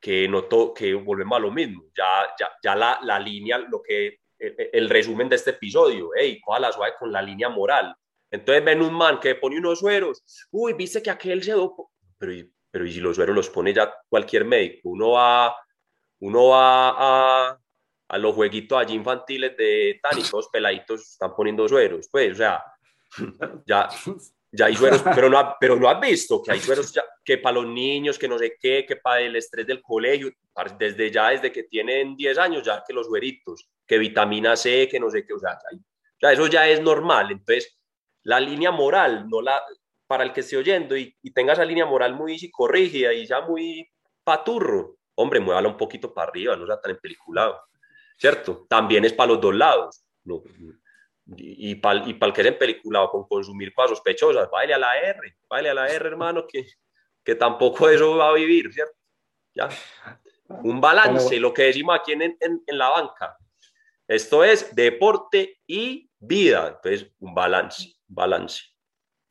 que, 0.00 0.28
noto, 0.28 0.72
que 0.72 0.94
volvemos 0.94 1.36
a 1.36 1.40
lo 1.40 1.50
mismo. 1.50 1.84
Ya, 1.96 2.28
ya, 2.38 2.50
ya 2.62 2.76
la, 2.76 3.00
la, 3.02 3.18
línea, 3.18 3.58
lo 3.58 3.82
que, 3.82 4.20
el, 4.38 4.88
resumen 4.88 5.28
de 5.28 5.36
este 5.36 5.50
episodio, 5.50 6.10
hey, 6.16 6.40
coja 6.40 6.60
la 6.60 6.72
suave 6.72 6.94
con 6.98 7.12
la 7.12 7.20
línea 7.20 7.48
moral. 7.48 7.94
Entonces 8.30 8.64
ven 8.64 8.82
un 8.82 8.94
man 8.94 9.18
que 9.18 9.34
pone 9.34 9.58
unos 9.58 9.80
sueros, 9.80 10.22
uy, 10.50 10.74
viste 10.74 11.02
que 11.02 11.10
aquel 11.10 11.42
se 11.42 11.52
dopó, 11.52 11.90
pero, 12.18 12.32
pero 12.70 12.84
y 12.86 12.92
si 12.92 13.00
los 13.00 13.16
sueros 13.16 13.34
los 13.34 13.48
pone 13.48 13.72
ya 13.72 13.92
cualquier 14.06 14.44
médico, 14.44 14.90
uno 14.90 15.12
va, 15.12 15.56
uno 16.20 16.48
va 16.48 16.88
a, 16.90 17.58
a 18.08 18.18
los 18.18 18.34
jueguitos 18.34 18.78
allí 18.78 18.94
infantiles 18.94 19.56
de 19.56 20.00
todos 20.30 20.48
peladitos 20.48 21.12
están 21.12 21.34
poniendo 21.34 21.68
sueros, 21.68 22.08
pues, 22.10 22.32
o 22.32 22.36
sea, 22.36 22.64
ya, 23.66 23.88
ya 24.50 24.66
hay 24.66 24.74
sueros, 24.74 25.02
pero 25.14 25.28
no, 25.28 25.56
pero 25.60 25.76
no 25.76 25.88
has 25.88 26.00
visto 26.00 26.42
que 26.42 26.52
hay 26.52 26.60
sueros 26.60 26.92
que 27.24 27.38
para 27.38 27.56
los 27.56 27.66
niños, 27.66 28.18
que 28.18 28.28
no 28.28 28.38
sé 28.38 28.56
qué, 28.58 28.84
que 28.86 28.96
para 28.96 29.20
el 29.20 29.36
estrés 29.36 29.66
del 29.66 29.82
colegio, 29.82 30.30
desde 30.78 31.10
ya, 31.10 31.28
desde 31.30 31.52
que 31.52 31.64
tienen 31.64 32.16
10 32.16 32.38
años, 32.38 32.62
ya 32.64 32.82
que 32.86 32.94
los 32.94 33.06
sueritos, 33.06 33.68
que 33.86 33.98
vitamina 33.98 34.56
C, 34.56 34.88
que 34.88 34.98
no 34.98 35.10
sé 35.10 35.26
qué, 35.26 35.34
o 35.34 35.38
sea, 35.38 35.58
ya, 36.20 36.32
eso 36.32 36.46
ya 36.46 36.66
es 36.66 36.80
normal, 36.80 37.30
entonces, 37.30 37.78
la 38.24 38.40
línea 38.40 38.70
moral, 38.70 39.28
no 39.28 39.40
la, 39.42 39.62
para 40.06 40.24
el 40.24 40.32
que 40.32 40.40
esté 40.40 40.56
oyendo 40.56 40.96
y, 40.96 41.14
y 41.22 41.30
tenga 41.32 41.52
esa 41.52 41.64
línea 41.64 41.86
moral 41.86 42.14
muy 42.14 42.38
psicorrígida 42.38 43.12
y 43.12 43.26
ya 43.26 43.42
muy 43.42 43.86
paturro, 44.24 44.97
hombre, 45.18 45.40
muévala 45.40 45.68
un 45.68 45.76
poquito 45.76 46.12
para 46.12 46.30
arriba, 46.30 46.56
no 46.56 46.66
sea 46.66 46.80
tan 46.80 46.92
empeliculado. 46.92 47.60
¿cierto? 48.18 48.66
También 48.68 49.04
es 49.04 49.12
para 49.12 49.32
los 49.32 49.40
dos 49.40 49.54
lados. 49.54 50.04
¿no? 50.24 50.42
Y, 51.36 51.74
para 51.76 52.04
y 52.06 52.18
el 52.20 52.32
que 52.32 52.40
es 52.40 52.46
empeliculado 52.46 53.10
con 53.10 53.26
consumir 53.26 53.72
cosas 53.72 53.90
sospechosas, 53.90 54.50
baile 54.50 54.74
a 54.74 54.78
la 54.78 54.98
R, 54.98 55.36
baile 55.48 55.70
a 55.70 55.74
la 55.74 55.88
R, 55.88 56.08
hermano, 56.08 56.46
que, 56.46 56.66
que 57.22 57.34
tampoco 57.34 57.88
eso 57.88 58.16
va 58.16 58.30
a 58.30 58.34
vivir, 58.34 58.72
¿cierto? 58.72 58.96
¿Ya? 59.54 59.68
Un 60.48 60.80
balance, 60.80 61.38
lo 61.38 61.52
que 61.52 61.64
decimos 61.64 61.98
aquí 61.98 62.12
en, 62.12 62.22
en, 62.22 62.62
en 62.66 62.78
la 62.78 62.88
banca. 62.88 63.36
Esto 64.06 64.42
es 64.42 64.74
deporte 64.74 65.60
y 65.66 66.10
vida. 66.18 66.68
Entonces, 66.68 67.12
un 67.18 67.34
balance, 67.34 67.94
balance. 68.06 68.62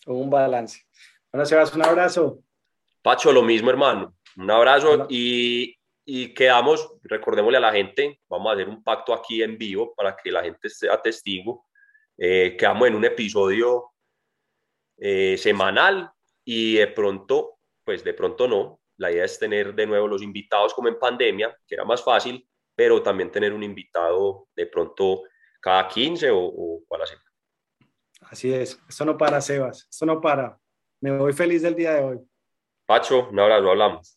Un 0.06 0.30
balance. 0.30 0.86
Bueno, 1.32 1.46
Sebas, 1.46 1.74
un 1.74 1.84
abrazo. 1.84 2.44
Pacho, 3.02 3.32
lo 3.32 3.42
mismo, 3.42 3.72
hermano. 3.72 4.16
Un 4.38 4.52
abrazo 4.52 5.08
y, 5.10 5.76
y 6.06 6.34
quedamos, 6.34 6.94
recordémosle 7.04 7.58
a 7.58 7.62
la 7.62 7.72
gente, 7.72 8.22
vamos 8.30 8.52
a 8.52 8.54
hacer 8.54 8.70
un 8.70 8.84
pacto 8.84 9.14
aquí 9.14 9.42
en 9.42 9.58
vivo 9.58 9.96
para 9.96 10.16
que 10.16 10.32
la 10.32 10.44
gente 10.44 10.70
sea 10.70 11.02
testigo. 11.02 11.66
Eh, 12.18 12.56
quedamos 12.58 12.88
en 12.88 12.96
un 12.96 13.06
episodio 13.06 13.92
eh, 14.98 15.38
semanal 15.38 16.12
y 16.46 16.76
de 16.76 16.88
pronto, 16.88 17.58
pues 17.84 18.04
de 18.04 18.14
pronto 18.14 18.48
no. 18.48 18.80
La 18.98 19.12
idea 19.12 19.26
es 19.26 19.40
tener 19.40 19.74
de 19.74 19.88
nuevo 19.88 20.08
los 20.08 20.22
invitados 20.22 20.74
como 20.74 20.88
en 20.88 21.00
pandemia, 21.00 21.58
que 21.68 21.76
era 21.76 21.84
más 21.84 22.04
fácil, 22.04 22.48
pero 22.76 23.02
también 23.02 23.32
tener 23.32 23.54
un 23.54 23.64
invitado 23.64 24.48
de 24.56 24.68
pronto 24.68 25.24
cada 25.60 25.88
15 25.88 26.30
o, 26.30 26.40
o 26.40 26.96
a 26.96 26.98
la 27.00 27.06
semana. 27.08 27.32
Así 28.22 28.54
es, 28.54 28.80
esto 28.88 29.04
no 29.04 29.18
para, 29.18 29.42
Sebas, 29.42 29.88
esto 29.90 30.06
no 30.06 30.22
para. 30.22 30.60
Me 31.02 31.18
voy 31.18 31.34
feliz 31.34 31.64
del 31.64 31.76
día 31.76 31.96
de 31.96 32.04
hoy. 32.04 32.20
Pacho, 32.86 33.28
un 33.30 33.40
abrazo, 33.40 33.70
hablamos. 33.70 34.17